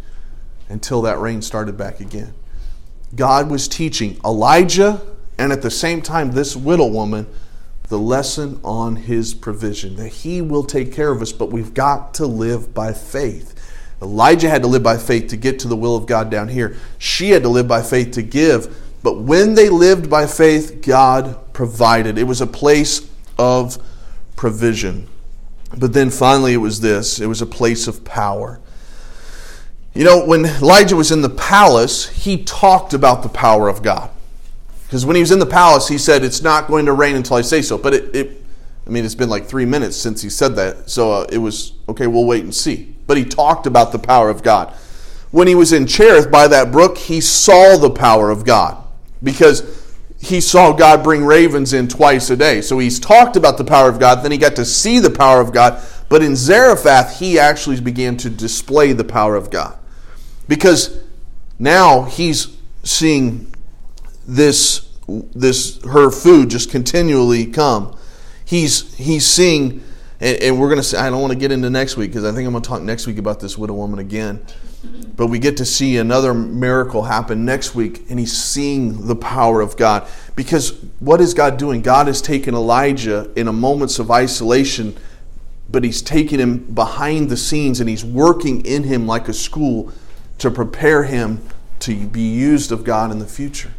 until 0.68 1.00
that 1.02 1.20
rain 1.20 1.42
started 1.42 1.76
back 1.76 2.00
again. 2.00 2.34
God 3.14 3.48
was 3.48 3.68
teaching 3.68 4.20
Elijah 4.24 5.00
and 5.38 5.52
at 5.52 5.62
the 5.62 5.70
same 5.70 6.02
time 6.02 6.32
this 6.32 6.56
widow 6.56 6.88
woman 6.88 7.28
the 7.84 7.98
lesson 8.00 8.58
on 8.64 8.96
his 8.96 9.34
provision 9.34 9.94
that 9.94 10.08
he 10.08 10.42
will 10.42 10.64
take 10.64 10.92
care 10.92 11.12
of 11.12 11.22
us, 11.22 11.30
but 11.30 11.52
we've 11.52 11.72
got 11.72 12.14
to 12.14 12.26
live 12.26 12.74
by 12.74 12.92
faith. 12.92 13.54
Elijah 14.02 14.50
had 14.50 14.62
to 14.62 14.68
live 14.68 14.82
by 14.82 14.98
faith 14.98 15.28
to 15.28 15.36
get 15.36 15.60
to 15.60 15.68
the 15.68 15.76
will 15.76 15.94
of 15.94 16.06
God 16.06 16.30
down 16.30 16.48
here. 16.48 16.74
She 16.98 17.30
had 17.30 17.44
to 17.44 17.48
live 17.48 17.68
by 17.68 17.80
faith 17.80 18.10
to 18.12 18.22
give. 18.22 18.76
But 19.02 19.18
when 19.18 19.54
they 19.54 19.68
lived 19.68 20.10
by 20.10 20.26
faith, 20.26 20.82
God 20.82 21.52
provided. 21.52 22.18
It 22.18 22.24
was 22.24 22.40
a 22.40 22.46
place 22.46 23.08
of 23.38 23.78
provision. 24.36 25.08
But 25.76 25.92
then 25.92 26.10
finally, 26.10 26.54
it 26.54 26.58
was 26.58 26.80
this 26.80 27.20
it 27.20 27.26
was 27.26 27.42
a 27.42 27.46
place 27.46 27.86
of 27.86 28.04
power. 28.04 28.60
You 29.94 30.04
know, 30.04 30.24
when 30.24 30.44
Elijah 30.44 30.96
was 30.96 31.10
in 31.10 31.22
the 31.22 31.30
palace, 31.30 32.08
he 32.08 32.44
talked 32.44 32.94
about 32.94 33.22
the 33.22 33.28
power 33.28 33.68
of 33.68 33.82
God. 33.82 34.10
Because 34.84 35.04
when 35.04 35.16
he 35.16 35.22
was 35.22 35.32
in 35.32 35.38
the 35.38 35.46
palace, 35.46 35.88
he 35.88 35.98
said, 35.98 36.24
It's 36.24 36.42
not 36.42 36.68
going 36.68 36.86
to 36.86 36.92
rain 36.92 37.16
until 37.16 37.36
I 37.36 37.42
say 37.42 37.62
so. 37.62 37.76
But 37.76 37.94
it, 37.94 38.14
it 38.14 38.44
I 38.86 38.90
mean, 38.90 39.04
it's 39.04 39.14
been 39.14 39.28
like 39.28 39.44
three 39.44 39.66
minutes 39.66 39.96
since 39.96 40.22
he 40.22 40.30
said 40.30 40.56
that. 40.56 40.88
So 40.88 41.12
uh, 41.12 41.26
it 41.30 41.38
was, 41.38 41.74
okay, 41.90 42.06
we'll 42.06 42.24
wait 42.24 42.42
and 42.42 42.54
see. 42.54 42.96
But 43.06 43.18
he 43.18 43.24
talked 43.24 43.66
about 43.66 43.92
the 43.92 43.98
power 43.98 44.30
of 44.30 44.42
God. 44.42 44.74
When 45.30 45.46
he 45.46 45.54
was 45.54 45.74
in 45.74 45.86
Cherith 45.86 46.30
by 46.30 46.48
that 46.48 46.72
brook, 46.72 46.96
he 46.96 47.20
saw 47.20 47.76
the 47.76 47.90
power 47.90 48.30
of 48.30 48.46
God 48.46 48.82
because 49.22 49.86
he 50.20 50.40
saw 50.40 50.72
God 50.72 51.04
bring 51.04 51.24
ravens 51.24 51.72
in 51.72 51.88
twice 51.88 52.30
a 52.30 52.36
day. 52.36 52.60
So 52.60 52.78
he's 52.78 52.98
talked 52.98 53.36
about 53.36 53.56
the 53.56 53.64
power 53.64 53.88
of 53.88 54.00
God, 54.00 54.22
then 54.22 54.32
he 54.32 54.38
got 54.38 54.56
to 54.56 54.64
see 54.64 54.98
the 54.98 55.10
power 55.10 55.40
of 55.40 55.52
God. 55.52 55.82
But 56.08 56.22
in 56.22 56.34
Zarephath, 56.34 57.18
he 57.18 57.38
actually 57.38 57.80
began 57.80 58.16
to 58.18 58.30
display 58.30 58.92
the 58.92 59.04
power 59.04 59.36
of 59.36 59.50
God. 59.50 59.78
Because 60.48 60.98
now 61.58 62.04
he's 62.04 62.56
seeing 62.82 63.52
this 64.26 64.86
this 65.34 65.82
her 65.84 66.10
food 66.10 66.50
just 66.50 66.70
continually 66.70 67.46
come. 67.46 67.96
He's 68.44 68.94
he's 68.96 69.26
seeing 69.26 69.82
and, 70.20 70.42
and 70.42 70.60
we're 70.60 70.68
going 70.68 70.78
to 70.78 70.82
say 70.84 70.98
I 70.98 71.10
don't 71.10 71.20
want 71.20 71.32
to 71.32 71.38
get 71.38 71.52
into 71.52 71.70
next 71.70 71.96
week 71.96 72.10
because 72.10 72.24
I 72.24 72.32
think 72.32 72.46
I'm 72.46 72.52
going 72.52 72.62
to 72.62 72.68
talk 72.68 72.82
next 72.82 73.06
week 73.06 73.18
about 73.18 73.40
this 73.40 73.56
widow 73.56 73.74
woman 73.74 73.98
again. 73.98 74.44
But 75.16 75.26
we 75.26 75.38
get 75.38 75.56
to 75.56 75.64
see 75.64 75.96
another 75.96 76.32
miracle 76.32 77.02
happen 77.02 77.44
next 77.44 77.74
week, 77.74 78.04
and 78.08 78.18
he's 78.18 78.32
seeing 78.32 79.06
the 79.06 79.16
power 79.16 79.60
of 79.60 79.76
God. 79.76 80.08
Because 80.36 80.70
what 81.00 81.20
is 81.20 81.34
God 81.34 81.56
doing? 81.56 81.82
God 81.82 82.06
has 82.06 82.22
taken 82.22 82.54
Elijah 82.54 83.30
in 83.34 83.48
a 83.48 83.52
moments 83.52 83.98
of 83.98 84.10
isolation, 84.10 84.96
but 85.68 85.82
he's 85.82 86.00
taking 86.00 86.38
him 86.38 86.58
behind 86.72 87.28
the 87.28 87.36
scenes 87.36 87.80
and 87.80 87.88
he's 87.88 88.04
working 88.04 88.64
in 88.64 88.84
him 88.84 89.06
like 89.06 89.28
a 89.28 89.34
school 89.34 89.92
to 90.38 90.50
prepare 90.50 91.02
him 91.02 91.40
to 91.80 92.06
be 92.06 92.20
used 92.20 92.72
of 92.72 92.84
God 92.84 93.10
in 93.10 93.18
the 93.18 93.26
future. 93.26 93.72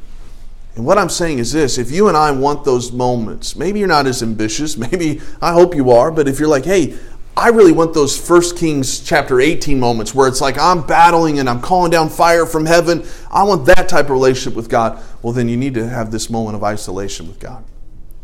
And 0.75 0.85
what 0.85 0.97
I'm 0.97 1.09
saying 1.09 1.39
is 1.39 1.51
this 1.51 1.77
if 1.77 1.91
you 1.91 2.07
and 2.07 2.15
I 2.15 2.31
want 2.31 2.63
those 2.63 2.91
moments, 2.91 3.55
maybe 3.55 3.79
you're 3.79 3.87
not 3.87 4.07
as 4.07 4.21
ambitious, 4.21 4.77
maybe 4.91 5.21
I 5.41 5.53
hope 5.53 5.75
you 5.75 5.91
are, 5.91 6.11
but 6.11 6.27
if 6.27 6.39
you're 6.39 6.49
like, 6.49 6.65
hey, 6.65 6.97
I 7.39 7.49
really 7.49 7.71
want 7.71 7.93
those 7.93 8.17
First 8.17 8.57
Kings 8.57 8.99
chapter 8.99 9.39
18 9.39 9.79
moments 9.79 10.13
where 10.13 10.27
it's 10.27 10.41
like 10.41 10.57
I'm 10.57 10.85
battling 10.85 11.39
and 11.39 11.49
I'm 11.49 11.61
calling 11.61 11.89
down 11.89 12.09
fire 12.09 12.45
from 12.45 12.65
heaven. 12.65 13.05
I 13.31 13.43
want 13.43 13.65
that 13.67 13.87
type 13.87 14.05
of 14.05 14.11
relationship 14.11 14.55
with 14.55 14.69
God. 14.69 15.03
Well, 15.21 15.33
then 15.33 15.47
you 15.47 15.57
need 15.57 15.73
to 15.75 15.87
have 15.87 16.11
this 16.11 16.29
moment 16.29 16.55
of 16.55 16.63
isolation 16.63 17.27
with 17.27 17.39
God. 17.39 17.63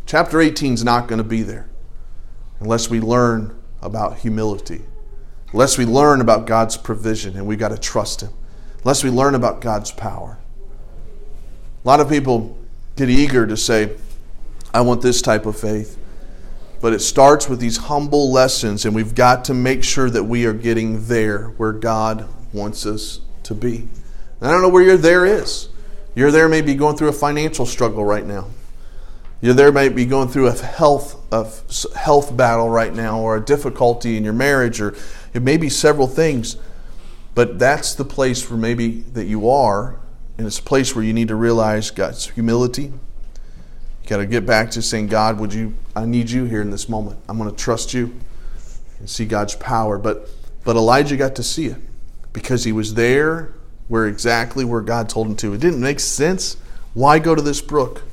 Chapter 0.06 0.41
18 0.41 0.73
is 0.73 0.84
not 0.84 1.08
going 1.08 1.17
to 1.17 1.23
be 1.23 1.41
there 1.41 1.69
unless 2.60 2.89
we 2.89 2.99
learn 2.99 3.58
about 3.82 4.19
humility 4.19 4.84
Unless 5.56 5.78
we 5.78 5.86
learn 5.86 6.19
about 6.19 6.47
God's 6.47 6.75
provision 6.75 7.38
and 7.38 7.47
we've 7.47 7.58
got 7.58 7.69
to 7.69 7.78
trust 7.78 8.19
Him. 8.19 8.34
Unless 8.80 9.06
we 9.06 9.10
learn 9.10 9.36
about 9.36 9.62
God's 9.62 9.89
power. 9.89 10.38
A 11.84 11.88
lot 11.88 12.01
of 12.01 12.10
people 12.10 12.58
get 12.97 13.10
eager 13.10 13.47
to 13.47 13.56
say, 13.56 13.95
I 14.73 14.82
want 14.82 15.01
this 15.01 15.21
type 15.21 15.45
of 15.45 15.58
faith. 15.58 15.97
But 16.86 16.93
it 16.93 17.00
starts 17.00 17.50
with 17.50 17.60
these 17.60 17.78
humble 17.78 18.32
lessons, 18.32 18.86
and 18.86 18.94
we've 18.94 19.15
got 19.15 19.46
to 19.46 19.56
make 19.56 19.83
sure 19.83 20.08
that 20.08 20.25
we 20.25 20.46
are 20.46 20.54
getting 20.54 21.08
there 21.08 21.48
where 21.58 21.71
God 21.71 22.29
wants 22.54 22.86
us 22.86 23.21
to 23.42 23.56
be. 23.56 23.88
And 24.40 24.48
I 24.48 24.52
don't 24.52 24.62
know 24.62 24.69
where 24.69 24.83
your 24.83 24.96
there 24.96 25.25
is. 25.25 25.69
Your 26.13 26.29
there 26.29 26.48
may 26.48 26.62
be 26.62 26.75
going 26.75 26.96
through 26.96 27.08
a 27.08 27.12
financial 27.12 27.65
struggle 27.65 28.06
right 28.06 28.23
now. 28.23 28.50
Your 29.42 29.56
there 29.56 29.71
might 29.71 29.96
be 29.96 30.06
going 30.06 30.27
through 30.27 30.46
a 30.46 30.52
health 30.52 31.19
a 31.31 31.48
health 31.98 32.38
battle 32.38 32.69
right 32.69 32.94
now, 32.94 33.19
or 33.19 33.36
a 33.36 33.42
difficulty 33.42 34.15
in 34.15 34.23
your 34.23 34.33
marriage, 34.33 34.79
or 34.79 34.94
it 35.33 35.42
may 35.42 35.58
be 35.58 35.69
several 35.69 36.06
things, 36.06 36.56
but 37.33 37.58
that's 37.58 37.96
the 37.96 38.06
place 38.06 38.48
where 38.48 38.60
maybe 38.60 39.02
that 39.13 39.25
you 39.25 39.50
are, 39.50 39.96
and 40.38 40.46
it's 40.46 40.60
a 40.60 40.62
place 40.62 40.96
where 40.96 41.04
you 41.04 41.13
need 41.13 41.29
to 41.29 41.36
realize 41.36 41.90
God's 41.90 42.29
humility. 42.29 42.94
Got 44.06 44.17
to 44.17 44.25
get 44.25 44.45
back 44.45 44.71
to 44.71 44.81
saying, 44.81 45.08
God, 45.08 45.39
would 45.39 45.53
you, 45.53 45.73
I 45.95 46.06
need 46.06 46.29
you 46.29 46.45
here 46.45 46.62
in 46.62 46.69
this 46.69 46.87
moment. 46.87 47.19
I'm 47.27 47.37
going 47.37 47.49
to 47.49 47.56
trust 47.56 47.93
you 47.93 48.13
and 48.99 49.10
see 49.10 49.25
God's 49.25 49.56
power. 49.56 49.97
But, 49.97 50.29
but 50.63 50.75
Elijah 50.75 51.17
got 51.17 51.35
to 51.35 51.43
see 51.43 51.65
it 51.65 51.77
because 52.31 52.63
he 52.63 52.71
was 52.71 52.93
there 52.93 53.53
where 53.87 54.08
exactly 54.08 54.63
where 54.63 54.81
God 54.81 55.10
told 55.10 55.27
him 55.27 55.35
to. 55.37 55.53
It 55.53 55.62
didn't 55.62 55.81
make 55.81 55.99
sense. 55.99 56.58
Why 56.93 57.17
go 57.19 57.33
to 57.33 57.41
this 57.41 57.62
brook? 57.62 58.03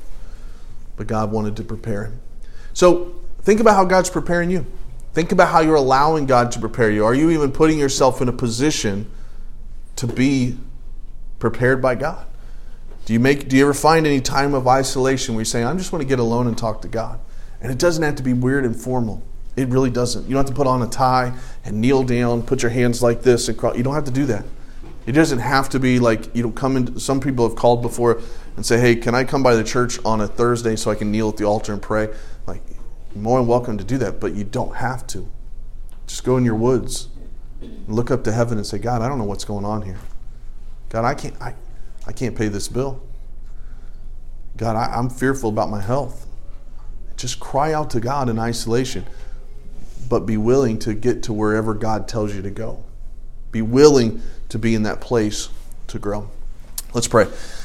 But 0.95 1.07
God 1.07 1.31
wanted 1.31 1.55
to 1.57 1.63
prepare 1.63 2.05
him. 2.05 2.19
So 2.73 3.15
think 3.41 3.59
about 3.59 3.75
how 3.75 3.85
God's 3.85 4.09
preparing 4.09 4.49
you. 4.49 4.65
Think 5.13 5.31
about 5.31 5.49
how 5.49 5.59
you're 5.59 5.75
allowing 5.75 6.25
God 6.25 6.51
to 6.53 6.59
prepare 6.59 6.89
you. 6.89 7.05
Are 7.05 7.13
you 7.13 7.29
even 7.29 7.51
putting 7.51 7.77
yourself 7.77 8.19
in 8.19 8.27
a 8.27 8.33
position 8.33 9.11
to 9.95 10.07
be 10.07 10.57
prepared 11.37 11.81
by 11.81 11.95
God? 11.95 12.25
Do 13.05 13.13
you 13.13 13.19
make 13.19 13.49
do 13.49 13.57
you 13.57 13.63
ever 13.63 13.73
find 13.73 14.07
any 14.07 14.21
time 14.21 14.53
of 14.53 14.67
isolation 14.67 15.35
where 15.35 15.41
you 15.41 15.45
say, 15.45 15.63
I 15.63 15.73
just 15.75 15.91
want 15.91 16.01
to 16.01 16.07
get 16.07 16.19
alone 16.19 16.47
and 16.47 16.57
talk 16.57 16.81
to 16.83 16.87
God? 16.87 17.19
And 17.61 17.71
it 17.71 17.77
doesn't 17.77 18.03
have 18.03 18.15
to 18.15 18.23
be 18.23 18.33
weird 18.33 18.65
and 18.65 18.75
formal. 18.75 19.21
It 19.55 19.67
really 19.67 19.89
doesn't. 19.89 20.23
You 20.23 20.29
don't 20.29 20.45
have 20.45 20.47
to 20.47 20.55
put 20.55 20.67
on 20.67 20.81
a 20.81 20.87
tie 20.87 21.33
and 21.63 21.79
kneel 21.79 22.03
down, 22.03 22.43
put 22.43 22.63
your 22.63 22.71
hands 22.71 23.03
like 23.03 23.21
this 23.21 23.47
and 23.49 23.57
cross. 23.57 23.77
You 23.77 23.83
don't 23.83 23.93
have 23.93 24.05
to 24.05 24.11
do 24.11 24.25
that. 24.27 24.45
It 25.05 25.11
doesn't 25.11 25.39
have 25.39 25.69
to 25.69 25.79
be 25.79 25.99
like 25.99 26.33
you 26.33 26.43
don't 26.43 26.55
come 26.55 26.77
in. 26.77 26.97
Some 26.99 27.19
people 27.19 27.47
have 27.47 27.57
called 27.57 27.81
before 27.81 28.21
and 28.55 28.65
say, 28.65 28.79
"Hey, 28.79 28.95
can 28.95 29.13
I 29.13 29.25
come 29.25 29.43
by 29.43 29.55
the 29.55 29.63
church 29.63 29.99
on 30.05 30.21
a 30.21 30.27
Thursday 30.27 30.75
so 30.75 30.89
I 30.89 30.95
can 30.95 31.11
kneel 31.11 31.29
at 31.29 31.37
the 31.37 31.43
altar 31.43 31.73
and 31.73 31.81
pray?" 31.81 32.09
Like, 32.47 32.63
more 33.15 33.39
than 33.39 33.47
welcome 33.47 33.77
to 33.77 33.83
do 33.83 33.97
that, 33.97 34.19
but 34.21 34.33
you 34.33 34.45
don't 34.45 34.77
have 34.77 35.05
to. 35.07 35.27
Just 36.07 36.23
go 36.23 36.37
in 36.37 36.45
your 36.45 36.55
woods, 36.55 37.09
and 37.61 37.85
look 37.87 38.11
up 38.11 38.23
to 38.23 38.31
heaven, 38.31 38.57
and 38.57 38.65
say, 38.65 38.77
"God, 38.77 39.01
I 39.01 39.09
don't 39.09 39.17
know 39.17 39.25
what's 39.25 39.45
going 39.45 39.65
on 39.65 39.81
here. 39.81 39.99
God, 40.89 41.03
I 41.05 41.13
can't. 41.13 41.35
I, 41.41 41.53
I 42.05 42.11
can't 42.11 42.35
pay 42.35 42.47
this 42.47 42.67
bill. 42.67 43.01
God, 44.57 44.75
I, 44.75 44.93
I'm 44.95 45.09
fearful 45.09 45.49
about 45.49 45.69
my 45.69 45.81
health." 45.81 46.27
Just 47.15 47.39
cry 47.39 47.73
out 47.73 47.89
to 47.91 47.99
God 47.99 48.27
in 48.27 48.37
isolation, 48.37 49.05
but 50.09 50.25
be 50.25 50.35
willing 50.35 50.77
to 50.79 50.93
get 50.93 51.23
to 51.23 51.33
wherever 51.33 51.73
God 51.73 52.07
tells 52.07 52.35
you 52.35 52.41
to 52.41 52.49
go. 52.49 52.83
Be 53.51 53.61
willing 53.61 54.21
to 54.49 54.59
be 54.59 54.75
in 54.75 54.83
that 54.83 54.99
place 54.99 55.49
to 55.87 55.99
grow. 55.99 56.29
Let's 56.93 57.07
pray. 57.07 57.27